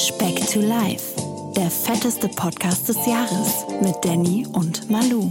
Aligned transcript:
Speck 0.00 0.46
to 0.46 0.60
Life, 0.60 1.14
der 1.54 1.70
fetteste 1.70 2.26
Podcast 2.28 2.88
des 2.88 2.96
Jahres 3.06 3.66
mit 3.82 3.94
Danny 4.02 4.46
und 4.50 4.88
Malu. 4.90 5.30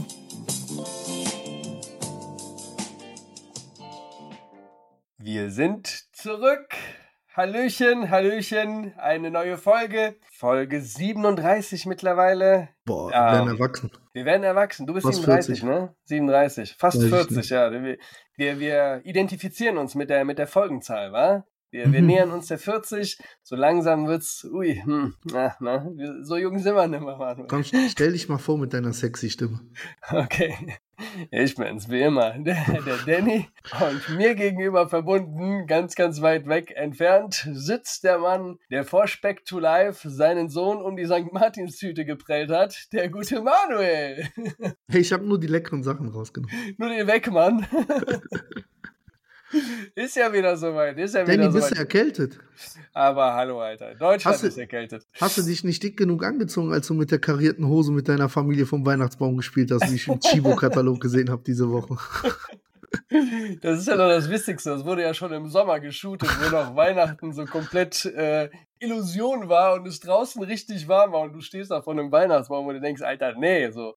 Wir 5.17 5.49
sind 5.49 5.87
zurück. 6.13 6.67
Hallöchen, 7.35 8.11
Hallöchen, 8.11 8.93
eine 8.97 9.31
neue 9.31 9.57
Folge. 9.57 10.17
Folge 10.31 10.81
37 10.81 11.87
mittlerweile. 11.87 12.69
Boah, 12.85 13.09
wir 13.09 13.15
werden 13.15 13.47
erwachsen. 13.49 13.91
Wir 14.13 14.25
werden 14.25 14.43
erwachsen. 14.43 14.85
Du 14.85 14.93
bist 14.93 15.07
Fast 15.07 15.23
37, 15.23 15.61
40. 15.61 15.63
ne? 15.63 15.95
37. 16.03 16.75
Fast 16.77 16.97
Weiß 16.97 17.03
ich 17.05 17.09
40, 17.09 17.37
nicht. 17.37 17.49
ja. 17.49 17.71
Wir, 17.71 17.97
wir, 18.35 18.59
wir 18.59 19.01
identifizieren 19.03 19.79
uns 19.79 19.95
mit 19.95 20.11
der, 20.11 20.25
mit 20.25 20.37
der 20.37 20.47
Folgenzahl, 20.47 21.11
wa? 21.11 21.43
Wir, 21.71 21.91
wir 21.91 22.01
Mhm. 22.01 22.07
nähern 22.07 22.31
uns 22.31 22.47
der 22.47 22.57
40. 22.57 23.17
So 23.43 23.55
langsam 23.55 24.07
wird's, 24.07 24.43
ui, 24.45 24.81
hm, 24.83 25.13
na, 25.25 25.55
na, 25.59 25.87
so 26.23 26.35
jung 26.37 26.57
sind 26.59 26.75
wir 26.75 26.87
nicht 26.87 27.01
mehr, 27.01 27.15
Manuel. 27.17 27.47
Komm, 27.47 27.63
stell 27.63 28.11
dich 28.11 28.27
mal 28.27 28.37
vor 28.39 28.57
mit 28.57 28.73
deiner 28.73 28.93
sexy 28.93 29.29
Stimme. 29.29 29.59
Okay. 30.09 30.55
Ich 31.31 31.55
bin's, 31.55 31.89
wie 31.89 32.01
immer, 32.01 32.31
der, 32.39 32.57
der 32.85 32.97
Danny. 33.05 33.47
Und 33.79 34.17
mir 34.17 34.35
gegenüber 34.35 34.89
verbunden, 34.89 35.65
ganz, 35.65 35.95
ganz 35.95 36.21
weit 36.21 36.47
weg 36.47 36.73
entfernt, 36.75 37.47
sitzt 37.53 38.03
der 38.03 38.17
Mann, 38.19 38.57
der 38.69 38.83
vor 38.83 39.07
Speck 39.07 39.45
to 39.45 39.59
Life 39.59 40.09
seinen 40.09 40.49
Sohn 40.49 40.81
um 40.81 40.97
die 40.97 41.05
St. 41.05 41.31
Martinstüte 41.31 42.03
geprellt 42.03 42.49
hat, 42.51 42.91
der 42.91 43.09
gute 43.09 43.41
Manuel. 43.41 44.27
Hey, 44.91 45.01
ich 45.01 45.13
habe 45.13 45.23
nur 45.25 45.39
die 45.39 45.47
leckeren 45.47 45.83
Sachen 45.83 46.09
rausgenommen. 46.09 46.53
Nur 46.77 46.89
den 46.89 47.05
weg, 47.07 47.31
Mann. 47.31 47.65
ist 49.95 50.15
ja 50.15 50.31
wieder 50.31 50.55
soweit, 50.57 50.97
ist 50.97 51.15
ja 51.15 51.23
Danny, 51.23 51.39
wieder 51.39 51.51
bist 51.51 51.71
du 51.71 51.75
erkältet? 51.75 52.39
Aber 52.93 53.33
hallo, 53.33 53.61
Alter. 53.61 53.95
Deutschland 53.95 54.25
Hast 54.25 54.43
du- 54.43 54.47
ist 54.47 54.57
erkältet. 54.57 55.07
Hast 55.19 55.37
du 55.37 55.41
dich 55.41 55.63
nicht 55.63 55.81
dick 55.83 55.97
genug 55.97 56.23
angezogen, 56.23 56.73
als 56.73 56.87
du 56.87 56.93
mit 56.93 57.11
der 57.11 57.19
karierten 57.19 57.67
Hose 57.67 57.91
mit 57.91 58.07
deiner 58.09 58.29
Familie 58.29 58.65
vom 58.65 58.85
Weihnachtsbaum 58.85 59.37
gespielt 59.37 59.71
hast, 59.71 59.89
wie 59.91 59.95
ich 59.95 60.07
im 60.07 60.19
Chibo-Katalog 60.19 60.99
gesehen 60.99 61.29
habe 61.29 61.43
diese 61.45 61.69
Woche? 61.69 61.97
Das 63.61 63.79
ist 63.79 63.87
ja 63.87 63.95
noch 63.95 64.07
das 64.07 64.29
Wichtigste. 64.29 64.69
Das 64.69 64.85
wurde 64.85 65.01
ja 65.01 65.13
schon 65.13 65.33
im 65.33 65.47
Sommer 65.47 65.79
geshootet, 65.79 66.29
wo 66.41 66.49
noch 66.55 66.75
Weihnachten 66.75 67.33
so 67.33 67.45
komplett 67.45 68.05
äh, 68.05 68.49
Illusion 68.79 69.49
war 69.49 69.73
und 69.73 69.87
es 69.87 69.99
draußen 69.99 70.41
richtig 70.43 70.87
warm 70.87 71.11
war 71.11 71.21
und 71.21 71.33
du 71.33 71.41
stehst 71.41 71.71
da 71.71 71.81
vor 71.81 71.93
einem 71.93 72.11
Weihnachtsbaum 72.11 72.67
und 72.67 72.75
du 72.75 72.81
denkst, 72.81 73.01
Alter, 73.01 73.33
nee, 73.37 73.69
so. 73.71 73.95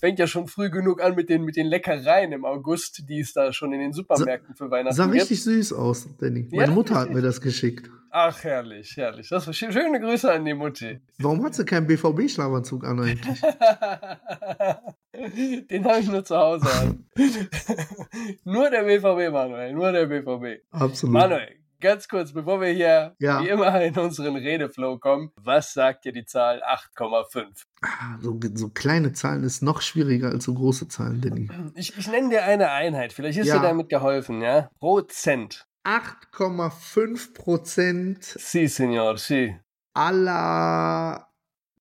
Fängt 0.00 0.18
ja 0.18 0.26
schon 0.26 0.48
früh 0.48 0.70
genug 0.70 1.02
an 1.02 1.14
mit 1.14 1.28
den, 1.28 1.44
mit 1.44 1.56
den 1.56 1.66
Leckereien 1.66 2.32
im 2.32 2.44
August, 2.44 3.04
die 3.08 3.20
es 3.20 3.32
da 3.32 3.52
schon 3.52 3.72
in 3.72 3.80
den 3.80 3.92
Supermärkten 3.92 4.54
für 4.56 4.70
Weihnachten 4.70 4.96
Sah 4.96 5.04
gibt. 5.06 5.16
richtig 5.16 5.44
süß 5.44 5.72
aus, 5.74 6.08
Danny. 6.18 6.48
Meine 6.50 6.68
Ja, 6.68 6.70
Mutter 6.70 6.94
hat 6.96 7.10
mir 7.10 7.22
das 7.22 7.40
geschickt. 7.40 7.90
Ach, 8.16 8.44
herrlich, 8.44 8.96
herrlich. 8.96 9.28
Das 9.28 9.44
war 9.48 9.52
schön, 9.52 9.72
schöne 9.72 9.98
Grüße 9.98 10.32
an 10.32 10.44
die 10.44 10.54
Mutti. 10.54 11.00
Warum 11.18 11.44
hat 11.44 11.56
sie 11.56 11.64
keinen 11.64 11.88
BVB-Schlafanzug 11.88 12.84
an 12.84 13.00
eigentlich? 13.00 13.40
Den 15.68 15.84
habe 15.84 15.98
ich 15.98 16.06
nur 16.08 16.24
zu 16.24 16.36
Hause 16.36 16.68
an. 16.80 17.06
nur 18.44 18.70
der 18.70 18.84
BVB, 18.84 19.32
Manuel, 19.32 19.72
nur 19.72 19.90
der 19.90 20.06
BVB. 20.06 20.62
Absolut. 20.70 21.12
Manuel, 21.12 21.56
ganz 21.80 22.06
kurz, 22.06 22.32
bevor 22.32 22.60
wir 22.60 22.68
hier 22.68 23.16
Ja. 23.18 23.42
wie 23.42 23.48
immer 23.48 23.82
in 23.82 23.98
unseren 23.98 24.36
Redeflow 24.36 25.00
kommen, 25.00 25.32
was 25.34 25.72
sagt 25.72 26.04
dir 26.04 26.12
die 26.12 26.24
Zahl 26.24 26.62
8,5? 26.62 27.64
Ah, 27.82 28.16
So, 28.20 28.38
so 28.54 28.68
kleine 28.68 29.12
Zahlen 29.12 29.42
ist 29.42 29.60
noch 29.60 29.82
schwieriger 29.82 30.28
als 30.28 30.44
so 30.44 30.54
große 30.54 30.86
Zahlen, 30.86 31.20
Danny. 31.20 31.48
Ich, 31.74 31.98
ich 31.98 32.06
nenne 32.06 32.28
dir 32.28 32.44
eine 32.44 32.70
Einheit, 32.70 33.12
vielleicht 33.12 33.38
ist 33.38 33.48
Ja. 33.48 33.56
dir 33.58 33.62
damit 33.62 33.88
geholfen, 33.88 34.40
ja? 34.40 34.70
Prozent. 34.78 35.66
8,5 35.84 37.34
Prozent 37.34 38.24
Si, 38.24 38.66
Senor, 38.66 39.18
si. 39.18 39.54
aller 39.92 41.28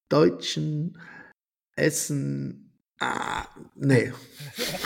Deutschen 0.09 0.99
essen. 1.75 2.59
Ah, 2.99 3.45
nee. 3.75 4.13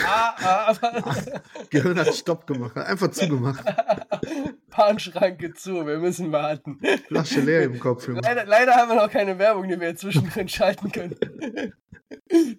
Ah, 0.04 0.74
Gehirn 1.70 2.00
hat 2.00 2.14
Stopp 2.16 2.48
gemacht, 2.48 2.78
einfach 2.78 3.12
zugemacht. 3.12 3.64
Bahnschranke 4.76 5.54
zu, 5.54 5.86
wir 5.86 5.98
müssen 6.00 6.32
warten. 6.32 6.80
Flasche 7.08 7.42
leer 7.42 7.64
im 7.64 7.80
Kopf. 7.80 8.08
Leider, 8.08 8.46
leider 8.46 8.76
haben 8.76 8.90
wir 8.90 8.96
noch 8.96 9.12
keine 9.12 9.38
Werbung, 9.38 9.68
die 9.68 9.80
wir 9.80 9.96
zwischendrin 9.96 10.48
schalten 10.48 10.92
können. 10.92 11.16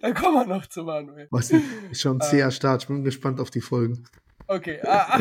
Dann 0.01 0.13
kommen 0.13 0.35
wir 0.35 0.45
noch 0.45 0.67
zu 0.67 0.83
Manuel. 0.83 1.27
Was? 1.31 1.51
Ist 1.51 2.01
schon 2.01 2.17
ein 2.17 2.21
zäher 2.21 2.51
Start. 2.51 2.83
Ich 2.83 2.87
bin 2.87 3.03
gespannt 3.03 3.39
auf 3.39 3.49
die 3.49 3.61
Folgen. 3.61 4.05
Okay, 4.51 4.79
ah, 4.83 5.19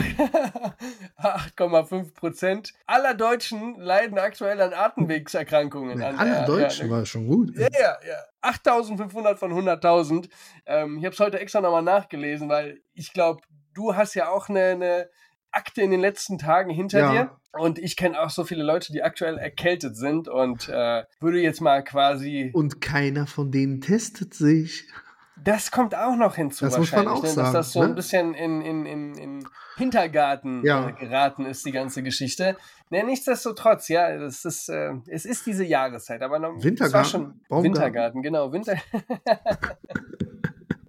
ah, 1.17 1.37
8,5 1.59 2.15
Prozent 2.15 2.73
aller 2.87 3.13
Deutschen 3.15 3.79
leiden 3.79 4.19
aktuell 4.19 4.59
an 4.63 4.73
Atemwegserkrankungen. 4.73 5.99
Nee, 5.99 6.05
an 6.05 6.17
alle 6.17 6.31
der- 6.31 6.47
Deutschen 6.47 6.87
ja, 6.89 6.97
war 6.97 7.05
schon 7.05 7.27
gut. 7.27 7.55
Ja, 7.55 7.69
ja, 7.73 7.97
ja. 8.09 8.17
8500 8.41 9.39
von 9.39 9.53
100.000. 9.53 10.31
Ähm, 10.65 10.97
ich 10.99 11.05
habe 11.05 11.13
es 11.13 11.21
heute 11.21 11.41
extra 11.41 11.61
nochmal 11.61 11.83
nachgelesen, 11.83 12.49
weil 12.49 12.81
ich 12.95 13.13
glaube, 13.13 13.43
du 13.75 13.95
hast 13.95 14.15
ja 14.15 14.31
auch 14.31 14.49
eine, 14.49 14.65
eine 14.65 15.11
Akte 15.51 15.83
in 15.83 15.91
den 15.91 16.01
letzten 16.01 16.39
Tagen 16.39 16.71
hinter 16.71 16.99
Ja. 17.01 17.13
dir. 17.13 17.31
Und 17.53 17.79
ich 17.79 17.97
kenne 17.97 18.21
auch 18.21 18.31
so 18.31 18.45
viele 18.45 18.63
Leute, 18.63 18.93
die 18.93 19.03
aktuell 19.03 19.37
erkältet 19.37 19.97
sind 19.97 20.29
und 20.29 20.69
äh, 20.71 21.05
würde 21.21 21.41
jetzt 21.41 21.61
mal 21.61 21.83
quasi. 21.85 22.51
Und 22.55 22.81
keiner 22.81 23.27
von 23.27 23.51
denen 23.51 23.81
testet 23.83 24.33
sich. 24.33 24.85
Das 25.45 25.71
kommt 25.71 25.95
auch 25.95 26.17
noch 26.17 26.35
hinzu 26.35 26.65
Das 26.65 26.77
muss 26.79 26.93
man 26.93 27.07
wahrscheinlich, 27.07 27.19
auch 27.19 27.23
ne? 27.23 27.29
dass 27.29 27.35
sagen, 27.35 27.53
das 27.55 27.73
so 27.73 27.81
ne? 27.81 27.87
ein 27.87 27.95
bisschen 27.95 28.35
in, 28.35 28.61
in, 28.61 28.87
in, 28.87 29.15
in 29.15 29.49
Hintergarten 29.77 30.65
Ja. 30.65 30.89
äh, 30.89 30.93
geraten 30.93 31.47
ist, 31.47 31.65
die 31.65 31.73
ganze 31.73 32.03
Geschichte. 32.03 32.57
Ne, 32.91 33.05
nichtsdestotrotz, 33.05 33.89
ja, 33.89 34.17
das 34.19 34.45
ist, 34.45 34.69
äh, 34.69 34.95
es 35.07 35.25
ist 35.25 35.47
diese 35.47 35.65
Jahreszeit, 35.65 36.23
aber 36.23 36.39
noch, 36.39 36.51
es 36.51 36.57
war 36.57 36.65
Wintergarten? 36.65 37.41
Wintergarten, 37.51 38.23
genau, 38.23 38.53
Winter. 38.53 38.77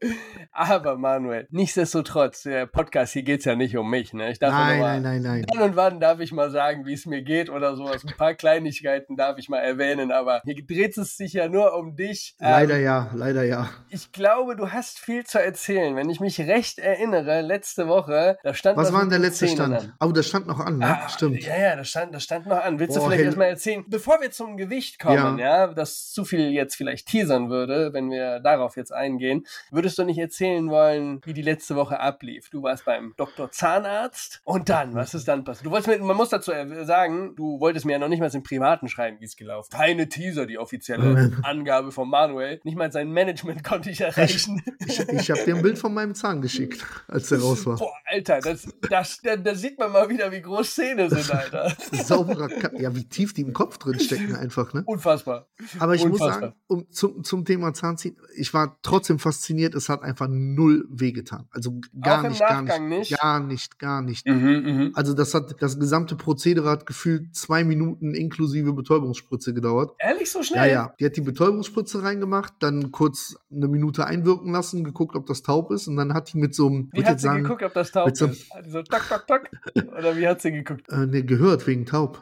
aber 0.51 0.97
Manuel, 0.97 1.47
nichtsdestotrotz, 1.51 2.43
der 2.43 2.65
Podcast 2.65 3.13
hier 3.13 3.23
geht's 3.23 3.45
ja 3.45 3.55
nicht 3.55 3.77
um 3.77 3.89
mich, 3.89 4.13
ne? 4.13 4.31
Ich 4.31 4.39
darf 4.39 4.51
Nein, 4.53 4.79
mal- 4.79 5.01
nein, 5.01 5.21
nein, 5.21 5.21
nein. 5.21 5.45
Dann 5.53 5.61
und 5.69 5.75
wann 5.75 5.99
darf 5.99 6.19
ich 6.19 6.31
mal 6.31 6.49
sagen, 6.51 6.85
wie 6.85 6.93
es 6.93 7.05
mir 7.05 7.21
geht 7.21 7.49
oder 7.49 7.75
sowas. 7.75 8.03
Ein 8.05 8.15
paar 8.17 8.33
Kleinigkeiten 8.33 9.15
darf 9.15 9.37
ich 9.37 9.49
mal 9.49 9.59
erwähnen, 9.59 10.11
aber 10.11 10.41
hier 10.45 10.55
dreht 10.55 10.97
es 10.97 11.17
sich 11.17 11.33
ja 11.33 11.47
nur 11.47 11.75
um 11.75 11.95
dich. 11.95 12.35
Ähm, 12.39 12.49
Leider 12.49 12.77
ja, 12.77 13.09
leider 13.13 13.43
ja. 13.43 13.69
ich 13.89 14.11
glaube, 14.11 14.55
du 14.55 14.71
hast 14.71 14.99
viel 14.99 15.25
zu 15.25 15.41
erzählen. 15.41 15.95
Wenn 15.95 16.09
ich 16.09 16.19
mich 16.19 16.39
recht 16.39 16.79
erinnere, 16.79 17.41
letzte 17.41 17.87
Woche, 17.87 18.37
da 18.43 18.53
stand 18.53 18.77
Was 18.77 18.87
was 18.87 18.93
war 18.93 19.01
denn 19.01 19.09
der 19.11 19.19
letzte 19.19 19.47
Stand? 19.47 19.75
an. 19.75 19.93
Oh, 19.99 20.11
das 20.11 20.27
stand 20.27 20.47
noch 20.47 20.59
an, 20.59 20.77
ne? 20.79 20.85
Ah, 20.85 21.09
Stimmt. 21.09 21.43
Ja, 21.43 21.57
ja, 21.57 21.75
das 21.75 21.89
stand, 21.89 22.13
das 22.13 22.23
stand 22.23 22.45
noch 22.47 22.63
an. 22.63 22.79
Willst 22.79 22.95
du 22.95 22.99
Boah, 22.99 23.07
vielleicht 23.07 23.19
Hel- 23.19 23.25
erstmal 23.27 23.47
erzählen, 23.49 23.83
bevor 23.87 24.21
wir 24.21 24.31
zum 24.31 24.57
Gewicht 24.57 24.99
kommen, 24.99 25.37
Ja. 25.39 25.65
ja. 25.65 25.67
das 25.73 26.11
zu 26.11 26.25
viel 26.25 26.51
jetzt 26.51 26.75
vielleicht 26.75 27.07
teasern 27.07 27.49
würde, 27.49 27.93
wenn 27.93 28.09
wir 28.09 28.39
darauf 28.39 28.75
jetzt 28.77 28.91
eingehen, 28.93 29.45
würdest 29.89 29.97
du 29.97 30.03
nicht 30.03 30.19
erzählen 30.19 30.69
wollen, 30.69 31.19
wie 31.25 31.33
die 31.33 31.41
letzte 31.41 31.75
Woche 31.75 31.99
ablief? 31.99 32.49
Du 32.51 32.61
warst 32.61 32.85
beim 32.85 33.15
Dr. 33.17 33.49
Zahnarzt 33.49 34.39
und 34.43 34.69
dann, 34.69 34.93
was 34.93 35.15
ist 35.15 35.27
dann 35.27 35.43
passiert? 35.43 35.65
Du 35.65 35.71
wolltest 35.71 35.87
mir, 35.87 36.05
man 36.05 36.15
muss 36.15 36.29
dazu 36.29 36.51
äh, 36.51 36.85
sagen, 36.85 37.35
du 37.35 37.59
wolltest 37.59 37.87
mir 37.87 37.93
ja 37.93 37.99
noch 37.99 38.07
nicht 38.07 38.19
mal 38.19 38.29
im 38.31 38.43
Privaten 38.43 38.87
schreiben, 38.87 39.17
wie 39.19 39.25
es 39.25 39.35
gelaufen 39.35 39.69
ist. 39.71 39.75
Keine 39.75 40.07
Teaser, 40.07 40.45
die 40.45 40.59
offizielle 40.59 41.31
Angabe 41.41 41.91
von 41.91 42.07
Manuel. 42.07 42.61
Nicht 42.63 42.77
mal 42.77 42.91
sein 42.91 43.11
Management 43.11 43.63
konnte 43.63 43.89
ich 43.89 44.01
erreichen. 44.01 44.61
Ich, 44.85 44.99
ich 44.99 45.31
habe 45.31 45.43
dir 45.43 45.55
ein 45.55 45.63
Bild 45.63 45.79
von 45.79 45.91
meinem 45.91 46.13
Zahn 46.13 46.43
geschickt, 46.43 46.85
als 47.07 47.29
der 47.29 47.39
raus 47.39 47.65
war. 47.65 47.77
Boah, 47.77 47.93
Alter, 48.05 48.41
das, 48.41 48.67
das, 48.87 49.21
da, 49.23 49.37
da 49.37 49.55
sieht 49.55 49.79
man 49.79 49.91
mal 49.91 50.07
wieder, 50.07 50.31
wie 50.31 50.41
groß 50.41 50.75
Zähne 50.75 51.09
sind, 51.09 51.33
Alter. 51.33 51.75
Sauberer 51.91 52.49
Ka 52.49 52.69
Ja, 52.77 52.95
wie 52.95 53.05
tief 53.09 53.33
die 53.33 53.41
im 53.41 53.53
Kopf 53.53 53.79
drin 53.79 53.99
stecken 53.99 54.35
einfach, 54.35 54.71
ne? 54.73 54.83
Unfassbar. 54.85 55.47
Aber 55.79 55.95
ich 55.95 56.05
muss 56.05 56.21
Unfassbar. 56.21 56.49
sagen, 56.49 56.55
um, 56.67 56.91
zum, 56.91 57.23
zum 57.23 57.43
Thema 57.43 57.73
Zahnziehen, 57.73 58.17
ich 58.35 58.53
war 58.53 58.77
trotzdem 58.83 59.17
fasziniert, 59.17 59.73
es 59.79 59.89
hat 59.89 60.03
einfach 60.03 60.27
null 60.29 60.85
wehgetan. 60.89 61.47
Also 61.51 61.79
gar 62.01 62.27
nicht, 62.29 62.39
gar 62.39 62.61
nicht, 62.61 62.79
nicht? 62.81 63.19
Gar 63.19 63.39
nicht, 63.39 63.79
gar 63.79 64.01
nicht. 64.01 64.27
Mhm, 64.27 64.35
mhm. 64.63 64.91
Also 64.93 65.13
das 65.13 65.33
hat, 65.33 65.55
das 65.61 65.79
gesamte 65.79 66.15
Prozedere 66.15 66.69
hat 66.69 66.85
gefühlt 66.85 67.35
zwei 67.35 67.63
Minuten 67.63 68.13
inklusive 68.13 68.73
Betäubungsspritze 68.73 69.53
gedauert. 69.53 69.95
Ehrlich 69.99 70.29
so 70.29 70.39
Ja, 70.39 70.43
schnell? 70.45 70.71
ja. 70.71 70.93
Die 70.99 71.05
hat 71.05 71.15
die 71.17 71.21
Betäubungsspritze 71.21 72.03
reingemacht, 72.03 72.53
dann 72.59 72.91
kurz 72.91 73.35
eine 73.51 73.67
Minute 73.67 74.05
einwirken 74.05 74.51
lassen, 74.51 74.83
geguckt, 74.83 75.15
ob 75.15 75.25
das 75.25 75.41
taub 75.41 75.71
ist 75.71 75.87
und 75.87 75.95
dann 75.95 76.13
hat 76.13 76.31
die 76.33 76.37
mit 76.37 76.53
so 76.53 76.67
einem, 76.67 76.89
Wie 76.93 76.99
hat 77.03 77.11
jetzt 77.11 77.21
sie 77.21 77.27
sagen, 77.27 77.43
geguckt, 77.43 77.63
ob 77.63 77.73
das 77.73 77.91
taub 77.91 78.15
so- 78.15 78.25
ist? 78.27 78.45
Die 78.65 78.69
so 78.69 78.83
tak, 78.83 79.07
tak, 79.09 79.25
tak? 79.27 79.49
Oder 79.97 80.15
wie 80.17 80.27
hat 80.27 80.41
sie 80.41 80.51
geguckt? 80.51 80.87
äh, 80.89 81.05
nee, 81.07 81.23
gehört 81.23 81.65
wegen 81.67 81.85
taub. 81.85 82.21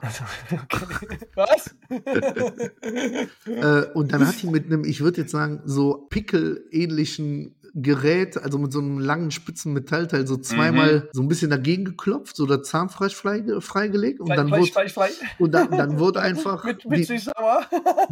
Okay. 0.52 1.18
Was? 1.36 1.76
äh, 3.46 3.86
und 3.94 4.12
dann 4.14 4.28
hat 4.28 4.42
die 4.42 4.48
mit 4.48 4.66
einem, 4.66 4.84
ich 4.84 5.02
würde 5.02 5.22
jetzt 5.22 5.31
sagen, 5.31 5.62
so 5.66 6.08
Pickel-ähnlichen 6.10 7.47
Gerät, 7.74 8.38
also 8.38 8.58
mit 8.58 8.72
so 8.72 8.80
einem 8.80 9.00
langen 9.00 9.31
spitzen 9.31 9.74
Metallteil, 9.74 10.25
so 10.28 10.38
zweimal 10.38 11.00
Mhm. 11.00 11.04
so 11.12 11.22
ein 11.22 11.28
bisschen 11.28 11.50
dagegen 11.50 11.86
geklopft, 11.86 12.36
so 12.36 12.46
das 12.46 12.68
Zahnfleisch 12.68 13.16
frei, 13.16 13.44
freigelegt 13.60 14.19
und 14.19 14.30
dann 14.36 14.48
Fleisch, 14.48 14.60
wurde, 14.62 14.72
Fleisch, 14.72 14.94
Fleisch. 14.94 15.14
und 15.40 15.52
dann, 15.54 15.72
dann 15.72 16.00
wurde 16.00 16.22
einfach 16.22 16.64
Mit, 16.64 16.86
mit 16.86 17.08
die, 17.10 17.19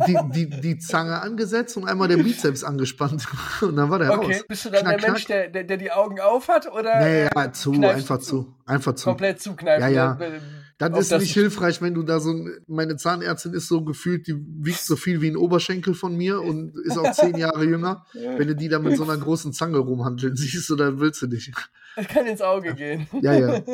die, 0.07 0.17
die, 0.31 0.49
die 0.61 0.77
Zange 0.79 1.21
angesetzt 1.21 1.77
und 1.77 1.87
einmal 1.87 2.07
der 2.07 2.17
Bizeps 2.17 2.63
angespannt 2.63 3.25
und 3.61 3.75
dann 3.75 3.89
war 3.89 3.99
der 3.99 4.11
Okay, 4.11 4.33
raus. 4.37 4.45
bist 4.47 4.65
du 4.65 4.69
dann 4.69 4.81
Knack, 4.81 4.99
der 5.01 5.09
Mensch, 5.11 5.25
der, 5.25 5.49
der, 5.49 5.63
der 5.63 5.77
die 5.77 5.91
Augen 5.91 6.19
auf 6.19 6.47
hat 6.47 6.71
oder 6.71 6.99
Ja, 7.01 7.05
äh, 7.07 7.29
ja, 7.35 7.51
zu, 7.53 7.73
einfach 7.87 8.19
zu. 8.19 8.53
Einfach 8.65 8.95
zu. 8.95 9.05
komplett 9.09 9.41
zukneifen? 9.41 9.81
Ja, 9.81 9.87
ja. 9.89 10.17
Äh, 10.19 10.39
Dann 10.77 10.93
ist 10.93 11.11
das- 11.11 11.21
nicht 11.21 11.33
hilfreich, 11.33 11.81
wenn 11.81 11.93
du 11.93 12.03
da 12.03 12.19
so 12.19 12.31
ein, 12.31 12.57
meine 12.67 12.97
Zahnärztin 12.97 13.53
ist 13.53 13.67
so 13.67 13.83
gefühlt, 13.83 14.27
die 14.27 14.35
wiegt 14.37 14.81
so 14.81 14.95
viel 14.97 15.21
wie 15.21 15.29
ein 15.29 15.37
Oberschenkel 15.37 15.93
von 15.93 16.17
mir 16.17 16.41
und 16.41 16.75
ist 16.83 16.97
auch 16.97 17.11
zehn 17.13 17.37
Jahre 17.37 17.63
jünger. 17.63 18.05
Wenn 18.13 18.47
du 18.49 18.55
die 18.55 18.67
da 18.67 18.79
mit 18.79 18.97
so 18.97 19.03
einer 19.03 19.17
großen 19.17 19.53
Zange 19.53 19.77
rumhandeln 19.77 20.35
siehst, 20.35 20.69
dann 20.77 20.99
willst 20.99 21.21
du 21.21 21.27
nicht. 21.27 21.53
Das 21.95 22.07
kann 22.09 22.25
ins 22.25 22.41
Auge 22.41 22.73
gehen. 22.75 23.07
Ja, 23.21 23.33
ja. 23.33 23.61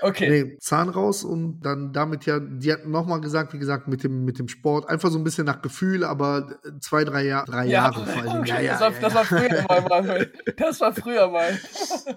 Okay. 0.00 0.28
Nee, 0.28 0.56
Zahn 0.60 0.88
raus 0.88 1.24
und 1.24 1.60
dann 1.62 1.92
damit 1.92 2.26
ja, 2.26 2.38
die 2.38 2.72
hatten 2.72 2.90
nochmal 2.90 3.20
gesagt, 3.20 3.52
wie 3.54 3.58
gesagt, 3.58 3.88
mit 3.88 4.04
dem, 4.04 4.24
mit 4.24 4.38
dem 4.38 4.46
Sport, 4.48 4.88
einfach 4.88 5.10
so 5.10 5.18
ein 5.18 5.24
bisschen 5.24 5.46
nach 5.46 5.62
Gefühl, 5.62 6.04
aber 6.04 6.58
zwei, 6.80 7.04
drei, 7.04 7.24
Jahr, 7.24 7.44
drei 7.46 7.66
Jahre 7.66 8.06
vor 8.06 8.22
allem. 8.22 8.40
okay, 8.42 8.48
Ja, 8.50 8.60
ja, 8.60 8.72
das, 8.72 8.80
war, 8.80 8.92
ja, 8.92 9.00
das 9.00 9.14
war 9.14 9.24
früher 9.24 9.64
mal, 9.68 9.82
Manuel. 9.88 10.32
Das 10.56 10.80
war 10.80 10.92
früher 10.92 11.28
mal. 11.30 11.58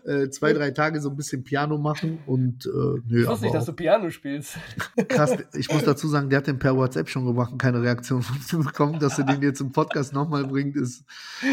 äh, 0.05 0.29
zwei, 0.29 0.53
drei 0.53 0.71
Tage 0.71 1.01
so 1.01 1.09
ein 1.09 1.15
bisschen 1.15 1.43
Piano 1.43 1.77
machen 1.77 2.19
und 2.25 2.65
äh, 2.65 2.69
nö, 3.07 3.21
Ich 3.21 3.27
wusste 3.27 3.45
nicht, 3.45 3.55
dass 3.55 3.65
du 3.65 3.73
Piano 3.73 4.09
spielst. 4.09 4.57
krass. 5.07 5.35
Ich 5.53 5.71
muss 5.71 5.83
dazu 5.83 6.07
sagen, 6.07 6.29
der 6.29 6.37
hat 6.37 6.47
den 6.47 6.59
per 6.59 6.75
WhatsApp 6.75 7.09
schon 7.09 7.25
gemacht 7.25 7.51
und 7.51 7.57
keine 7.57 7.81
Reaktion 7.81 8.21
von 8.21 8.59
mir 8.59 8.65
bekommen, 8.65 8.99
dass 8.99 9.17
er 9.17 9.25
den 9.25 9.41
jetzt 9.41 9.61
im 9.61 9.71
Podcast 9.71 10.13
nochmal 10.13 10.45
bringt, 10.45 10.75
ist. 10.75 11.03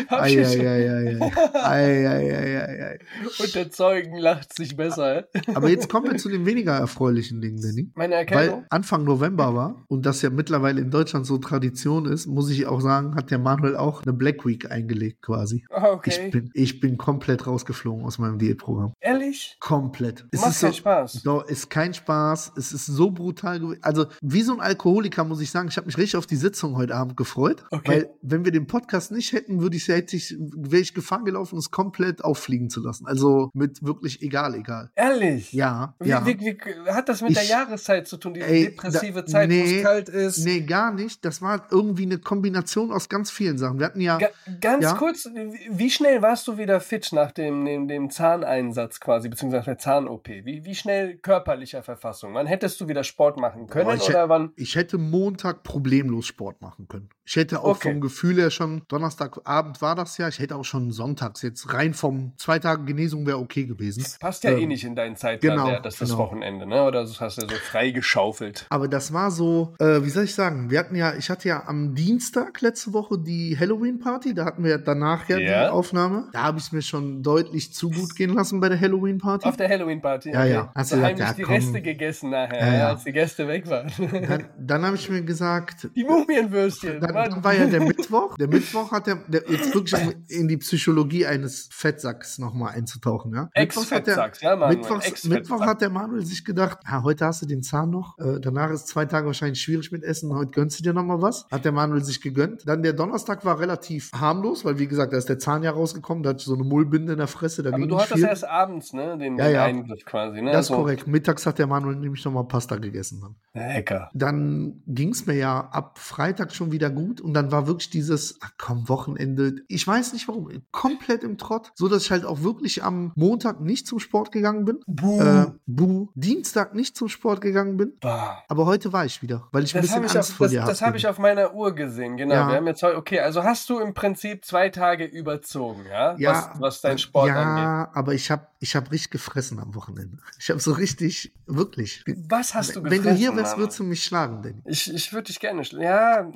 Hab 0.09 0.23
Ei, 0.23 0.31
ich 0.31 0.39
ei, 0.39 0.45
schon. 0.57 0.67
ei, 0.67 0.91
ei, 0.91 1.19
ei. 1.21 1.33
Ei, 1.55 2.09
ei, 2.09 2.35
ei, 2.35 2.61
ei, 2.61 2.83
ei. 2.85 2.99
Und 3.41 3.55
der 3.55 3.71
Zeugen 3.71 4.17
lacht 4.17 4.55
sich 4.55 4.77
besser. 4.77 5.27
Aber 5.55 5.69
jetzt 5.69 5.89
kommen 5.89 6.11
wir 6.11 6.19
zu 6.19 6.29
den 6.29 6.47
weniger 6.47 6.73
erfreulichen 6.73 7.41
Dingen, 7.41 7.61
Danny. 7.61 7.91
Meine 7.95 8.15
Weil 8.15 8.21
Erkältung? 8.21 8.65
Anfang 8.71 9.05
November 9.05 9.55
war 9.55 9.85
und 9.89 10.07
das 10.07 10.23
ja 10.23 10.31
mittlerweile 10.31 10.81
in 10.81 10.91
Deutschland 10.91 11.27
so 11.27 11.39
Tradition 11.39 12.07
ist, 12.07 12.27
muss 12.27 12.51
ich 12.51 12.67
auch 12.67 12.81
sagen, 12.81 13.15
hat 13.15 13.31
der 13.31 13.39
Manuel 13.39 13.77
auch 13.77 14.03
eine 14.03 14.13
Black 14.13 14.45
Week 14.47 14.71
eingelegt 14.71 15.23
quasi. 15.23 15.65
Ah, 15.71 15.99
Ich, 16.05 16.19
okay. 16.19 16.31
bin, 16.31 16.51
ich 16.55 16.81
bin 16.81 16.97
komplett 16.99 17.47
rausgeflogen 17.47 18.05
aus 18.05 18.19
meinem 18.19 18.39
Diätprogramm. 18.39 18.93
Ehrlich? 19.01 19.57
Komplett. 19.61 20.27
Es 20.31 20.41
Macht 20.41 20.51
ist 20.51 20.61
so, 20.61 20.67
keinen 20.67 20.75
Spaß. 20.75 21.23
Doch, 21.23 21.45
ist 21.49 21.71
kein 21.71 21.95
Spaß. 21.95 22.53
Es 22.57 22.73
ist 22.73 22.87
so 22.87 23.11
brutal 23.11 23.61
gewesen. 23.61 23.81
Also, 23.83 24.07
wie 24.23 24.43
so 24.43 24.53
ein 24.53 24.61
Alkoholiker 24.61 25.25
muss 25.25 25.41
ich 25.41 25.51
sagen, 25.51 25.69
ich 25.69 25.77
habe 25.77 25.87
mich 25.87 25.97
richtig 25.99 26.17
auf 26.17 26.27
die 26.27 26.37
Sitzung 26.37 26.77
heute 26.77 26.95
Abend 26.95 27.17
gefreut. 27.17 27.65
Okay. 27.71 27.89
Weil, 27.89 28.11
wenn 28.23 28.45
wir 28.45 28.53
den 28.53 28.67
Podcast 28.67 29.13
nicht 29.13 29.33
hätten, 29.33 29.61
würde 29.61 29.77
ich, 29.77 29.89
hätte 29.89 30.17
ich, 30.17 30.37
wäre 30.39 30.83
ich 30.83 30.95
Gefahr 30.95 31.25
gelaufen, 31.25 31.59
es 31.59 31.71
komplett 31.71 32.25
auffliegen 32.25 32.71
zu 32.71 32.81
lassen. 32.83 33.06
Also, 33.07 33.51
mit 33.55 33.83
wirklich 33.85 34.23
egal, 34.23 34.55
egal. 34.55 34.91
Ehrlich? 34.95 35.53
Ja, 35.53 35.95
Wie, 36.01 36.09
ja. 36.09 36.27
wie, 36.27 36.39
wie, 36.41 36.59
hat 36.91 37.09
das 37.09 37.23
mit 37.23 37.35
der 37.37 37.43
Ich- 37.45 37.49
Jahreszeit 37.51 38.07
zu 38.09 38.17
tun, 38.17 38.35
diese 38.35 38.47
Ey, 38.47 38.65
depressive 38.67 39.21
da- 39.21 39.27
Zeit, 39.27 39.49
wo 39.49 39.55
nee, 39.55 39.77
es 39.79 39.83
kalt 39.83 40.09
ist? 40.09 40.45
Nee, 40.45 40.61
gar 40.61 40.93
nicht. 40.93 41.25
Das 41.25 41.41
war 41.43 41.67
irgendwie 41.71 42.05
eine 42.05 42.19
Kombination 42.19 42.93
aus 42.93 43.09
ganz 43.09 43.31
vielen 43.31 43.59
Sachen. 43.59 43.79
Wir 43.79 43.87
hatten 43.87 44.01
ja, 44.01 44.19
Ga 44.19 44.29
ganz 44.61 44.85
Ja. 44.85 44.95
kurz, 44.95 45.29
wie- 45.71 45.91
schnell 45.91 46.23
warst 46.23 46.47
du 46.49 46.59
wieder 46.59 46.81
fit 46.81 47.09
nach 47.13 47.33
dem, 47.33 47.65
dem, 47.65 47.89
dem 47.89 48.11
Zahneinsatz 48.11 49.01
quasi, 49.01 49.29
beziehungsweise 49.29 49.65
der 49.67 49.79
Zahn-OP? 49.79 50.29
Wie, 50.45 50.65
wie 50.65 50.75
schnell 50.75 51.17
körperlicher 51.17 51.83
Verfassung? 51.83 52.35
Wann 52.35 52.47
hättest 52.47 52.81
du 52.81 52.89
wieder 52.89 53.05
Sport 53.05 53.39
machen 53.39 53.67
können 53.67 53.87
Boah, 53.87 53.95
ich 53.95 54.09
oder 54.09 54.29
wann? 54.29 54.53
ich 54.57 54.77
hätte 54.77 54.99
Montag 54.99 55.63
problemlos 55.63 56.27
Sport 56.27 56.61
machen 56.61 56.89
können. 56.89 57.09
Ich 57.25 57.37
hätte 57.37 57.61
auch 57.61 57.77
Okay. 57.77 57.93
vom 57.93 58.01
Gefühl 58.01 58.37
her 58.37 58.51
schon, 58.51 58.83
Donnerstagabend 58.89 59.81
war 59.83 59.95
das 59.95 60.17
ja, 60.19 60.29
ich 60.29 60.39
hätte 60.39 60.57
auch 60.57 60.65
schon 60.65 60.91
sonntags 60.93 61.43
jetzt 61.43 61.73
rein 61.73 61.95
vom 61.95 62.33
zwei 62.37 62.59
Tage 62.59 62.83
Genesung 62.97 63.27
wäre 63.27 63.39
okay 63.39 63.65
gewesen. 63.67 64.05
Passt 64.21 64.45
ja 64.45 64.51
eh 64.53 64.63
Ähm, 64.63 64.69
nicht 64.69 64.85
in 64.85 64.97
deinen 64.97 65.17
Zeitplan, 65.17 65.57
genau, 65.57 65.67
der, 65.69 65.81
das 65.81 65.95
ist 65.95 66.03
das 66.03 66.09
genau. 66.11 66.21
Wochenende, 66.23 66.67
ne? 66.67 66.83
Oder 66.85 67.03
das 67.03 67.21
hast 67.21 67.37
du 67.39 67.43
so 67.43 67.55
frei 67.71 67.91
geschaufelt. 67.91 68.67
Aber 68.71 68.89
das 68.89 69.13
war 69.13 69.31
so, 69.31 69.75
äh, 69.79 70.03
wie 70.03 70.11
soll 70.11 70.25
ich 70.25 70.35
sagen, 70.35 70.71
wir 70.71 70.79
hatten 70.79 70.97
ja, 70.97 71.15
ich 71.15 71.29
hatte 71.31 71.49
ja 71.49 71.65
am 71.67 71.95
Dienstag 71.95 72.61
letzte 72.63 72.93
Woche 72.93 73.19
die 73.19 73.57
Halloween-Party, 73.59 74.35
da 74.35 74.45
hatten 74.47 74.65
wir 74.65 74.71
ja 74.73 74.79
danach 74.79 75.29
ja, 75.29 75.39
Ja. 75.39 75.65
die 75.65 75.71
Aufnahme. 75.71 76.29
Da 76.33 76.43
habe 76.45 76.59
ich 76.59 76.65
es 76.65 76.73
mir 76.73 76.83
schon 76.83 77.23
deutlich 77.23 77.73
zu 77.75 77.91
gut 77.91 78.17
gehen 78.17 78.35
lassen 78.35 78.61
bei 78.61 78.69
der 78.69 78.81
Halloween-Party. 78.81 79.47
Auf 79.49 79.57
der 79.57 79.69
Halloween-Party. 79.69 80.31
Ja, 80.33 80.45
ja. 80.45 80.73
Hast 80.75 80.93
du 80.93 80.97
gesagt, 80.97 81.13
heimlich 81.21 81.27
ja, 81.29 81.35
die 81.35 81.43
komm. 81.43 81.55
Reste 81.55 81.83
gegessen 81.83 82.31
nachher, 82.31 82.67
Ja, 82.67 82.75
ja. 82.79 82.89
als 82.89 83.05
die 83.05 83.13
Gäste 83.13 83.47
weg 83.49 83.69
waren. 83.69 83.93
Dann, 84.27 84.45
dann 84.59 84.85
habe 84.85 84.97
ich 84.97 85.09
mir 85.11 85.23
gesagt, 85.23 85.89
die 85.95 86.05
Mumienwürstchen. 86.05 87.01
dann, 87.01 87.13
dann 87.15 87.45
war 87.45 87.55
ja 87.55 87.67
der 87.67 87.81
Mittwoch. 87.81 88.37
Der 88.37 88.49
Mittwoch 88.49 88.91
hat 88.93 89.07
der, 89.07 89.17
der 89.27 89.43
jetzt 89.49 89.75
wirklich 89.75 90.01
in 90.29 90.49
die 90.49 90.57
Psychologie 90.57 91.27
eines 91.27 91.69
Fettsacks 91.73 92.39
nochmal 92.39 92.75
einzutauchen. 92.87 93.35
Ja? 93.35 93.51
Mittwochs 93.57 93.91
hat 93.91 94.07
der, 94.07 94.31
ja, 94.41 94.57
Manuel, 94.57 94.79
Mittwochs. 94.79 95.25
Mittwoch 95.25 95.61
hat 95.63 95.81
der 95.81 95.91
Manuel 95.91 96.25
sich 96.25 96.45
gedacht, 96.45 96.79
ah, 96.85 97.03
heute 97.03 97.27
hast 97.27 97.43
du 97.43 97.47
den 97.47 97.63
Zahn 97.63 97.91
noch. 97.91 98.19
Äh, 98.19 98.41
danach 98.41 98.71
ist 98.71 98.87
zwei 98.89 99.05
Tage 99.05 99.27
wahrscheinlich 99.27 99.61
schwierig 99.61 99.91
mit 99.93 100.03
Essen. 100.05 100.33
Heute 100.35 100.53
gönnst 100.53 100.79
du 100.79 100.83
dir 100.85 100.93
nochmal 100.93 101.21
was. 101.21 101.47
Hat 101.51 101.65
der 101.65 101.73
Manuel 101.73 102.05
sich 102.05 102.21
gegönnt. 102.21 102.63
Dann 102.67 102.83
der 102.83 102.93
Donnerstag 102.93 103.45
war 103.45 103.59
relativ 103.59 104.13
harmlos, 104.13 104.65
weil 104.65 104.79
wie 104.79 104.87
gesagt, 104.87 105.13
da 105.13 105.17
ist 105.17 105.29
der 105.29 105.39
Zahn 105.39 105.63
ja 105.63 105.71
rausgekommen. 105.71 106.23
Da 106.23 106.31
hatte 106.31 106.41
ich 106.41 106.47
so 106.47 106.55
eine 106.55 106.65
Mullbinde 106.65 107.13
in 107.13 107.19
der 107.19 107.27
Fresse. 107.27 107.63
Da 107.63 107.73
Aber 107.73 107.87
du 107.87 107.99
hattest 107.99 108.23
erst 108.23 108.45
abends, 108.45 108.93
ne? 108.93 109.19
Den, 109.19 109.37
Ja, 109.37 109.49
ja. 109.49 109.65
Eingriff 109.65 110.05
quasi, 110.05 110.41
ne? 110.41 110.53
das 110.53 110.67
ist 110.67 110.71
Also, 110.71 110.83
korrekt. 110.83 111.07
Mittags 111.07 111.47
hat 111.47 111.59
der 111.59 111.67
Manuel 111.67 111.97
nämlich 111.97 112.25
nochmal 112.25 112.45
Pasta 112.45 112.77
gegessen. 112.77 113.21
Dann. 113.21 113.37
Lecker. 113.75 114.11
dann 114.15 114.83
ging 114.87 115.11
es 115.11 115.27
mir 115.27 115.35
ja 115.35 115.61
ab 115.71 115.99
Freitag 115.99 116.55
schon 116.55 116.73
wieder 116.73 116.91
gut 116.91 117.21
und 117.21 117.35
dann 117.35 117.51
war 117.51 117.67
wirklich 117.67 117.91
dieses, 117.91 118.39
ach 118.43 118.53
komm, 118.59 118.89
Wochenende, 118.89 119.57
ich 119.69 119.87
weiß 119.87 120.13
nicht 120.13 120.29
warum, 120.29 120.49
komplett 120.71 121.25
im 121.25 121.39
Trott, 121.39 121.73
so 121.75 121.89
dass 121.89 122.05
ich 122.05 122.11
halt 122.11 122.25
auch 122.25 122.43
wirklich 122.43 122.66
am 122.83 123.13
Montag 123.15 123.61
nicht 123.61 123.87
zum 123.87 123.99
Sport 123.99 124.33
gegangen 124.33 124.65
bin. 124.65 124.81
Buh. 124.87 125.21
Äh, 125.21 125.47
buh, 125.67 126.09
Dienstag 126.15 126.75
nicht 126.75 126.97
zum 126.97 127.09
Sport 127.09 127.41
gegangen 127.41 127.77
bin, 127.77 127.93
Bah. 128.01 128.43
aber 128.49 128.67
heute 128.67 128.93
war 128.93 129.05
ich 129.05 129.23
wieder, 129.23 129.49
weil 129.53 129.65
ich 129.65 129.75
ein 129.75 129.83
Das 129.83 129.91
bisschen 129.91 129.97
habe 129.97 130.07
ich, 130.07 130.17
Angst 130.17 130.31
auf, 130.31 130.37
vor 130.37 130.47
das, 130.47 130.53
dir 130.53 130.61
das 130.61 130.69
hatte. 130.81 130.87
hab 130.87 130.95
ich 130.97 131.07
auf 131.07 131.19
meiner 131.19 131.55
Uhr 131.55 131.75
gesehen, 131.75 132.17
genau. 132.17 132.35
Ja. 132.35 132.49
Wir 132.49 132.57
haben 132.57 132.67
jetzt 132.67 132.83
heute, 132.83 132.97
okay, 132.97 133.21
also 133.21 133.45
hast 133.45 133.69
du 133.71 133.79
im 133.79 133.95
Prinzip 133.95 134.45
zwei 134.45 134.69
Tage 134.69 135.05
überzogen, 135.05 135.85
ja? 135.91 136.17
ja, 136.19 136.51
was, 136.53 136.61
was 136.61 136.81
dein 136.81 136.99
Sport 136.99 137.29
ja, 137.29 137.43
angeht. 137.43 137.97
aber 137.97 138.15
ich 138.15 138.31
habe 138.31 138.47
ich 138.59 138.75
hab 138.75 138.91
richtig 138.91 139.11
gefressen 139.11 139.59
am 139.61 139.75
Wochenende. 139.75 140.19
Ich 140.39 140.51
habe 140.51 140.61
so 140.61 140.73
richtig, 140.73 141.33
wirklich. 141.47 142.05
Was 142.29 142.55
hast 142.55 142.75
du 142.75 142.83
Wenn 142.83 142.91
gefressen? 142.91 143.11
du 143.13 143.17
hier 143.17 143.37
wärst, 143.37 143.59
würdest 143.59 143.79
du 143.79 143.85
mich 143.85 144.03
schlagen, 144.03 144.43
Danny. 144.43 144.63
Ich, 144.65 144.93
ich 144.93 145.13
würde 145.13 145.25
dich 145.25 145.41
gerne 145.41 145.65
schlagen. 145.65 145.83
Ja, 145.83 146.31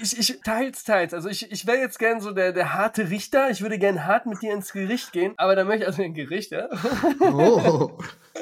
ich, 0.00 0.18
ich 0.18 0.40
teils, 0.44 0.84
teils. 0.84 1.12
Also 1.14 1.28
ich, 1.28 1.50
ich 1.50 1.66
wäre 1.66 1.78
jetzt 1.78 1.98
gern 1.98 2.20
so 2.20 2.30
der, 2.32 2.52
der 2.52 2.74
harte 2.74 3.10
Richter. 3.10 3.50
Ich 3.50 3.60
würde 3.60 3.78
gern 3.78 4.06
hart 4.06 4.26
mit 4.26 4.40
dir 4.40 4.54
ins 4.54 4.72
Gericht 4.72 5.12
gehen, 5.12 5.34
aber 5.36 5.56
da 5.58 5.64
möchte 5.64 5.82
ich 5.82 5.86
also 5.88 6.02
ein 6.02 6.14
Gericht, 6.14 6.52
ja. 6.52 6.68
Oh, 7.20 7.90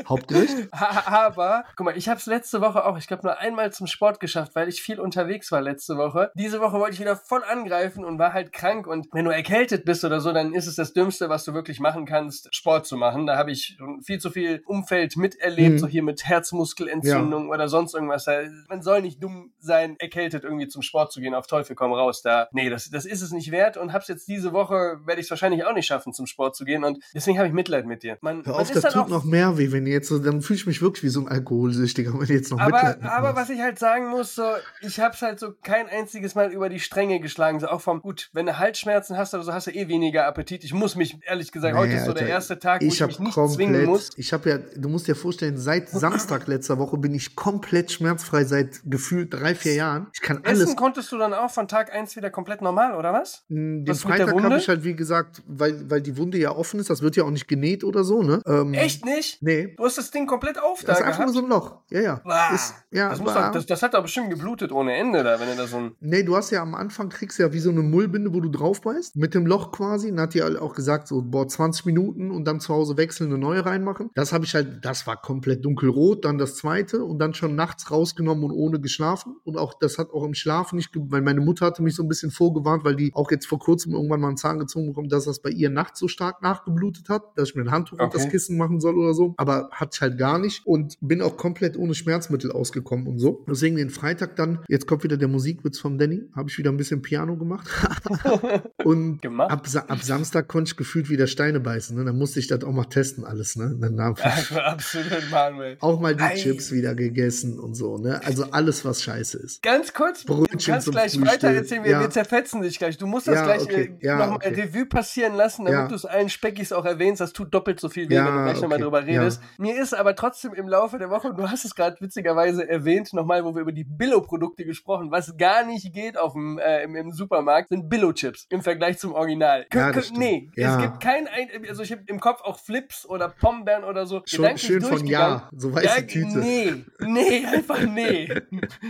Hauptgericht? 0.09 0.69
Aber, 0.73 1.65
guck 1.77 1.87
mal, 1.87 1.97
ich 1.97 2.09
habe 2.09 2.19
es 2.19 2.27
letzte 2.27 2.61
Woche 2.61 2.85
auch, 2.85 2.99
ich 2.99 3.07
glaube, 3.07 3.23
nur 3.25 3.39
einmal 3.39 3.73
zum 3.73 3.87
Sport 3.87 4.21
geschafft, 4.21 4.55
weil 4.55 4.69
ich 4.69 4.83
viel 4.83 5.01
unterwegs 5.01 5.51
war 5.53 5.61
letzte 5.61 5.97
Woche. 5.97 6.31
Diese 6.35 6.61
Woche 6.61 6.79
wollte 6.79 6.95
ich 6.95 7.01
wieder 7.01 7.17
voll 7.17 7.43
angreifen 7.45 8.05
und 8.05 8.19
war 8.19 8.33
halt 8.33 8.53
krank. 8.53 8.87
Und 8.87 9.09
wenn 9.13 9.25
du 9.25 9.31
erkältet 9.31 9.85
bist 9.85 10.05
oder 10.05 10.21
so, 10.21 10.33
dann 10.33 10.55
ist 10.55 10.67
es 10.67 10.77
das 10.77 10.93
Dümmste, 10.93 11.29
was 11.29 11.45
du 11.45 11.55
wirklich 11.55 11.81
machen 11.81 12.07
kannst, 12.07 12.55
Sport 12.55 12.87
zu 12.87 12.97
machen. 12.97 13.27
Da 13.27 13.37
habe 13.37 13.51
ich 13.51 13.77
schon 13.79 14.03
viel 14.03 14.19
zu 14.19 14.31
viel 14.31 14.63
Umfeld 14.67 15.17
miterlebt, 15.17 15.67
Mhm. 15.75 15.79
so 15.79 15.87
hier 15.87 16.03
mit 16.03 16.25
Herzmuskelentzündung 16.25 17.49
oder 17.51 17.69
sonst 17.69 17.95
irgendwas. 17.95 18.27
Man 18.69 18.83
soll 18.83 19.03
nicht 19.03 19.23
dumm 19.23 19.53
sein, 19.59 19.97
erkältet 19.99 20.45
irgendwie 20.45 20.69
zum 20.69 20.83
Sport 20.83 21.13
zu 21.13 21.21
gehen, 21.21 21.35
auf 21.35 21.47
Teufel 21.47 21.77
komm 21.77 21.93
raus. 21.93 22.23
Da, 22.23 22.49
nee, 22.53 22.69
das, 22.71 22.91
das 22.91 23.07
ist 23.07 23.23
es 23.23 23.33
nicht 23.33 23.51
wert 23.51 23.77
und 23.77 23.93
hab's 23.93 24.09
jetzt 24.09 24.29
diese 24.29 24.53
Woche, 24.53 24.99
werde 25.05 25.21
ich 25.21 25.27
es 25.27 25.31
wahrscheinlich 25.31 25.65
auch 25.65 25.73
nicht 25.73 25.87
schaffen, 25.87 26.13
zum 26.13 26.27
Sport 26.27 26.57
zu 26.57 26.65
gehen. 26.65 26.85
Und 26.85 26.99
deswegen 27.15 27.39
habe 27.39 27.49
ich 27.49 27.55
Mitleid 27.55 27.87
mit 27.87 28.03
dir. 28.03 28.19
Man, 28.21 28.45
Hör 28.45 28.53
man 28.53 28.63
auf, 28.63 28.69
ist 28.69 28.75
das 28.77 28.83
dann 28.83 28.93
tut 28.93 29.03
auch 29.03 29.09
noch 29.09 29.25
mehr 29.25 29.57
weh, 29.59 29.73
wenn 29.73 29.86
ihr 29.87 29.93
jetzt 29.93 30.09
so, 30.09 30.19
dann 30.19 30.43
fühle 30.43 30.59
ich 30.59 30.67
mich 30.67 30.83
wirklich 30.83 31.05
wie 31.05 31.09
so 31.09 31.21
ein 31.21 31.29
Alkoholsüchtiger, 31.29 32.13
wenn 32.19 32.27
jetzt 32.29 32.51
noch 32.51 32.61
aber, 32.61 32.77
Mitleid 32.77 33.03
aber 33.03 33.37
was 33.37 33.51
ich 33.51 33.61
halt 33.61 33.79
sagen 33.79 34.09
muss, 34.09 34.35
so, 34.35 34.45
ich 34.83 35.01
hab's 35.01 35.23
halt 35.23 35.39
so 35.39 35.53
kein 35.63 35.89
einziges 35.89 36.35
Mal 36.35 36.53
über 36.53 36.69
die 36.69 36.81
Stränge 36.81 37.21
geschlagen. 37.21 37.61
So 37.61 37.69
auch 37.69 37.81
vom, 37.81 38.01
gut, 38.01 38.31
wenn 38.33 38.47
du 38.47 38.59
Halsschmerzen 38.59 39.17
hast 39.17 39.35
oder 39.35 39.43
so, 39.43 39.53
hast 39.53 39.67
du 39.67 39.71
eh 39.71 39.89
weniger 39.89 40.27
Appetit. 40.27 40.65
Ich 40.65 40.75
muss 40.75 40.97
mich, 40.97 41.19
ehrlich 41.27 41.53
gesagt, 41.53 41.75
Nee, 41.75 41.81
heute 41.81 41.93
ist 41.95 42.05
so 42.07 42.13
der 42.13 42.29
erste 42.29 42.59
Tag, 42.59 42.83
wo 42.83 42.87
ich, 42.87 43.01
mich 43.01 43.19
nicht 43.19 43.33
zwingen 43.35 43.55
komplett, 43.55 43.87
muss. 43.87 44.11
ich 44.17 44.33
habe 44.33 44.51
ja, 44.51 44.59
du 44.59 44.89
musst 44.89 45.09
dir 45.09 45.15
vorstellen, 45.15 45.57
seit 45.57 45.89
Samstag 45.89 46.47
letzter 46.47 46.79
Woche 46.79 46.97
bin 46.99 47.15
ich 47.15 47.37
komplett 47.37 47.93
schmerzfrei 47.93 48.45
seit 48.45 48.81
gefühlt 48.85 49.33
drei, 49.33 49.55
vier 49.55 49.75
Jahren. 49.75 50.09
Ich 50.13 50.21
kann 50.21 50.41
alles. 50.45 50.63
Essen 50.63 50.77
konntest 50.77 51.13
du 51.13 51.19
dann 51.19 51.35
auch 51.35 51.51
von 51.51 51.69
Tag 51.69 51.93
eins 51.93 52.17
wieder 52.17 52.31
komplett 52.31 52.63
normal, 52.63 52.95
oder 52.95 53.13
was? 53.13 53.45
Mm, 53.49 53.85
Den 53.85 53.89
Was 53.89 54.03
Freitag 54.03 54.43
habe 54.43 54.57
ich 54.57 54.69
halt, 54.69 54.85
wie 54.85 54.95
gesagt, 54.95 55.43
weil, 55.47 55.91
weil 55.91 56.01
die 56.01 56.17
Wunde 56.17 56.39
ja 56.39 56.51
offen 56.51 56.81
ist, 56.81 56.91
das 56.91 57.03
wird 57.03 57.17
ja 57.17 57.25
auch 57.25 57.31
nicht 57.31 57.49
genäht 57.49 57.85
oder 57.85 58.05
so, 58.05 58.23
ne? 58.23 58.41
Ähm, 58.47 58.75
Echt 58.75 59.05
nicht? 59.05 59.43
Nee. 59.43 59.76
Du 59.77 59.85
hast 59.85 59.99
das 59.99 60.11
Ding 60.11 60.27
komplett 60.27 60.59
auf 60.63 60.83
Das 60.83 60.87
da 60.87 60.93
ist 60.95 61.03
einfach 61.03 61.27
nur 61.27 61.33
gehabt? 61.33 61.35
so 61.35 61.43
ein 61.43 61.49
Loch. 61.49 61.81
Ja, 61.91 62.01
ja. 62.01 62.21
Wow. 62.25 62.55
Ist, 62.55 62.75
ja 62.91 63.11
das, 63.11 63.21
muss 63.21 63.35
doch, 63.35 63.51
das, 63.53 63.67
das 63.67 63.83
hat 63.83 63.95
doch 63.95 64.03
bestimmt 64.03 64.31
geblutet 64.31 64.73
ohne 64.73 64.95
Ende 64.97 65.23
da, 65.23 65.39
wenn 65.39 65.49
du 65.49 65.57
da 65.57 65.67
so 65.67 65.77
ein. 65.77 65.95
Nee, 66.01 66.23
du 66.23 66.37
hast 66.37 66.51
ja 66.51 66.63
am 66.63 66.75
Anfang 66.75 67.09
kriegst 67.09 67.39
du 67.39 67.43
ja 67.43 67.53
wie 67.53 67.59
so 67.59 67.71
eine 67.71 67.83
Mullbinde, 67.83 68.33
wo 68.33 68.41
du 68.41 68.49
drauf 68.49 68.81
beißt, 68.81 69.17
mit 69.17 69.35
dem 69.35 69.47
Loch 69.47 69.73
quasi. 69.73 70.11
Und 70.11 70.21
hat 70.21 70.35
die 70.35 70.43
auch 70.43 70.75
gesagt, 70.75 71.09
so, 71.09 71.23
boah, 71.23 71.47
20 71.47 71.87
Minuten 71.87 72.31
und 72.31 72.45
dann 72.47 72.61
zu 72.61 72.73
Hause 72.75 72.97
wechseln, 72.97 73.31
eine 73.31 73.39
neue 73.39 73.65
reinmachen. 73.67 74.11
Das 74.15 74.33
habe 74.33 74.45
ich 74.45 74.55
halt, 74.55 74.85
das 74.85 75.07
war 75.07 75.17
komplett 75.21 75.65
dunkelrot, 75.65 76.25
dann 76.25 76.39
das 76.39 76.57
zweite 76.57 77.05
und 77.05 77.19
dann 77.19 77.35
schon 77.35 77.55
nachts 77.55 77.91
rausgenommen 77.91 78.45
und 78.45 78.53
ohne 78.53 78.81
geschlafen. 78.81 79.37
Und 79.45 79.57
auch, 79.57 79.75
das 79.79 79.99
hat 79.99 80.11
auch 80.11 80.25
im 80.25 80.35
Schlaf 80.35 80.73
nicht, 80.73 80.91
weil 80.95 81.23
meine 81.23 81.41
Mutter 81.41 81.67
hatte 81.67 81.83
mich 81.83 81.95
so 81.95 82.03
ein 82.03 82.09
bisschen 82.09 82.31
vorgewarnt, 82.31 82.85
weil 82.85 82.97
die 82.97 83.11
auch 83.15 83.31
jetzt 83.31 83.47
vor 83.47 83.59
kurzem 83.59 83.93
irgendwann 83.93 84.21
mal 84.21 84.29
einen 84.29 84.37
Zahn 84.37 84.59
gezogen 84.59 84.89
bekommen, 84.89 85.09
dass 85.09 85.25
das 85.25 85.41
bei 85.41 85.51
ihr 85.51 85.71
nachts 85.71 85.99
so 86.01 86.09
stark 86.09 86.43
nachgeblutet 86.43 87.09
hat, 87.09 87.23
dass 87.37 87.51
ich 87.51 87.55
mir 87.55 87.63
ein 87.63 87.71
Handtuch 87.71 87.99
auf 87.99 88.07
Okay. 88.07 88.19
das 88.19 88.29
Kissen 88.29 88.57
machen 88.57 88.81
soll 88.81 88.97
oder 88.97 89.15
so. 89.15 89.35
Aber 89.37 89.56
hatte 89.71 89.91
ich 89.95 90.01
halt 90.01 90.19
gar 90.19 90.39
nicht 90.39 90.67
und 90.67 90.97
bin 91.01 91.21
auch 91.23 91.37
komplett 91.37 91.77
ohne 91.77 91.95
Schmerzmittel 91.95 92.53
ausgekommen 92.53 93.07
und 93.07 93.19
so. 93.19 93.45
Deswegen 93.49 93.77
den 93.77 93.91
Freitag 93.91 94.37
dann, 94.37 94.61
jetzt 94.69 94.87
kommt 94.87 95.05
wieder 95.05 95.17
der 95.17 95.29
Musikwitz 95.29 95.79
vom 95.79 95.99
Danny, 95.99 96.23
habe 96.35 96.49
ich 96.49 96.59
wieder 96.59 96.71
ein 96.71 96.77
bisschen 96.77 97.03
Piano 97.03 97.37
gemacht. 97.37 97.67
und 98.85 99.21
Gemacht? 99.23 99.51
Ab, 99.51 99.67
ab 99.89 100.03
Samstag 100.03 100.49
konnte 100.49 100.71
ich 100.71 100.77
gefühlt 100.77 101.09
wieder 101.11 101.27
Steine 101.27 101.61
beißen. 101.61 101.97
Ne? 101.97 102.05
Dann 102.05 102.17
musste 102.17 102.41
ich 102.41 102.47
das 102.49 102.63
auch 102.65 102.73
mal 102.73 102.85
testen, 102.85 103.25
alles. 103.25 103.57
Ne? 103.57 103.77
Dann 103.81 103.99
Absolut, 104.65 105.31
Manuel. 105.31 105.77
auch 105.81 106.01
mal 106.01 106.15
die 106.15 106.23
Ei. 106.23 106.35
Chips 106.35 106.73
wieder 106.73 106.95
gegessen 106.95 107.59
und 107.59 107.75
so. 107.75 107.99
Ne? 107.99 108.21
Also 108.25 108.45
alles, 108.51 108.85
was 108.85 109.03
scheiße 109.03 109.39
ist. 109.39 109.63
Ganz 109.63 109.93
kurz, 109.93 110.25
Brötchen 110.25 110.59
du 110.59 110.65
kannst 110.73 110.91
gleich 110.91 111.13
Frühstück. 111.13 111.29
weiter 111.33 111.49
erzählen, 111.51 111.85
wir, 111.85 111.91
Ja. 111.93 112.01
wir 112.01 112.11
zerfetzen 112.11 112.63
dich 112.63 112.79
gleich. 112.79 112.99
Du 112.99 113.07
musst 113.07 113.27
das 113.29 113.37
Ja, 113.37 113.45
gleich 113.45 113.63
okay. 113.63 113.97
äh, 114.01 114.07
Ja, 114.07 114.19
nochmal 114.19 114.37
okay. 114.37 114.61
Revue 114.63 114.87
passieren 114.87 115.35
lassen, 115.35 115.65
damit 115.65 115.91
du 115.91 115.95
es 115.95 116.05
allen 116.05 116.29
Speckis 116.29 116.73
auch 116.73 116.85
erwähnst. 116.85 117.21
Das 117.21 117.33
tut 117.33 117.53
doppelt 117.55 117.81
so 117.81 117.89
viel 117.89 118.09
weh, 118.09 118.17
wenn 118.17 118.25
du 118.25 118.43
gleich 118.45 118.61
nochmal 118.61 118.75
okay. 118.77 118.83
drüber 118.83 119.01
Ja. 119.07 119.21
redest. 119.21 119.41
Mir 119.59 119.81
ist 119.81 119.95
aber 119.95 120.15
trotzdem 120.17 120.53
im 120.55 120.69
Laufe 120.69 120.99
der 120.99 121.11
Woche, 121.11 121.29
und 121.29 121.39
du 121.39 121.49
hast 121.51 121.65
es 121.65 121.75
gerade 121.75 121.97
witzigerweise 122.01 122.69
erwähnt, 122.69 123.13
nochmal, 123.13 123.45
wo 123.45 123.55
wir 123.55 123.63
über 123.63 123.73
die 123.73 123.85
Billo-Produkte 123.85 124.65
gesprochen, 124.65 125.11
was 125.11 125.37
gar 125.37 125.65
nicht 125.65 125.93
geht 125.93 126.19
auf 126.19 126.33
dem, 126.33 126.59
äh, 126.59 126.83
im, 126.85 126.97
im 126.97 127.13
Supermarkt, 127.13 127.69
sind 127.71 127.89
Billo-Chips 127.89 128.47
im 128.51 128.63
Vergleich 128.63 128.99
zum 128.99 129.13
Original. 129.13 129.67
Ja, 129.73 129.89
kö- 129.91 130.03
stimmt. 130.03 130.19
nee, 130.19 130.51
Ja. 130.57 130.77
es 130.77 130.83
gibt 130.83 131.01
kein, 131.01 131.27
ein, 131.29 131.49
also 131.69 131.83
ich 131.83 131.93
habe 131.93 132.03
im 132.07 132.21
Kopf 132.21 132.41
auch 132.43 132.59
Flips 132.59 133.07
oder 133.07 133.29
Pombeeren 133.29 133.85
oder 133.85 134.07
so. 134.07 134.23
Schon 134.27 134.57
schön 134.59 134.83
von. 134.83 135.07
Ja, 135.07 135.49
so 135.55 135.75
weiße 135.75 136.07
Tüte. 136.07 136.39
Nee, 136.39 136.85
nee, 137.01 137.45
einfach 137.53 137.81
nee. 137.83 138.29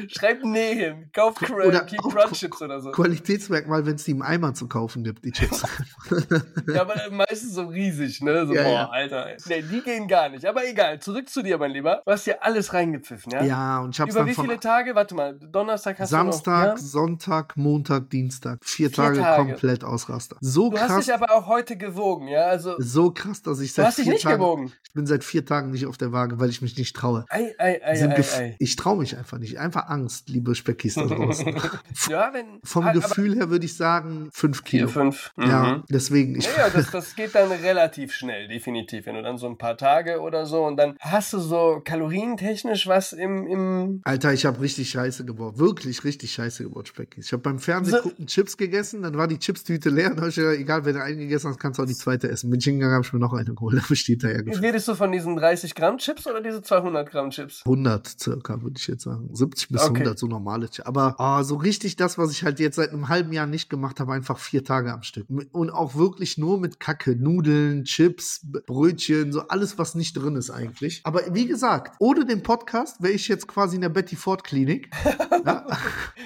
Schreib 0.09 0.43
nee 0.45 0.75
hin. 0.75 1.11
Kauf 1.13 1.35
Cr 1.37 1.67
Oder 1.67 1.81
Keep 1.85 2.01
Crunch 2.01 2.33
Chips 2.33 2.63
oder 2.63 2.81
so. 2.81 2.91
Qualitätsmerkmal, 2.93 3.85
wenn 3.87 3.97
es 3.97 4.05
die 4.05 4.13
im 4.13 4.23
Eimer 4.23 4.55
zu 4.55 4.69
kaufen 4.69 5.05
gibt, 5.05 5.25
die 5.25 5.33
Chips. 5.33 5.65
Ja, 6.73 6.83
aber 6.83 6.95
meistens 7.11 7.55
so 7.55 7.67
riesig, 7.67 8.21
ne? 8.23 8.47
So, 8.47 8.55
Ja, 8.55 8.63
boah, 8.63 8.71
ja. 8.73 8.89
Alter. 8.91 9.29
Nee, 9.49 9.63
die 9.63 9.81
gehen 9.83 10.09
gar 10.09 10.29
nicht. 10.29 10.46
Aber 10.47 10.67
egal, 10.67 11.01
zurück 11.01 11.29
zu 11.29 11.43
dir, 11.43 11.59
mein 11.59 11.71
Lieber. 11.73 12.03
Du 12.05 12.13
hast 12.13 12.25
hier 12.25 12.43
alles 12.43 12.73
reingepfiffen, 12.73 13.33
ja? 13.33 13.43
ja, 13.43 13.79
und 13.81 13.91
ich 13.95 14.01
hab's 14.01 14.11
Über 14.13 14.21
dann 14.21 14.29
wie 14.29 14.35
viele 14.35 14.61
Tage? 14.61 14.95
Warte 14.95 15.15
mal, 15.15 15.39
Donnerstag 15.39 15.99
hast 15.99 16.11
Samstag, 16.11 16.65
du 16.65 16.71
noch, 16.73 16.79
Sonntag, 16.79 17.57
Montag, 17.57 18.11
Dienstag. 18.11 18.59
Vier, 18.63 18.89
Vier 18.91 18.97
Tage, 18.97 19.19
Tage. 19.21 19.43
komplett 19.51 19.85
Ausraster. 19.85 20.37
So 20.41 20.65
ja? 20.67 20.71
Du 20.71 20.79
hast 20.81 20.87
krass, 20.89 21.05
dich 21.07 21.15
aber 21.15 21.33
auch 21.33 21.47
heute 21.47 21.77
gewogen, 21.77 22.29
ja? 22.29 22.43
Also, 22.47 22.75
so 22.79 23.11
krass, 23.11 23.43
dass 23.43 23.61
ich 23.61 23.71
du 23.71 23.75
seit 23.77 23.87
hast 23.87 23.99
dich 23.99 24.05
vier 24.05 24.13
nicht 24.15 24.23
Tagen, 24.23 24.39
gewogen. 24.39 24.73
ich 24.85 24.93
bin 24.93 25.07
seit 25.07 25.25
vier 25.25 25.45
Tagen 25.45 25.71
nicht 25.71 25.87
auf 25.87 25.97
der 25.99 26.13
Waage, 26.13 26.39
weil 26.41 26.51
ich 26.51 26.63
mich 26.63 26.77
nicht 26.77 26.95
traue. 26.97 27.25
Ei, 27.29 27.55
ei, 27.59 27.81
ei, 27.85 28.09
ei, 28.09 28.25
ei. 28.39 28.57
Ich 28.59 28.77
traue 28.77 28.99
mich 28.99 29.17
einfach 29.17 29.39
nicht. 29.39 29.59
Einfach 29.59 29.89
Angst, 29.89 30.29
liebe 30.29 30.55
Speckis 30.55 30.95
da 30.95 31.07
draußen. 31.07 31.55
Ja, 32.09 32.31
wenn. 32.33 32.61
Vom 32.65 32.85
aber- 32.85 32.93
Gefühl 33.01 33.35
her 33.37 33.51
würde 33.51 33.65
ich 33.67 33.77
sagen, 33.77 34.29
fünf 34.33 34.65
Kilo. 34.65 34.87
Vier, 34.89 34.93
fünf. 34.95 35.33
Ja, 35.39 35.63
Mhm. 35.77 35.85
deswegen. 35.89 36.37
Ich, 36.37 36.45
Ja, 36.47 36.67
ja, 36.67 36.71
das, 36.71 36.91
das 36.93 37.15
geht 37.17 37.35
dann 37.35 37.51
relativ 37.51 38.13
schnell, 38.13 38.49
definitiv. 38.49 39.07
Wenn 39.07 39.15
du 39.15 39.23
dann 39.23 39.39
so 39.39 39.47
ein 39.47 39.57
paar 39.59 39.77
Tage 39.77 40.21
oder 40.21 40.36
so 40.45 40.65
und 40.65 40.77
dann 40.77 40.97
hast 41.01 41.33
du 41.33 41.39
so 41.39 41.81
kalorientechnisch 41.85 42.87
was 42.87 43.13
im, 43.13 43.47
im 43.47 44.01
Alter, 44.05 44.33
ich 44.33 44.45
habe 44.45 44.61
richtig 44.61 44.91
Scheiße 44.91 45.25
gebaut. 45.25 45.59
Wirklich 45.59 46.05
richtig 46.05 46.33
Scheiße 46.33 46.65
gebaut, 46.65 46.89
Speckis. 46.89 47.27
Ich 47.27 47.33
habe 47.33 47.43
beim 47.43 47.59
Fernsehen 47.59 47.97
So- 47.97 48.03
gucken 48.09 48.27
Chips 48.27 48.57
gegessen, 48.57 49.03
dann 49.03 49.17
war 49.17 49.29
die 49.29 49.39
Chipstüte 49.39 49.89
leer. 49.91 50.11
Habe 50.17 50.29
ich 50.29 50.35
gesagt, 50.37 50.59
egal, 50.59 50.85
wenn 50.85 50.95
du 50.95 51.03
einen 51.03 51.19
gegessen 51.19 51.49
hast, 51.51 51.59
kannst 51.59 51.79
du 51.79 51.83
auch 51.85 51.87
die 51.87 51.95
zweite 51.95 52.29
essen. 52.29 52.51
Bin 52.51 52.59
ich 52.59 52.65
hingegangen, 52.65 52.95
habe 52.97 53.07
ich 53.07 53.13
mir 53.13 53.19
noch 53.21 53.33
eine 53.33 53.55
geholt. 53.55 53.77
Da 53.77 53.83
besteht 53.89 54.25
da 54.25 54.29
ja 54.29 54.41
Redest 54.41 54.89
du 54.89 54.95
von 54.95 55.13
diesen 55.13 55.37
30 55.37 55.75
Gramm 55.75 55.99
Chips 55.99 56.27
oder 56.27 56.41
diese 56.41 56.63
200 56.63 57.09
Gramm 57.11 57.31
Chips? 57.31 57.63
100 57.65 58.07
circa, 58.21 58.63
würde 58.63 58.77
ich 58.79 58.87
jetzt 58.87 59.05
sagen. 59.05 59.29
70 59.33 59.69
bis 59.69 59.83
Okay. 59.83 60.01
100, 60.01 60.19
so 60.19 60.27
normale 60.27 60.69
Chips. 60.69 60.87
Aber 60.87 61.15
ah, 61.21 61.45
so 61.45 61.57
richtig 61.57 61.97
das, 61.97 62.19
was 62.19 62.33
ich 62.33 62.43
halt 62.43 62.59
jetzt 62.59 62.77
seit 62.77 62.91
einem 62.93 63.09
halben 63.09 63.33
Jahr 63.33 63.47
nicht 63.47 63.71
gemacht 63.71 64.01
habe, 64.01 64.13
einfach 64.13 64.39
vier 64.39 64.65
Tage 64.65 64.93
am 64.93 65.03
Stück. 65.03 65.27
Und 65.53 65.71
auch 65.71 65.95
wirklich 65.95 66.39
nur 66.39 66.59
mit 66.59 66.81
Kacke. 66.81 67.15
Nudeln, 67.17 67.85
Chips, 67.85 68.41
Brötchen, 68.67 69.33
so 69.33 69.43
alles, 69.49 69.79
was 69.79 69.95
nicht 69.95 70.15
drin 70.17 70.26
ist 70.35 70.51
eigentlich. 70.51 71.01
Aber 71.05 71.21
wie 71.33 71.47
gesagt, 71.47 71.95
ohne 72.01 72.25
den 72.25 72.43
Podcast 72.43 73.01
wäre 73.03 73.13
ich 73.13 73.29
jetzt 73.29 73.47
quasi 73.47 73.77
in 73.77 73.83
der 73.83 73.91
Betty 73.91 74.17
Ford 74.17 74.43
Klinik. 74.43 74.91
ja. 75.47 75.67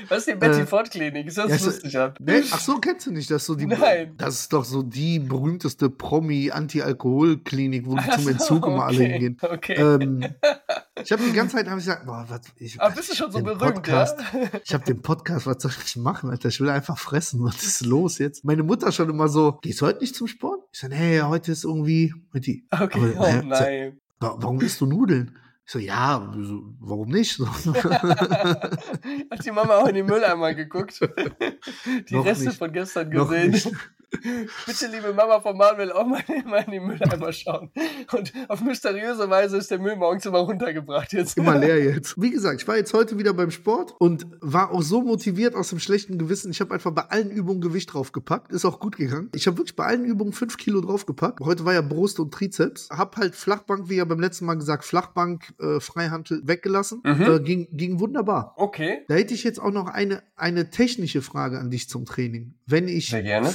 Was 0.09 0.19
ist 0.21 0.29
die 0.29 0.35
Betty 0.37 0.61
Äh, 0.61 0.67
Ford 0.67 0.91
Klinik? 0.91 1.27
Ist 1.27 1.37
das 1.39 1.49
ja, 1.51 1.57
ist- 1.57 1.67
lustig? 1.67 1.97
Nee, 2.21 2.43
ach 2.51 2.61
so, 2.61 2.79
kennst 2.79 3.07
du 3.07 3.11
nicht? 3.13 3.31
Das 3.31 3.43
ist 3.43 3.47
so 3.47 3.55
die, 3.55 3.67
Nein. 3.67 4.15
Das 4.17 4.41
ist 4.41 4.53
doch 4.53 4.65
so 4.65 4.83
die 4.83 5.19
berühmteste 5.19 5.91
Promi-Anti-Alkohol-Klinik, 5.91 7.87
wo 7.87 7.97
Ach 7.99 8.09
zum 8.15 8.23
so, 8.25 8.31
Entzug 8.31 8.67
immer 8.67 8.85
alle 8.87 8.97
okay, 8.97 9.09
hingehen. 9.13 9.37
Okay. 9.41 9.75
Ähm, 9.75 10.25
ich 11.03 11.13
habe 11.13 11.23
die 11.25 11.33
ganze 11.33 11.57
Zeit 11.57 11.67
hab 11.69 11.79
ich 11.79 11.85
gesagt, 11.85 12.07
boah, 12.07 12.25
was, 12.29 12.41
ich, 12.57 12.81
Aber 12.81 12.95
bist 12.95 13.11
du 13.11 13.15
schon 13.17 13.31
so 13.33 13.41
berühmt, 13.43 13.61
Podcast, 13.61 14.19
ja? 14.33 14.49
Ich 14.65 14.75
habe 14.75 14.85
den 14.85 15.03
Podcast, 15.03 15.47
was 15.47 15.63
soll 15.63 15.73
ich 15.85 15.97
machen, 15.97 16.31
Alter? 16.31 16.49
Ich 16.49 16.61
will 16.61 16.69
einfach 16.71 16.99
fressen. 16.99 17.43
Was 17.45 17.63
ist 17.63 17.83
los 17.85 18.19
jetzt? 18.19 18.45
Meine 18.45 18.63
Mutter 18.63 18.93
schon 18.93 19.09
immer 19.11 19.29
so, 19.29 19.59
gehst 19.63 19.81
du 19.81 19.87
heute 19.87 20.01
nicht 20.01 20.15
zum 20.15 20.27
Sport? 20.27 20.61
Ich 20.73 20.81
sage, 20.81 20.95
nee, 20.95 21.21
heute 21.23 21.53
ist 21.53 21.65
irgendwie, 21.65 22.15
heute. 22.35 22.57
Okay, 22.71 23.15
Aber, 23.17 23.41
oh 23.41 23.43
nein. 23.47 24.01
wa- 24.21 24.37
warum 24.39 24.61
isst 24.61 24.81
du 24.81 24.87
Nudeln? 24.87 25.37
Ich 25.67 25.73
so, 25.73 25.79
ja, 25.79 26.33
warum 26.81 27.09
nicht? 27.11 27.39
Hat 29.31 29.45
die 29.45 29.53
Mama 29.53 29.77
auch 29.77 29.87
in 29.89 29.95
den 29.95 30.07
Mülleimer 30.07 30.53
geguckt? 30.55 31.01
Die 32.09 32.15
Noch 32.15 32.25
Reste 32.25 32.47
nicht. 32.47 32.59
von 32.59 32.73
gestern 32.73 33.11
gesehen. 33.11 33.55
Bitte, 34.11 34.87
liebe 34.89 35.13
Mama 35.15 35.41
von 35.41 35.57
Manuel, 35.57 35.93
auch 35.93 36.07
mal, 36.45 36.65
in 36.67 36.73
den 36.73 36.87
Mülleimer 36.87 37.33
schauen. 37.33 37.71
Und 38.13 38.33
auf 38.49 38.61
mysteriöse 38.61 39.31
Weise 39.31 39.57
ist 39.57 39.71
der 39.71 39.79
Müll 39.79 39.97
morgens 39.97 40.27
immer 40.27 40.39
runtergebracht 40.39 41.13
jetzt. 41.13 41.37
Immer 41.37 41.59
leer 41.59 41.83
jetzt. 41.85 42.21
Wie 42.21 42.31
gesagt, 42.31 42.61
ich 42.61 42.69
war 42.69 42.77
jetzt 42.77 42.93
heute 42.93 43.19
wieder 43.19 43.33
beim 43.33 43.51
Sport 43.51 43.95
und 43.99 44.27
war 44.41 44.73
auch 44.73 44.83
so 44.83 45.03
motiviert 45.03 45.55
aus 45.55 45.71
dem 45.71 45.79
schlechten 45.79 46.19
Gewissen. 46.19 46.51
Ich 46.51 46.61
habe 46.61 46.75
einfach 46.75 46.91
bei 46.91 47.03
allen 47.03 47.31
Übungen 47.31 47.61
Gewicht 47.61 47.93
draufgepackt. 47.93 48.53
Ist 48.53 48.65
auch 48.65 48.81
gut 48.81 48.97
gegangen. 48.97 49.31
Ich 49.35 49.47
habe 49.47 49.59
wirklich 49.59 49.77
bei 49.77 49.85
allen 49.85 50.05
Übungen 50.05 50.33
fünf 50.33 50.57
Kilo 50.57 50.81
draufgepackt. 50.81 51.41
Heute 51.41 51.65
war 51.65 51.75
ja 51.75 51.83
Brust 51.83 52.19
und 52.21 52.33
Trizeps. 52.33 52.89
Hab 52.91 53.17
halt 53.17 53.35
Flachbank, 53.35 53.89
wie 53.89 53.97
ja 53.97 54.05
beim 54.05 54.21
letzten 54.21 54.45
Mal 54.45 54.55
gesagt, 54.55 54.85
Flachbank, 54.85 55.55
äh, 55.61 55.81
Freihantel 55.81 56.43
weggelassen. 56.45 57.03
Mhm. 57.05 57.23
Äh, 57.23 57.41
ging, 57.41 57.69
ging 57.73 58.01
wunderbar. 58.01 58.55
Okay. 58.57 59.05
Da 59.09 59.15
hätte 59.15 59.35
ich 59.35 59.45
jetzt 59.45 59.61
auch 59.61 59.71
noch 59.71 59.87
eine, 59.87 60.23
eine 60.37 60.71
technische 60.71 61.23
Frage 61.23 61.59
an 61.59 61.71
dich 61.71 61.89
zum 61.89 62.05
Training. 62.05 62.55
Wenn 62.67 62.89
ich 62.89 63.11
Sehr 63.11 63.23
gerne. 63.23 63.49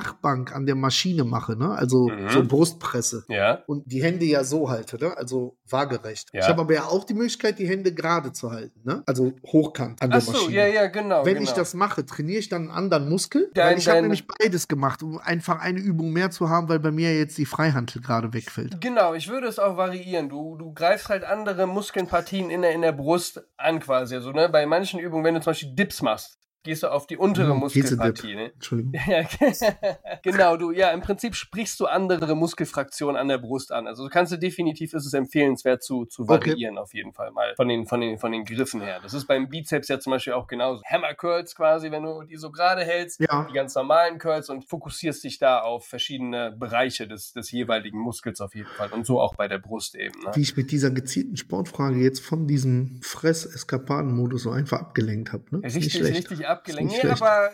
Flachbank 0.00 0.54
an 0.54 0.66
der 0.66 0.74
Maschine 0.74 1.24
mache, 1.24 1.56
ne? 1.56 1.70
also 1.70 2.08
Mhm. 2.08 2.28
so 2.30 2.44
Brustpresse, 2.44 3.24
Ja. 3.28 3.62
und 3.66 3.84
die 3.90 4.02
Hände 4.02 4.24
ja 4.24 4.44
so 4.44 4.70
halte, 4.70 4.96
ne? 4.98 5.16
also 5.16 5.56
waagerecht. 5.68 6.28
Ja. 6.32 6.40
Ich 6.42 6.48
habe 6.48 6.60
aber 6.62 6.74
ja 6.74 6.84
auch 6.84 7.04
die 7.04 7.14
Möglichkeit, 7.14 7.58
die 7.58 7.66
Hände 7.68 7.92
gerade 7.92 8.32
zu 8.32 8.50
halten, 8.50 8.80
ne? 8.84 9.02
also 9.06 9.32
hochkant 9.46 10.00
an 10.02 10.10
der 10.10 10.18
Ach 10.18 10.22
so, 10.22 10.32
Maschine. 10.32 10.52
ja, 10.54 10.66
ja, 10.66 10.86
genau. 10.86 11.24
Wenn 11.24 11.34
genau. 11.34 11.44
ich 11.48 11.52
das 11.52 11.74
mache, 11.74 12.04
trainiere 12.06 12.38
ich 12.38 12.48
dann 12.48 12.62
einen 12.62 12.70
anderen 12.70 13.08
Muskel? 13.08 13.50
Dein- 13.54 13.72
weil 13.72 13.78
ich 13.78 13.88
habe 13.88 14.02
nämlich 14.02 14.26
beides 14.26 14.68
gemacht, 14.68 15.02
um 15.02 15.18
einfach 15.18 15.60
eine 15.60 15.80
Übung 15.80 16.12
mehr 16.12 16.30
zu 16.30 16.48
haben, 16.48 16.68
weil 16.68 16.78
bei 16.78 16.90
mir 16.90 17.16
jetzt 17.18 17.36
die 17.38 17.46
Freihantel 17.46 18.00
gerade 18.02 18.32
wegfällt. 18.32 18.80
Genau, 18.80 19.14
ich 19.14 19.28
würde 19.28 19.46
es 19.48 19.58
auch 19.58 19.76
variieren. 19.76 20.28
Du, 20.28 20.56
du 20.56 20.72
greifst 20.72 21.08
halt 21.08 21.24
andere 21.24 21.66
Muskelpartien 21.66 22.50
in 22.50 22.62
der, 22.62 22.72
in 22.72 22.82
der 22.82 22.92
Brust 22.92 23.42
an 23.56 23.80
quasi. 23.80 24.14
Also, 24.14 24.30
ne, 24.32 24.48
bei 24.48 24.66
manchen 24.66 25.00
Übungen, 25.00 25.24
wenn 25.24 25.34
du 25.34 25.40
zum 25.40 25.50
Beispiel 25.50 25.74
Dips 25.74 26.02
machst, 26.02 26.38
gehst 26.68 26.82
du 26.82 26.88
auf 26.92 27.06
die 27.06 27.16
untere 27.16 27.52
Hm, 27.52 27.60
Muskelpartie. 27.60 28.34
Ne? 28.34 28.52
Entschuldigung. 28.52 28.92
Ja, 29.08 29.22
genau, 30.22 30.56
du, 30.58 30.70
ja, 30.70 30.90
im 30.90 31.00
Prinzip 31.00 31.34
sprichst 31.34 31.80
du 31.80 31.86
andere 31.86 32.34
Muskelfraktionen 32.36 33.16
an 33.16 33.28
der 33.28 33.38
Brust 33.38 33.72
an. 33.72 33.86
Also 33.86 34.06
kannst 34.08 34.32
du 34.32 34.36
definitiv, 34.36 34.92
ist 34.92 35.06
es 35.06 35.14
empfehlenswert 35.14 35.82
zu, 35.82 36.04
zu 36.04 36.22
Okay. 36.24 36.50
variieren 36.50 36.76
auf 36.76 36.92
jeden 36.92 37.12
Fall 37.14 37.30
mal 37.30 37.54
von 37.56 37.68
den, 37.68 37.86
von 37.86 38.00
den, 38.02 38.18
von 38.18 38.32
den 38.32 38.44
Griffen 38.44 38.82
her. 38.82 38.98
Das 39.02 39.14
ist 39.14 39.26
beim 39.26 39.48
Bizeps 39.48 39.88
ja 39.88 39.98
zum 39.98 40.10
Beispiel 40.10 40.34
auch 40.34 40.46
genauso. 40.46 40.82
Hammer 40.84 41.14
Curls 41.14 41.54
quasi, 41.54 41.90
wenn 41.90 42.02
du 42.02 42.22
die 42.24 42.36
so 42.36 42.50
gerade 42.50 42.82
hältst, 42.82 43.20
Ja. 43.20 43.46
die 43.48 43.54
ganz 43.54 43.74
normalen 43.74 44.18
Curls 44.18 44.50
und 44.50 44.68
fokussierst 44.68 45.24
dich 45.24 45.38
da 45.38 45.60
auf 45.60 45.86
verschiedene 45.86 46.50
Bereiche 46.52 47.08
des, 47.08 47.32
des 47.32 47.50
jeweiligen 47.50 47.98
Muskels 47.98 48.42
auf 48.42 48.54
jeden 48.54 48.68
Fall. 48.76 48.90
Und 48.92 49.06
so 49.06 49.20
auch 49.20 49.34
bei 49.36 49.48
der 49.48 49.58
Brust 49.58 49.94
eben. 49.94 50.20
Ne? 50.22 50.32
Wie 50.34 50.42
ich 50.42 50.54
mit 50.56 50.70
dieser 50.70 50.90
gezielten 50.90 51.36
Sportfrage 51.38 51.96
jetzt 51.98 52.20
von 52.20 52.46
diesem 52.46 53.00
Fress-Eskapaden-Modus 53.02 54.42
so 54.42 54.50
einfach 54.50 54.80
abgelenkt 54.80 55.32
habe. 55.32 55.44
Ne? 55.50 55.58
Nicht 55.60 55.76
Richtig, 55.76 55.92
schlecht. 55.94 56.14
Abgelenkt. 56.58 56.92
Nee, 56.92 57.00
schlecht. 57.00 57.22
aber 57.22 57.50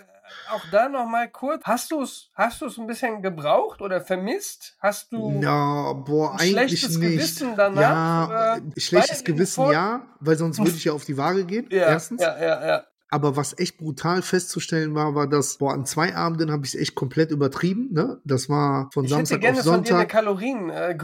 auch 0.51 0.63
da 0.71 0.89
noch 0.89 1.07
mal 1.07 1.29
kurz. 1.29 1.63
Hast 1.65 1.91
du 1.91 2.03
es 2.03 2.31
hast 2.35 2.61
du's 2.63 2.79
ein 2.79 2.87
bisschen 2.87 3.23
gebraucht 3.23 3.81
oder 3.81 4.01
vermisst? 4.01 4.77
Hast 4.81 5.13
du 5.13 5.41
Ja, 5.41 5.93
boah, 5.93 6.33
ein 6.39 6.49
schlechtes 6.49 6.97
nicht. 6.99 7.11
Gewissen 7.13 7.57
danach? 7.57 8.31
Ja, 8.31 8.57
äh, 8.57 8.81
schlechtes 8.81 9.25
Gewissen 9.25 9.71
ja, 9.71 10.03
weil 10.21 10.37
sonst 10.37 10.59
würde 10.65 10.71
ich 10.71 10.85
ja 10.85 10.93
auf 10.93 11.05
die 11.05 11.17
Waage 11.17 11.45
gehen. 11.45 11.67
Ja, 11.71 11.89
erstens. 11.89 12.23
ja, 12.23 12.39
ja, 12.39 12.67
ja. 12.67 12.85
Aber 13.15 13.37
was 13.37 13.57
echt 13.57 13.79
brutal 13.79 14.23
festzustellen 14.23 14.97
war, 14.97 15.15
war, 15.15 15.29
dass, 15.29 15.59
boah, 15.59 15.73
an 15.73 15.87
zwei 15.87 16.17
Abenden 16.17 16.51
habe 16.51 16.67
ich 16.67 16.75
es 16.75 16.81
echt 16.81 16.97
komplett 16.97 17.31
übertrieben. 17.31 17.91
Ne? 17.93 18.19
Das 18.25 18.49
war 18.49 18.91
von 18.93 19.05
Ich 19.05 19.11
Samstag 19.11 19.37
hätte 19.37 19.47
gerne 19.47 19.61
auf 19.61 19.65
von 19.65 19.85
dir 19.85 19.91
eine 19.91 19.99
Sonntag. 20.01 20.09
Kalorien, 20.09 20.69
äh. 20.71 20.97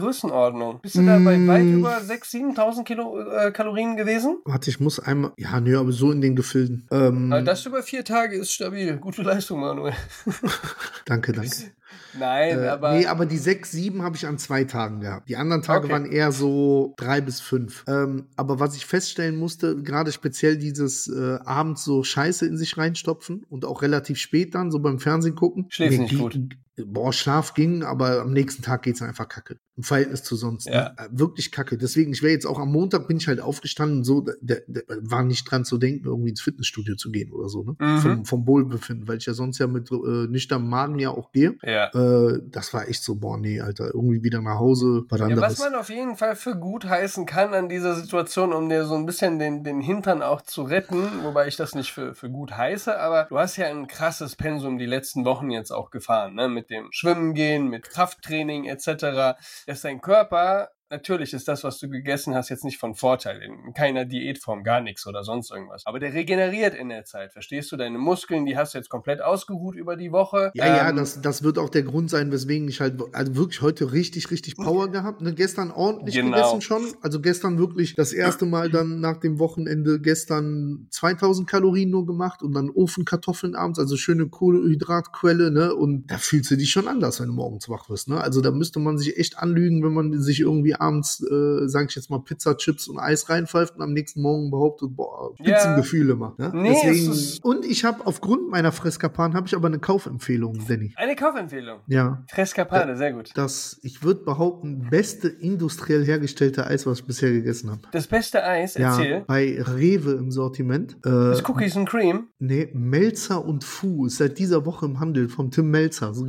Bist 0.81 0.95
du 0.95 1.05
da 1.05 1.19
bei 1.19 1.37
Mm. 1.37 1.47
weit 1.47 1.63
über 1.63 1.97
6.000, 1.99 2.55
7.000 2.57 2.83
Kilo 2.83 3.17
äh, 3.17 3.51
Kalorien 3.51 3.95
gewesen? 3.95 4.39
Warte, 4.43 4.69
ich 4.69 4.81
muss 4.81 4.99
einmal. 4.99 5.31
Ja, 5.37 5.61
nö, 5.61 5.79
aber 5.79 5.93
so 5.93 6.11
in 6.11 6.19
den 6.19 6.35
Gefilden. 6.35 6.85
Ähm, 6.91 7.29
das 7.45 7.65
über 7.65 7.81
vier 7.81 8.03
Tage 8.03 8.35
ist 8.35 8.51
stabil. 8.51 8.97
Gute 8.97 9.21
Leistung, 9.21 9.61
Manuel. 9.61 9.93
danke, 11.05 11.31
danke. 11.31 11.55
Nein, 12.17 12.59
Äh, 12.63 12.67
aber. 12.67 12.93
nee, 12.97 13.05
aber 13.05 13.25
die 13.25 13.37
sechs, 13.37 13.71
sieben 13.71 14.01
habe 14.01 14.15
ich 14.17 14.27
an 14.27 14.37
zwei 14.37 14.63
Tagen 14.65 14.99
gehabt. 14.99 15.29
Die 15.29 15.37
anderen 15.37 15.61
Tage 15.61 15.85
Okay. 15.85 15.93
waren 15.93 16.05
eher 16.05 16.31
so 16.31 16.93
drei 16.97 17.21
bis 17.21 17.39
fünf. 17.39 17.83
Ähm, 17.87 18.25
aber 18.35 18.59
was 18.59 18.75
ich 18.75 18.85
feststellen 18.85 19.37
musste, 19.37 19.81
gerade 19.81 20.11
speziell 20.11 20.57
dieses 20.57 21.07
äh, 21.07 21.39
abends 21.45 21.83
so 21.83 22.03
Scheiße 22.03 22.45
in 22.45 22.57
sich 22.57 22.77
reinstopfen 22.77 23.45
und 23.49 23.65
auch 23.65 23.81
relativ 23.81 24.17
spät 24.17 24.55
dann, 24.55 24.71
so 24.71 24.79
beim 24.79 24.99
Fernsehen 24.99 25.35
gucken. 25.35 25.67
Schläfst 25.69 25.99
nicht 25.99 26.11
die- 26.11 26.17
gut. 26.17 26.39
Boah, 26.77 27.11
Schlaf 27.11 27.53
ging, 27.53 27.83
aber 27.83 28.21
am 28.21 28.31
nächsten 28.31 28.63
Tag 28.63 28.83
geht's 28.83 29.01
einfach 29.01 29.27
kacke. 29.27 29.57
Im 29.77 29.83
Verhältnis 29.83 30.23
zu 30.23 30.35
sonst. 30.35 30.67
Ja. 30.67 30.89
Ne? 30.89 30.95
Äh, 30.97 31.07
Wirklich 31.11 31.51
kacke. 31.51 31.77
Deswegen, 31.77 32.11
ich 32.13 32.21
wäre 32.23 32.33
jetzt 32.33 32.45
auch 32.45 32.59
am 32.59 32.71
Montag 32.71 33.07
bin 33.07 33.17
ich 33.17 33.27
halt 33.27 33.39
aufgestanden, 33.41 34.03
so, 34.03 34.21
der, 34.41 34.61
der 34.67 34.83
war 35.01 35.23
nicht 35.23 35.49
dran 35.49 35.65
zu 35.65 35.77
denken, 35.77 36.05
irgendwie 36.05 36.29
ins 36.29 36.41
Fitnessstudio 36.41 36.95
zu 36.95 37.11
gehen 37.11 37.31
oder 37.33 37.49
so, 37.49 37.63
ne? 37.63 37.75
Mhm. 37.79 37.97
Vom, 37.99 38.25
vom 38.25 38.47
Wohlbefinden, 38.47 39.07
weil 39.07 39.17
ich 39.17 39.25
ja 39.25 39.33
sonst 39.33 39.59
ja 39.59 39.67
mit 39.67 39.91
äh, 39.91 39.95
nüchternem 40.27 40.69
Magen 40.69 40.97
ja 40.99 41.09
auch 41.09 41.31
gehe. 41.31 41.55
ja. 41.63 41.87
Äh, 41.93 42.39
das 42.49 42.73
war 42.73 42.87
echt 42.87 43.03
so, 43.03 43.15
boah, 43.15 43.37
nee, 43.37 43.59
Alter, 43.59 43.93
irgendwie 43.93 44.23
wieder 44.23 44.41
nach 44.41 44.59
Hause, 44.59 45.03
was 45.09 45.19
Ja, 45.19 45.25
was 45.25 45.31
anderes. 45.33 45.59
man 45.59 45.75
auf 45.75 45.89
jeden 45.89 46.15
Fall 46.15 46.35
für 46.35 46.55
gut 46.55 46.85
heißen 46.85 47.25
kann 47.25 47.53
an 47.53 47.69
dieser 47.69 47.95
Situation, 47.95 48.53
um 48.53 48.69
dir 48.69 48.85
so 48.85 48.95
ein 48.95 49.05
bisschen 49.05 49.39
den, 49.39 49.63
den 49.63 49.81
Hintern 49.81 50.21
auch 50.21 50.41
zu 50.41 50.63
retten, 50.63 51.03
wobei 51.23 51.47
ich 51.47 51.55
das 51.57 51.75
nicht 51.75 51.91
für, 51.91 52.13
für 52.13 52.29
gut 52.29 52.55
heiße, 52.55 52.97
aber 52.99 53.25
du 53.29 53.37
hast 53.37 53.57
ja 53.57 53.67
ein 53.67 53.87
krasses 53.87 54.35
Pensum 54.35 54.77
die 54.77 54.85
letzten 54.85 55.25
Wochen 55.25 55.49
jetzt 55.51 55.71
auch 55.71 55.91
gefahren, 55.91 56.35
ne? 56.35 56.47
mit 56.49 56.60
dem 56.69 56.89
Schwimmen 56.91 57.33
gehen, 57.33 57.69
mit 57.69 57.89
Krafttraining 57.89 58.65
etc., 58.65 59.37
dass 59.65 59.81
dein 59.81 60.01
Körper 60.01 60.69
Natürlich 60.91 61.31
ist 61.31 61.47
das, 61.47 61.63
was 61.63 61.79
du 61.79 61.87
gegessen 61.87 62.35
hast, 62.35 62.49
jetzt 62.49 62.65
nicht 62.65 62.77
von 62.77 62.95
Vorteil. 62.95 63.41
In 63.41 63.73
keiner 63.73 64.03
Diätform, 64.03 64.61
gar 64.65 64.81
nichts 64.81 65.07
oder 65.07 65.23
sonst 65.23 65.49
irgendwas. 65.49 65.83
Aber 65.85 65.99
der 65.99 66.13
regeneriert 66.13 66.75
in 66.75 66.89
der 66.89 67.05
Zeit. 67.05 67.31
Verstehst 67.31 67.71
du? 67.71 67.77
Deine 67.77 67.97
Muskeln, 67.97 68.45
die 68.45 68.57
hast 68.57 68.73
du 68.73 68.77
jetzt 68.77 68.89
komplett 68.89 69.21
ausgeruht 69.21 69.75
über 69.75 69.95
die 69.95 70.11
Woche. 70.11 70.51
ja, 70.53 70.67
ja, 70.67 70.89
Ähm, 70.89 70.97
das, 70.97 71.21
das 71.21 71.43
wird 71.43 71.57
auch 71.59 71.69
der 71.69 71.83
Grund 71.83 72.09
sein, 72.09 72.29
weswegen 72.33 72.67
ich 72.67 72.81
halt 72.81 73.01
also 73.13 73.35
wirklich 73.37 73.61
heute 73.61 73.93
richtig, 73.93 74.31
richtig 74.31 74.57
Power 74.57 74.91
gehabt. 74.91 75.21
Ne? 75.21 75.33
Gestern 75.33 75.71
ordentlich 75.71 76.15
Genau. 76.15 76.35
gegessen 76.35 76.59
schon. 76.59 76.81
Also 77.01 77.21
gestern 77.21 77.57
wirklich 77.57 77.95
das 77.95 78.11
erste 78.11 78.45
Mal 78.45 78.69
dann 78.69 78.99
nach 78.99 79.15
dem 79.17 79.39
Wochenende 79.39 80.01
gestern 80.01 80.87
2000 80.89 81.47
Kalorien 81.49 81.89
nur 81.89 82.05
gemacht 82.05 82.43
und 82.43 82.53
dann 82.53 82.69
Ofenkartoffeln 82.69 83.55
abends, 83.55 83.79
also 83.79 83.95
schöne 83.95 84.27
Kohlenhydratquelle, 84.27 85.51
ne? 85.51 85.73
Und 85.73 86.11
da 86.11 86.17
fühlst 86.17 86.51
du 86.51 86.57
dich 86.57 86.69
schon 86.69 86.89
anders, 86.89 87.21
wenn 87.21 87.27
du 87.27 87.33
morgens 87.33 87.69
wach 87.69 87.89
wirst, 87.89 88.09
ne? 88.09 88.19
Also 88.19 88.41
da 88.41 88.51
müsste 88.51 88.79
man 88.79 88.97
sich 88.97 89.17
echt 89.17 89.37
anlügen, 89.39 89.83
wenn 89.83 89.93
man 89.93 90.21
sich 90.21 90.41
irgendwie 90.41 90.75
abends, 90.81 91.21
äh, 91.21 91.67
sag 91.67 91.89
ich 91.89 91.95
jetzt 91.95 92.09
mal, 92.09 92.19
Pizza, 92.19 92.57
Chips 92.57 92.87
und 92.87 92.99
Eis 92.99 93.29
reinpfeift 93.29 93.75
und 93.75 93.81
am 93.81 93.93
nächsten 93.93 94.21
Morgen 94.21 94.51
behauptet, 94.51 94.95
boah. 94.95 95.31
Spitzengefühle 95.39 96.15
mal. 96.15 96.33
Ne? 96.37 96.51
Nee, 96.53 96.71
es 96.71 96.81
Deswegen, 96.81 97.43
und 97.43 97.65
ich 97.65 97.85
habe 97.85 98.05
aufgrund 98.05 98.49
meiner 98.49 98.71
Freskapan 98.71 99.33
habe 99.33 99.47
ich 99.47 99.55
aber 99.55 99.67
eine 99.67 99.79
Kaufempfehlung, 99.79 100.59
Danny. 100.67 100.93
Eine 100.95 101.15
Kaufempfehlung. 101.15 101.79
Ja. 101.87 102.23
Frescapade, 102.29 102.97
sehr 102.97 103.13
gut. 103.13 103.31
Das, 103.35 103.79
ich 103.83 104.03
würde 104.03 104.21
behaupten, 104.23 104.87
beste 104.89 105.27
industriell 105.27 106.05
hergestellte 106.05 106.65
Eis, 106.67 106.85
was 106.85 106.99
ich 106.99 107.05
bisher 107.05 107.31
gegessen 107.31 107.69
habe. 107.71 107.81
Das 107.91 108.07
beste 108.07 108.43
Eis, 108.43 108.73
Ja, 108.75 108.91
erzähl. 108.97 109.23
bei 109.27 109.61
Rewe 109.61 110.13
im 110.13 110.31
Sortiment. 110.31 110.93
Äh, 111.05 111.09
Das 111.09 111.47
Cookies 111.47 111.75
and 111.77 111.87
Cream. 111.87 112.27
nee, 112.39 112.69
Melzer 112.73 113.43
und 113.45 113.63
Fu 113.63 114.05
ist 114.07 114.17
seit 114.17 114.37
dieser 114.39 114.65
Woche 114.65 114.85
im 114.85 114.99
Handel 114.99 115.29
vom 115.29 115.51
Tim 115.51 115.69
Melzer. 115.71 116.13
So, 116.13 116.25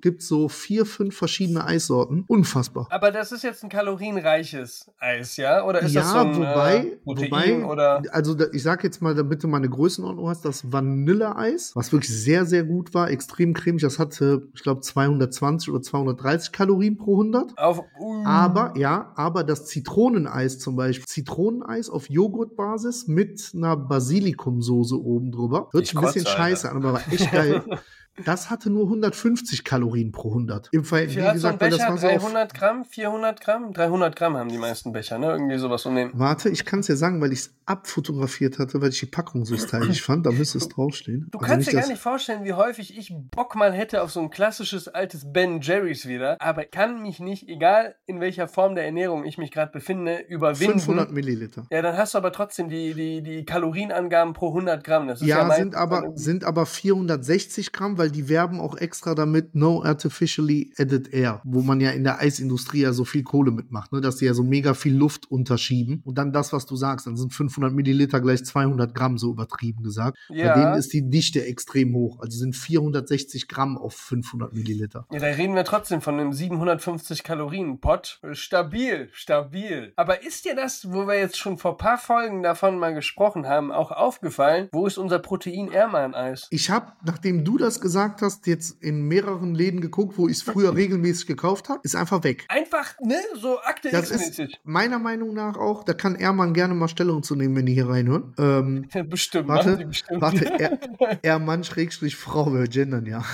gibt 0.00 0.22
so 0.22 0.48
vier, 0.48 0.86
fünf 0.86 1.16
verschiedene 1.16 1.64
Eissorten. 1.64 2.24
Unfassbar. 2.28 2.86
Aber 2.90 3.10
das 3.10 3.32
ist 3.32 3.42
jetzt 3.42 3.62
ein 3.64 3.68
kalorienreiches 3.96 4.90
Eis, 4.98 5.36
ja? 5.36 5.64
Oder 5.64 5.80
ist 5.82 5.94
ja, 5.94 6.02
das 6.02 6.12
so 6.12 6.18
ein 6.18 6.36
wobei, 6.36 6.76
äh, 6.76 6.96
Protein 6.96 7.30
wobei, 7.30 7.64
oder? 7.64 8.02
also 8.10 8.34
da, 8.34 8.46
ich 8.52 8.62
sag 8.62 8.84
jetzt 8.84 9.02
mal, 9.02 9.14
damit 9.14 9.42
du 9.42 9.48
mal 9.48 9.58
eine 9.58 9.68
Größenordnung 9.68 10.28
hast, 10.28 10.44
das 10.44 10.70
Vanilleeis, 10.72 11.74
was 11.74 11.92
wirklich 11.92 12.14
sehr, 12.14 12.44
sehr 12.44 12.64
gut 12.64 12.94
war, 12.94 13.10
extrem 13.10 13.54
cremig, 13.54 13.82
das 13.82 13.98
hatte, 13.98 14.48
ich 14.54 14.62
glaube, 14.62 14.80
220 14.80 15.70
oder 15.70 15.82
230 15.82 16.52
Kalorien 16.52 16.96
pro 16.96 17.12
100. 17.12 17.58
Auf, 17.58 17.82
uh, 18.00 18.24
Aber, 18.24 18.74
ja, 18.76 19.12
aber 19.16 19.44
das 19.44 19.66
Zitroneneis 19.66 20.58
zum 20.58 20.76
Beispiel, 20.76 21.06
Zitroneneis 21.06 21.90
auf 21.90 22.08
Joghurtbasis 22.08 23.06
mit 23.06 23.50
einer 23.54 23.76
Basilikumsoße 23.76 25.00
oben 25.00 25.32
drüber. 25.32 25.68
Hört 25.72 25.84
Ich 25.84 25.90
sich 25.90 25.98
ein 25.98 26.04
bisschen 26.04 26.24
kotze, 26.24 26.36
scheiße 26.36 26.70
an, 26.70 26.76
aber 26.78 26.94
war 26.94 27.12
echt 27.12 27.30
geil. 27.32 27.62
Das 28.24 28.50
hatte 28.50 28.70
nur 28.70 28.84
150 28.84 29.64
Kalorien 29.64 30.12
pro 30.12 30.28
100. 30.28 30.68
Im 30.72 30.84
Verhältnis, 30.84 31.16
wie 31.16 31.26
so 31.26 31.32
gesagt, 31.32 31.60
weil 31.60 31.70
das 31.70 31.80
war 31.80 31.98
so 31.98 32.08
auf, 32.08 32.22
300 32.22 32.54
Gramm? 32.54 32.84
400 32.84 33.40
Gramm? 33.40 33.72
300 33.72 34.16
Gramm 34.16 34.36
haben 34.36 34.48
die 34.48 34.58
meisten 34.58 34.92
Becher, 34.92 35.18
ne? 35.18 35.32
Irgendwie 35.32 35.58
sowas 35.58 35.84
um 35.86 35.94
den. 35.94 36.10
Warte, 36.14 36.48
ich 36.48 36.64
kann 36.64 36.80
es 36.80 36.86
dir 36.86 36.96
sagen, 36.96 37.20
weil 37.20 37.32
ich 37.32 37.40
es 37.40 37.54
abfotografiert 37.66 38.58
hatte, 38.58 38.80
weil 38.80 38.90
ich 38.90 39.00
die 39.00 39.06
Packung 39.06 39.44
so 39.44 39.56
stylisch 39.56 40.02
fand. 40.02 40.24
Da 40.26 40.30
müsste 40.30 40.58
es 40.58 40.68
draufstehen. 40.68 41.28
Du 41.30 41.38
Also 41.38 41.50
kannst 41.50 41.70
dir 41.70 41.78
gar 41.78 41.88
nicht 41.88 42.00
vorstellen, 42.00 42.44
wie 42.44 42.52
häufig 42.54 42.96
ich 42.96 43.12
Bock 43.30 43.54
mal 43.54 43.72
hätte 43.72 44.02
auf 44.02 44.10
so 44.10 44.20
ein 44.20 44.30
klassisches 44.30 44.88
altes 44.88 45.30
Ben 45.32 45.60
Jerry's 45.60 46.06
wieder, 46.06 46.40
aber 46.40 46.64
kann 46.64 47.02
mich 47.02 47.20
nicht, 47.20 47.48
egal 47.48 47.96
in 48.06 48.20
welcher 48.20 48.48
Form 48.48 48.74
der 48.74 48.84
Ernährung 48.84 49.24
ich 49.24 49.38
mich 49.38 49.50
gerade 49.50 49.72
befinde, 49.72 50.18
überwinden. 50.28 50.80
500 50.80 51.12
Milliliter. 51.12 51.66
Ja, 51.70 51.82
dann 51.82 51.96
hast 51.96 52.14
du 52.14 52.18
aber 52.18 52.32
trotzdem 52.32 52.68
die, 52.68 52.94
die, 52.94 53.22
die 53.22 53.44
Kalorienangaben 53.44 54.32
pro 54.32 54.48
100 54.48 54.84
Gramm. 54.84 55.08
Das 55.08 55.20
ist 55.20 55.26
ja, 55.26 55.48
Ja, 55.48 55.54
sind 55.54 55.74
aber, 55.74 56.12
sind 56.14 56.44
aber 56.44 56.66
460 56.66 57.72
Gramm, 57.72 57.98
weil 57.98 58.05
die 58.10 58.28
werben 58.28 58.60
auch 58.60 58.76
extra 58.76 59.14
damit 59.14 59.54
No 59.54 59.82
Artificially 59.82 60.72
Added 60.78 61.12
Air, 61.12 61.40
wo 61.44 61.62
man 61.62 61.80
ja 61.80 61.90
in 61.90 62.04
der 62.04 62.18
Eisindustrie 62.18 62.82
ja 62.82 62.92
so 62.92 63.04
viel 63.04 63.22
Kohle 63.22 63.50
mitmacht, 63.50 63.92
ne, 63.92 64.00
dass 64.00 64.16
die 64.16 64.26
ja 64.26 64.34
so 64.34 64.42
mega 64.42 64.74
viel 64.74 64.94
Luft 64.94 65.30
unterschieben. 65.30 66.02
Und 66.04 66.18
dann 66.18 66.32
das, 66.32 66.52
was 66.52 66.66
du 66.66 66.76
sagst, 66.76 67.06
dann 67.06 67.16
sind 67.16 67.32
500 67.32 67.72
Milliliter 67.72 68.20
gleich 68.20 68.44
200 68.44 68.94
Gramm, 68.94 69.18
so 69.18 69.30
übertrieben 69.30 69.82
gesagt. 69.82 70.18
Ja. 70.28 70.54
Bei 70.54 70.60
denen 70.60 70.74
ist 70.74 70.92
die 70.92 71.08
Dichte 71.08 71.44
extrem 71.44 71.94
hoch, 71.94 72.20
also 72.20 72.38
sind 72.38 72.54
460 72.54 73.48
Gramm 73.48 73.78
auf 73.78 73.94
500 73.94 74.52
Milliliter. 74.52 75.06
Ja, 75.10 75.18
da 75.18 75.26
reden 75.26 75.54
wir 75.54 75.64
trotzdem 75.64 76.00
von 76.00 76.18
einem 76.18 76.32
750 76.32 77.22
Kalorien 77.22 77.80
Pot. 77.80 78.20
Stabil, 78.32 79.08
stabil. 79.12 79.92
Aber 79.96 80.24
ist 80.24 80.44
dir 80.44 80.54
das, 80.54 80.92
wo 80.92 81.06
wir 81.06 81.18
jetzt 81.18 81.38
schon 81.38 81.58
vor 81.58 81.72
ein 81.72 81.76
paar 81.76 81.98
Folgen 81.98 82.42
davon 82.42 82.78
mal 82.78 82.94
gesprochen 82.94 83.46
haben, 83.46 83.72
auch 83.72 83.90
aufgefallen? 83.90 84.68
Wo 84.72 84.86
ist 84.86 84.98
unser 84.98 85.18
Protein-Airman-Eis? 85.18 86.48
Ich 86.50 86.70
habe, 86.70 86.92
nachdem 87.04 87.44
du 87.44 87.58
das 87.58 87.80
gesagt 87.80 87.95
hast, 87.96 88.46
jetzt 88.46 88.82
in 88.82 89.02
mehreren 89.02 89.54
Läden 89.54 89.80
geguckt, 89.80 90.18
wo 90.18 90.28
ich 90.28 90.38
es 90.38 90.42
früher 90.42 90.74
regelmäßig 90.74 91.26
gekauft 91.26 91.68
habe, 91.68 91.80
ist 91.82 91.96
einfach 91.96 92.22
weg. 92.24 92.44
Einfach, 92.48 92.94
ne, 93.00 93.16
so 93.40 93.58
Akte 93.60 93.90
Das 93.90 94.10
ist 94.10 94.40
meiner 94.64 94.98
Meinung 94.98 95.34
nach 95.34 95.56
auch, 95.56 95.84
da 95.84 95.94
kann 95.94 96.16
Ermann 96.16 96.54
gerne 96.54 96.74
mal 96.74 96.88
Stellung 96.88 97.22
zu 97.22 97.34
nehmen, 97.34 97.56
wenn 97.56 97.66
die 97.66 97.74
hier 97.74 97.88
reinhören. 97.88 98.34
Ähm, 98.38 98.88
Bestimmt, 99.08 99.48
warte, 99.48 99.86
bestimmt. 99.86 100.20
warte, 100.20 100.44
er, 100.58 100.78
Ermann 101.22 101.64
schrägstrich 101.64 102.16
Frau, 102.16 102.52
wir 102.52 102.66
gendern 102.68 103.06
ja. 103.06 103.24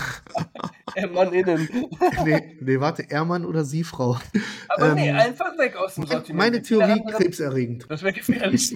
Mann 1.12 1.33
innen. 1.33 1.68
nee, 2.25 2.57
nee, 2.61 2.81
warte, 2.81 3.11
Ermann 3.11 3.44
oder 3.44 3.64
sie 3.64 3.85
Frau. 3.85 4.18
Aber 4.68 4.94
nee, 4.94 5.09
Ähm, 5.09 5.16
einfach 5.16 5.57
weg 5.59 5.77
aus 5.77 5.94
dem 5.94 6.07
Sortiment. 6.07 6.38
Meine 6.38 6.62
Theorie 6.62 7.03
krebserregend. 7.11 7.87
Das 7.88 8.03
wäre 8.03 8.12
gefährlich. 8.12 8.70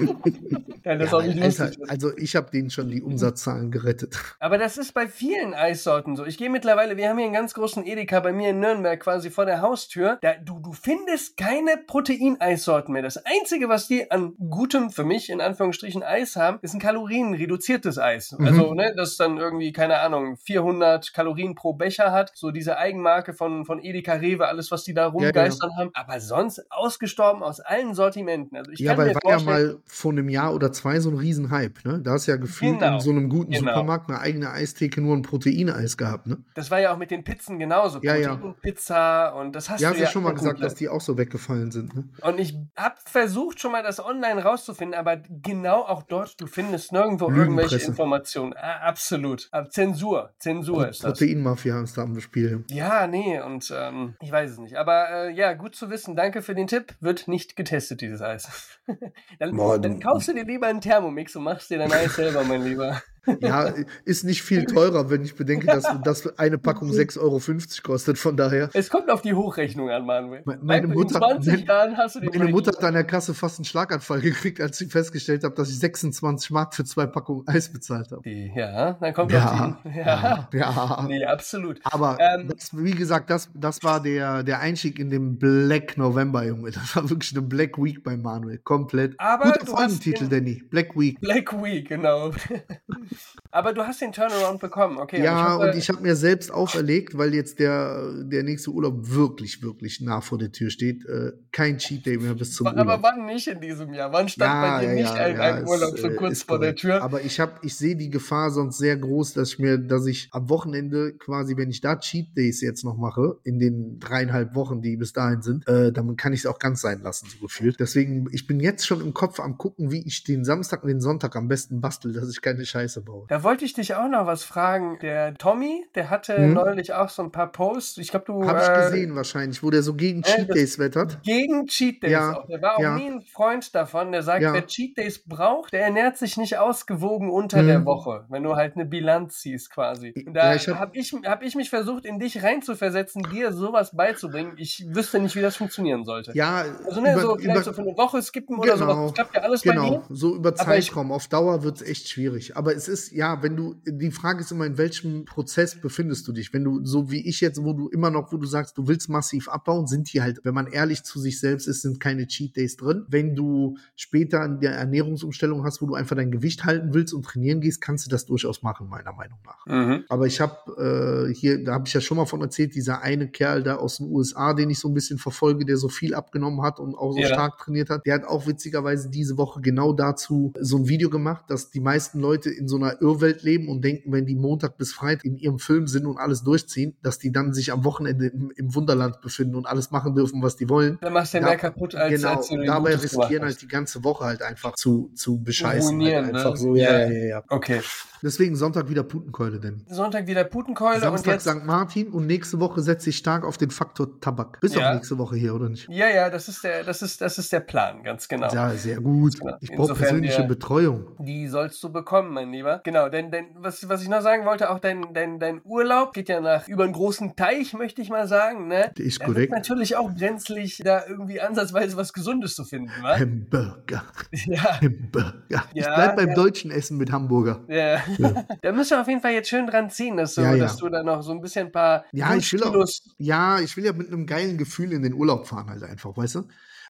ja, 0.85 0.97
das 0.97 1.11
Ja, 1.11 1.19
Alter, 1.19 1.73
also 1.89 2.17
ich 2.17 2.37
habe 2.37 2.51
denen 2.51 2.71
schon 2.71 2.89
die 2.89 3.03
Umsatzzahlen 3.03 3.71
gerettet. 3.71 4.19
Aber 4.41 4.59
das 4.59 4.79
ist 4.79 4.93
bei 4.93 5.09
vielen 5.09 5.55
Eissorten 5.77 6.17
so. 6.17 6.25
Ich 6.25 6.39
gehe 6.39 6.49
mittlerweile, 6.49 6.97
wir 6.97 7.09
haben 7.09 7.19
hier 7.19 7.27
einen 7.27 7.35
ganz 7.35 7.53
großen 7.53 7.87
Edeka 7.87 8.21
bei 8.21 8.33
mir 8.33 8.51
in 8.51 8.61
Nürnberg 8.61 8.99
quasi 8.99 9.31
vor 9.31 9.45
der 9.45 9.61
Haustür. 9.61 10.19
Da, 10.23 10.33
du, 10.43 10.59
du 10.59 10.73
findest 10.73 11.37
keine 11.37 11.77
Proteineissorten 11.87 12.93
mehr. 12.93 13.03
Das 13.03 13.19
Einzige, 13.19 13.69
was 13.69 13.87
die 13.87 14.11
an 14.11 14.35
gutem, 14.51 14.91
für 14.91 15.05
mich 15.05 15.29
in 15.29 15.41
Anführungsstrichen, 15.41 16.03
Eis 16.03 16.37
haben, 16.37 16.59
ist 16.63 16.73
ein 16.73 16.81
kalorienreduziertes 16.81 17.99
Eis. 17.99 18.33
Mhm. 18.33 18.47
Also, 18.47 18.75
ne, 18.75 18.95
das 18.97 19.17
dann 19.17 19.37
irgendwie, 19.37 19.73
keine 19.73 19.99
Ahnung, 19.99 20.37
400 20.39 21.13
Kalorien 21.13 21.55
pro 21.55 21.75
Becher 21.75 22.11
hat. 22.11 22.33
So 22.35 22.51
diese 22.51 22.79
Eigenmarke 22.79 23.35
von, 23.35 23.67
von 23.67 23.83
Edeka 23.83 24.15
Rewe, 24.15 24.49
alles, 24.49 24.71
was 24.71 24.85
die 24.85 24.95
da 24.95 25.09
rumgeistern 25.09 25.77
haben. 25.77 25.91
Aber 25.93 26.21
sonst 26.21 26.65
ausgestorben 26.71 27.43
aus 27.43 27.61
allen 27.61 27.95
Sortimenten. 27.95 28.57
Also 28.57 28.71
ich 28.71 28.81
Ja, 28.81 28.97
weil 28.97 29.15
war 29.15 29.31
ja 29.31 29.41
mal 29.41 29.77
vor 29.85 30.13
einem 30.13 30.29
Jahr 30.29 30.55
oder 30.55 30.73
zwei 30.73 31.01
so 31.01 31.11
ein 31.11 31.17
Riesenhype, 31.17 31.87
ne? 31.87 32.01
Da 32.01 32.13
hast 32.13 32.27
ja 32.27 32.37
gefühlt 32.37 32.79
Genau, 32.79 32.95
in 32.95 33.01
so 33.01 33.11
einem 33.11 33.29
guten 33.29 33.53
genau. 33.53 33.73
Supermarkt 33.73 34.09
eine 34.09 34.21
eigene 34.21 34.51
Eistheke 34.51 35.01
nur 35.01 35.17
ein 35.17 35.23
Proteineis 35.67 35.97
gehabt, 35.97 36.27
ne? 36.27 36.39
das 36.55 36.71
war 36.71 36.81
ja 36.81 36.93
auch 36.93 36.99
mit 36.99 37.11
den 37.11 37.25
Pizzen 37.25 37.59
genauso. 37.59 38.01
Ja, 38.03 38.17
ja. 38.17 38.37
Pizza 38.61 39.35
und 39.35 39.55
das 39.55 39.71
hast 39.71 39.81
Ja, 39.81 39.89
du 39.89 39.95
hast 39.95 40.01
ja 40.01 40.07
ja 40.07 40.11
schon 40.11 40.23
mal 40.23 40.35
gesagt, 40.35 40.63
dass 40.63 40.75
die 40.75 40.89
auch 40.89 41.01
so 41.01 41.17
weggefallen 41.19 41.71
sind, 41.71 41.95
ne? 41.95 42.09
Und 42.23 42.39
ich 42.39 42.57
habe 42.77 42.97
versucht 43.05 43.61
schon 43.61 43.73
mal 43.73 43.83
das 43.83 44.05
online 44.05 44.43
rauszufinden, 44.43 44.99
aber 44.99 45.17
genau 45.17 45.83
auch 45.83 46.03
dort, 46.03 46.41
du 46.41 46.47
findest 46.47 46.93
nirgendwo 46.93 47.31
irgendwelche. 47.31 47.77
Informationen. 47.87 48.53
Ah, 48.57 48.89
absolut. 48.89 49.49
Aber 49.53 49.71
Zensur. 49.71 50.31
Zensur 50.39 50.89
ist 50.89 51.05
das. 51.05 51.19
Proteinmafia 51.19 51.81
ist 51.83 51.97
da 51.97 52.03
am 52.03 52.19
Spiel. 52.21 52.65
Ja, 52.71 53.07
nee, 53.07 53.41
und 53.41 53.73
ähm, 53.75 54.17
ich 54.21 54.33
weiß 54.33 54.53
es 54.53 54.59
nicht. 54.59 54.77
Aber 54.77 55.09
äh, 55.11 55.33
ja, 55.33 55.53
gut 55.55 55.77
zu 55.77 55.91
wissen. 55.91 56.17
Danke 56.17 56.43
für 56.43 56.55
den 56.55 56.67
Tipp. 56.67 56.95
Wird 57.01 57.29
nicht 57.29 57.57
getestet, 57.57 58.01
dieses 58.01 58.23
Eis. 58.23 58.79
dann, 59.39 59.57
Boah, 59.57 59.79
dann 59.79 60.01
kaufst 60.01 60.29
du 60.29 60.35
dir 60.35 60.45
lieber 60.45 60.67
einen 60.67 60.81
Thermomix 60.81 61.37
und 61.37 61.45
machst 61.45 61.71
dir 61.71 61.79
dein 61.79 61.93
Eis 61.93 62.17
selber, 62.17 62.45
mein 62.45 62.65
Lieber. 62.65 63.03
Ja, 63.41 63.73
ist 64.05 64.25
nicht 64.25 64.43
viel 64.43 64.65
teurer, 64.65 65.11
wenn 65.11 65.25
ich 65.25 65.35
bedenke, 65.35 65.67
dass, 65.67 65.85
dass 66.05 66.39
eine 66.39 66.59
Packung 66.59 66.91
6,50 66.91 67.21
Euro 67.21 67.41
kostet. 67.83 68.19
Von 68.19 68.37
daher. 68.37 68.71
Es 68.73 68.91
kommt 68.91 69.11
auf 69.11 69.23
die 69.23 69.35
Hochrechnung 69.35 69.91
an, 69.91 70.07
Manuel. 70.07 70.43
Meine 70.45 70.87
Mutter, 70.87 71.17
In 71.17 71.43
20 71.43 71.67
Jahren 71.67 71.97
hast 71.97 72.17
du 72.17 72.21
den 72.21 72.31
meine 72.39 72.51
Mutter 72.51 72.73
hat 72.73 72.85
an 72.85 72.95
der 72.95 73.05
Kasse 73.05 73.35
fast 73.35 73.59
einen 73.59 73.65
Schlaganfall 73.65 74.21
gekriegt, 74.21 74.61
als 74.61 74.79
sie 74.79 74.87
festgestellt 74.87 75.45
hat, 75.45 75.59
dass 75.59 75.71
ich 75.71 75.79
26 75.79 76.51
Mark 76.51 76.75
für 76.75 76.85
zwei 76.85 77.07
Packungen 77.07 77.47
Eis 77.47 77.73
bezahlt 77.73 78.11
habe. 78.11 78.23
Die, 78.23 78.53
ja, 78.55 78.93
dann 78.95 79.15
kommt 79.15 79.33
Ja, 79.33 79.45
auf 79.45 79.77
die. 79.85 79.99
Ja. 79.99 80.49
ja, 80.53 80.59
ja. 80.59 81.05
Nee, 81.09 81.25
absolut. 81.25 81.81
Aber 81.85 82.19
Ähm, 82.21 82.49
das, 82.49 82.77
wie 82.77 82.93
gesagt, 82.93 83.31
das, 83.31 83.49
das 83.55 83.83
war 83.83 84.03
der, 84.03 84.43
der 84.43 84.61
Einstieg 84.61 84.99
in 84.99 85.11
den 85.11 85.39
Black 85.39 85.97
November, 85.97 86.45
Junge. 86.45 86.71
Das 86.71 86.97
war 86.97 87.09
wirklich 87.09 87.33
eine 87.33 87.43
Black 87.43 87.79
Week 87.79 88.03
bei 88.03 88.17
Manuel. 88.17 88.59
Komplett. 88.59 89.15
Aber 89.19 89.45
Guter 89.53 89.67
Folgentitel, 89.67 90.29
Danny. 90.29 90.63
Black 90.71 90.97
Week. 90.97 91.21
Black 91.21 91.53
Week, 91.63 91.89
genau. 91.89 92.33
Aber 93.51 93.73
du 93.73 93.83
hast 93.87 94.01
den 94.01 94.13
Turnaround 94.13 94.61
bekommen, 94.61 94.99
okay. 94.99 95.23
ja, 95.23 95.55
hoffe- 95.55 95.71
und 95.71 95.77
ich 95.77 95.89
habe 95.89 96.01
mir 96.03 96.17
selbst 96.17 96.51
auferlegt, 96.51 97.17
weil 97.17 97.35
jetzt 97.35 97.59
der, 97.59 98.13
der 98.23 98.43
nächste 98.43 98.71
Urlaub 98.71 98.95
wirklich, 99.11 99.63
wirklich 99.63 100.01
nah 100.01 100.21
vor 100.21 100.39
der 100.39 100.53
Tür 100.53 100.71
steht, 100.71 101.05
äh, 101.07 101.33
kein 101.53 101.79
Cheat 101.79 102.07
Day 102.07 102.19
mehr 102.19 102.35
bis 102.35 102.55
zum 102.55 102.67
aber 102.67 102.81
Urlaub. 102.81 103.03
wann 103.03 103.27
nicht 103.27 103.49
in 103.49 103.61
diesem 103.61 103.93
Jahr? 103.93 104.13
Wann 104.13 104.29
stand 104.29 104.63
bei 104.63 104.87
dir 104.87 104.93
nicht 104.95 105.13
ein, 105.13 105.39
ein 105.39 105.63
ist, 105.63 105.69
Urlaub 105.69 105.99
so 105.99 106.09
äh, 106.09 106.15
kurz 106.15 106.43
vor 106.43 106.59
der 106.59 106.71
korrekt. 106.71 106.81
Tür? 106.81 107.03
Aber 107.03 107.23
ich 107.23 107.41
habe, 107.41 107.53
ich 107.63 107.77
sehe 107.77 107.97
die 107.97 108.11
Gefahr 108.11 108.51
sonst 108.51 108.79
sehr 108.79 108.97
groß, 108.97 109.35
dass 109.35 109.51
ich 109.51 109.59
mir, 109.59 109.79
dass 109.79 110.07
ich 110.07 110.29
am 110.33 110.49
Wochenende 110.49 111.15
quasi, 111.15 111.57
wenn 111.57 111.71
ich 111.71 111.81
da 111.81 111.97
Cheat 111.97 112.37
Days 112.37 112.61
jetzt 112.61 112.85
noch 112.85 112.97
mache, 112.97 113.39
in 113.45 113.59
den 113.59 113.99
dreieinhalb 113.99 114.55
Wochen, 114.55 114.83
die 114.83 114.97
bis 114.97 115.13
dahin 115.13 115.43
sind, 115.43 115.67
äh, 115.69 115.93
dann 115.93 116.17
kann 116.17 116.33
ich 116.33 116.41
es 116.41 116.47
auch 116.47 116.59
ganz 116.59 116.81
sein 116.81 117.01
lassen, 117.03 117.27
so 117.29 117.39
gefühlt. 117.39 117.81
Deswegen, 117.81 118.29
ich 118.33 118.47
bin 118.47 118.61
jetzt 118.61 118.87
schon 118.87 119.01
im 119.01 119.15
Kopf 119.15 119.41
am 119.41 119.57
gucken, 119.59 119.91
wie 119.91 120.07
ich 120.07 120.25
den 120.25 120.45
Samstag 120.45 120.83
und 120.83 120.89
den 120.89 121.01
Sonntag 121.01 121.37
am 121.37 121.49
besten 121.49 121.81
bastel, 121.81 122.13
dass 122.13 122.31
ich 122.31 122.41
keine 122.41 122.65
Scheiße 122.65 123.06
baue. 123.07 123.25
Da 123.29 123.43
wollte 123.43 123.65
ich 123.65 123.73
dich 123.73 123.95
auch 123.95 124.09
noch 124.09 124.27
was 124.27 124.45
fragen. 124.45 124.99
Der 125.01 125.33
Tommy, 125.35 125.87
der 125.95 126.11
hatte 126.11 126.37
Hm? 126.37 126.53
neulich 126.53 126.93
auch 126.93 127.09
so 127.09 127.23
ein 127.23 127.33
paar 127.33 127.51
Posts. 127.51 127.97
Ich 127.99 128.11
glaube, 128.11 128.27
du. 128.27 128.47
Habe 128.47 128.61
ich 128.61 128.69
äh, 128.69 128.75
gesehen 128.91 129.15
wahrscheinlich, 129.17 129.63
wo 129.63 129.71
der 129.71 129.83
so 129.83 129.95
gegen 129.95 130.21
äh, 130.21 130.25
Cheat 130.25 130.55
Days 130.55 130.79
wettert. 130.79 131.23
Gegen 131.23 131.67
Cheat 131.67 132.03
Days 132.03 132.13
Ja, 132.13 132.37
auch. 132.37 132.47
Der 132.47 132.61
war 132.61 132.77
auch 132.77 132.81
ja. 132.83 132.95
nie 132.97 133.07
ein 133.07 133.23
Freund 133.23 133.75
davon. 133.75 134.13
Der 134.13 134.23
sagt, 134.23 134.43
Ja. 134.43 134.53
wer 134.53 134.67
Cheat 134.67 134.99
Days 134.99 135.19
braucht, 135.25 135.73
der 135.73 135.81
ernährt 135.85 136.19
sich 136.19 136.37
nicht 136.37 136.59
ausgewogen 136.59 137.31
unter 137.31 137.63
Mhm. 137.63 137.67
der 137.69 137.85
Woche, 137.87 138.27
wenn 138.29 138.43
du 138.43 138.57
halt 138.57 138.75
eine 138.75 138.85
Bilanz 138.85 139.39
ziehst 139.41 139.71
quasi. 139.71 140.13
Und 140.27 140.35
Ja, 140.37 140.55
da 140.55 140.59
hab- 140.59 140.79
habe 140.81 140.99
ich, 140.99 141.13
hab 141.25 141.43
ich 141.43 141.55
mich 141.55 141.71
versucht, 141.71 142.05
in 142.05 142.19
dich 142.19 142.43
reinzuversetzen, 142.43 143.23
dir 143.33 143.53
sowas 143.53 143.95
beizubringen. 143.95 144.55
Ich 144.57 144.85
wüsste 144.89 145.21
nicht, 145.21 145.37
wie 145.37 145.41
das 145.41 145.57
funktionieren 145.57 146.05
sollte. 146.05 146.33
Ja, 146.35 146.65
Also 146.87 147.01
ne, 147.01 147.13
über- 147.13 147.21
so 147.23 147.37
vielleicht 147.37 147.55
über- 147.57 147.63
so 147.63 147.73
für 147.73 147.83
eine 147.83 147.97
Woche 147.97 148.21
skippen 148.23 148.59
oder 148.59 148.75
Genau. 148.75 148.87
sowas. 148.87 148.97
Das 149.07 149.15
klappt 149.15 149.35
ja 149.37 149.43
alles 149.43 149.63
bei 149.63 149.71
Genau, 149.73 149.91
dir. 149.91 150.03
so 150.11 150.35
über 150.35 150.49
Aber 150.59 150.77
ich- 150.79 150.87
Zeitraum. 150.87 151.13
Auf 151.13 151.29
Dauer 151.29 151.63
wird 151.63 151.77
es 151.81 151.89
echt 151.89 152.09
schwierig. 152.09 152.57
Aber 152.57 152.75
es 152.75 152.89
ist, 152.89 152.96
ja, 153.13 153.43
wenn 153.43 153.57
du, 153.57 153.75
die 153.87 154.11
Frage 154.11 154.41
ist 154.41 154.53
immer, 154.53 154.67
in 154.67 154.79
welchem 154.79 155.25
Prozess 155.25 155.81
befindest 155.81 156.27
du 156.29 156.33
dich? 156.33 156.53
Wenn 156.53 156.65
du, 156.65 156.85
so 156.85 157.11
wie 157.11 157.27
ich 157.29 157.41
jetzt, 157.41 157.63
wo 157.63 157.73
du 157.73 157.89
immer 157.89 158.11
noch, 158.11 158.33
wo 158.33 158.37
du 158.37 158.47
sagst, 158.47 158.77
du 158.79 158.87
willst 158.89 159.09
massiv 159.09 159.49
abbauen, 159.49 159.87
sind 159.87 160.13
die 160.13 160.23
halt, 160.23 160.41
wenn 160.45 160.55
man 160.55 160.67
ehrlich 160.67 161.03
zu 161.05 161.19
sich 161.19 161.41
selbst 161.41 161.67
ist, 161.67 161.83
sind 161.83 162.01
keine 162.01 162.27
Cheat 162.27 162.57
Days 162.57 162.77
drin. 162.77 163.05
Wenn 163.09 163.35
du 163.35 163.77
später 163.97 164.45
in 164.45 164.61
der 164.61 164.73
Ernährungsumstellung 164.73 165.65
hast, 165.65 165.83
wo 165.83 165.87
du 165.87 165.95
einfach 165.95 166.17
dein 166.17 166.31
Gewicht 166.31 166.65
halten 166.65 166.95
willst 166.95 167.15
und 167.15 167.25
trainieren 167.25 167.61
gehst, 167.61 167.81
kannst 167.81 168.07
du 168.07 168.11
das 168.11 168.27
durchaus 168.27 168.63
machen, 168.63 168.89
meiner 168.89 169.13
Meinung 169.13 169.39
nach. 169.45 169.67
Mhm. 169.67 170.05
Aber 170.09 170.27
ich 170.27 170.41
habe 170.41 171.29
äh, 171.31 171.35
hier, 171.35 171.63
da 171.63 171.75
habe 171.75 171.85
ich 171.87 171.95
ja 171.95 172.01
schon 172.01 172.17
mal 172.17 172.27
von 172.27 172.41
erzählt, 172.41 172.75
dieser 172.75 173.03
eine 173.03 173.29
Kerl 173.29 173.63
da 173.63 173.77
aus 173.77 173.99
den 173.99 174.11
USA, 174.11 174.55
den 174.55 174.71
ich 174.71 174.79
so 174.79 174.89
ein 174.89 174.95
bisschen 174.95 175.19
verfolge, 175.19 175.65
der 175.65 175.77
so 175.77 175.89
viel 175.89 176.15
abgenommen 176.15 176.63
hat 176.63 176.81
und 176.81 176.95
auch 176.95 177.13
so 177.13 177.21
Ja. 177.21 177.27
stark 177.29 177.59
trainiert 177.59 177.91
hat, 177.91 178.07
der 178.07 178.15
hat 178.15 178.25
auch 178.25 178.47
witzigerweise 178.47 179.11
diese 179.11 179.37
Woche 179.37 179.61
genau 179.61 179.93
dazu 179.93 180.53
so 180.61 180.77
ein 180.79 180.89
Video 180.89 181.11
gemacht, 181.11 181.45
dass 181.49 181.71
die 181.71 181.81
meisten 181.81 182.21
Leute 182.21 182.51
in 182.51 182.69
so 182.69 182.77
einer 182.77 182.86
Irrwelt 183.01 183.43
leben 183.43 183.69
und 183.69 183.83
denken, 183.83 184.13
wenn 184.13 184.27
die 184.27 184.35
Montag 184.35 184.77
bis 184.77 184.93
Freitag 184.93 185.25
in 185.25 185.37
ihrem 185.37 185.59
Film 185.59 185.87
sind 185.87 186.07
und 186.07 186.19
alles 186.19 186.43
durchziehen, 186.43 186.97
dass 187.03 187.19
die 187.19 187.33
dann 187.33 187.53
sich 187.55 187.73
am 187.73 187.85
Wochenende 187.85 188.27
im, 188.27 188.53
im 188.57 188.75
Wunderland 188.75 189.21
befinden 189.21 189.55
und 189.57 189.67
alles 189.67 189.91
machen 189.91 190.15
dürfen, 190.15 190.43
was 190.43 190.57
die 190.57 190.69
wollen. 190.69 190.99
Dann 191.01 191.13
machst 191.13 191.35
du 191.35 191.39
ja 191.39 191.45
mehr 191.45 191.57
kaputt, 191.57 191.95
als, 191.95 192.15
genau, 192.15 192.37
als 192.37 192.49
du 192.49 192.65
dabei 192.65 192.95
Gutes 192.95 193.19
riskieren 193.19 193.45
halt 193.45 193.61
die 193.63 193.69
ganze 193.69 194.05
Woche 194.05 194.25
halt 194.25 194.43
einfach 194.43 194.75
zu, 194.75 195.11
zu 195.15 195.43
bescheißen. 195.43 196.01
Halt 196.03 196.33
ne? 196.33 196.39
einfach 196.39 196.57
so, 196.57 196.75
ja, 196.75 197.01
Ja. 197.01 197.11
ja, 197.11 197.25
ja. 197.27 197.43
Okay. 197.49 197.81
Deswegen 198.23 198.57
Sonntag 198.57 198.89
wieder 198.89 199.03
Putenkeule, 199.03 199.61
denn. 199.61 199.85
Sonntag 199.89 200.27
wieder 200.27 200.45
Putenkeule 200.45 200.95
und 200.97 201.01
Samstag 201.01 201.35
jetzt. 201.35 201.49
St. 201.49 201.65
Martin 201.65 202.09
und 202.09 202.27
nächste 202.27 202.59
Woche 202.61 202.81
setze 202.81 203.11
ich 203.11 203.19
stark 203.19 203.45
auf 203.45 203.59
den 203.59 203.71
Faktor 203.71 204.21
Tabak. 204.21 204.61
Bist 204.61 204.75
Ja. 204.75 204.91
auch 204.91 204.95
nächste 204.95 205.19
Woche 205.19 205.37
hier, 205.37 205.55
oder 205.55 205.69
nicht? 205.69 205.89
Ja, 205.89 206.09
ja, 206.09 206.31
das 206.31 206.49
ist 206.49 206.65
der, 206.65 206.83
das 206.83 207.03
ist, 207.03 207.21
das 207.21 207.39
ist 207.39 207.53
der 207.53 207.61
Plan, 207.61 208.03
ganz 208.03 208.27
genau. 208.27 208.53
Ja, 208.53 208.71
sehr 208.73 209.01
gut. 209.01 209.39
Genau. 209.39 209.57
Ich 209.61 209.71
brauche 209.71 209.95
persönliche 209.95 210.45
Betreuung. 210.45 211.07
Die 211.19 211.47
sollst 211.49 211.83
du 211.83 211.91
bekommen, 211.91 212.33
mein 212.33 212.51
Lieber. 212.51 212.66
Genau, 212.85 213.09
denn, 213.09 213.31
denn 213.31 213.47
was, 213.57 213.89
was 213.89 214.03
ich 214.03 214.09
noch 214.09 214.21
sagen 214.23 214.45
wollte, 214.45 214.71
auch 214.71 214.79
dein, 214.79 215.13
dein, 215.15 215.39
dein 215.39 215.61
Urlaub 215.65 216.13
geht 216.13 216.29
ja 216.29 216.41
nach 216.41 216.69
über 216.69 216.85
einen 216.85 216.93
großen 216.93 217.37
Teich, 217.37 217.73
möchte 217.75 218.03
ich 218.03 218.11
mal 218.11 218.27
sagen. 218.29 218.69
Ne? 218.69 218.93
Der 218.97 219.05
ist 219.05 219.21
Da 219.21 219.27
korrekt. 219.27 219.53
natürlich 219.53 219.97
auch 219.97 220.11
brenzlig, 220.11 220.81
da 220.85 221.05
irgendwie 221.07 221.41
ansatzweise 221.41 221.97
was 221.97 222.13
Gesundes 222.13 222.55
zu 222.55 222.65
finden, 222.65 222.91
wa? 223.03 223.19
Hamburger. 223.19 224.05
Ja. 224.47 224.81
Hamburger. 224.81 225.65
ich 225.75 225.83
Ja, 225.85 225.95
bleib 225.95 226.17
beim 226.17 226.29
ja. 226.29 226.35
deutschen 226.35 226.71
Essen 226.71 226.97
mit 226.99 227.11
Hamburger. 227.11 227.65
Ja. 227.69 228.01
da 228.63 228.73
müssen 228.73 228.91
wir 228.91 229.01
auf 229.01 229.09
jeden 229.09 229.21
Fall 229.21 229.33
jetzt 229.33 229.49
schön 229.49 229.67
dran 229.67 229.91
ziehen, 229.91 230.17
dass 230.17 230.35
du, 230.35 230.43
Ja, 230.43 230.55
ja. 230.55 230.65
dass 230.65 230.77
du 230.77 230.89
da 230.89 231.03
noch 231.03 231.23
so 231.23 231.33
ein 231.33 231.41
bisschen 231.41 231.67
ein 231.67 231.73
paar 231.73 232.05
Ja, 232.13 232.35
ich 232.35 232.53
will 232.53 232.63
auch, 232.63 232.87
ja, 233.19 233.61
ich 233.61 233.77
will 233.77 233.85
ja 233.85 233.93
mit 233.93 234.09
einem 234.09 234.27
geilen 234.27 234.59
Gefühl 234.59 234.93
in 234.93 235.03
den 235.03 235.15
Urlaub 235.15 235.47
fahren 235.47 235.69
halt 235.71 235.83
einfach, 235.83 236.17
weißt 236.17 236.37
du? 236.37 236.43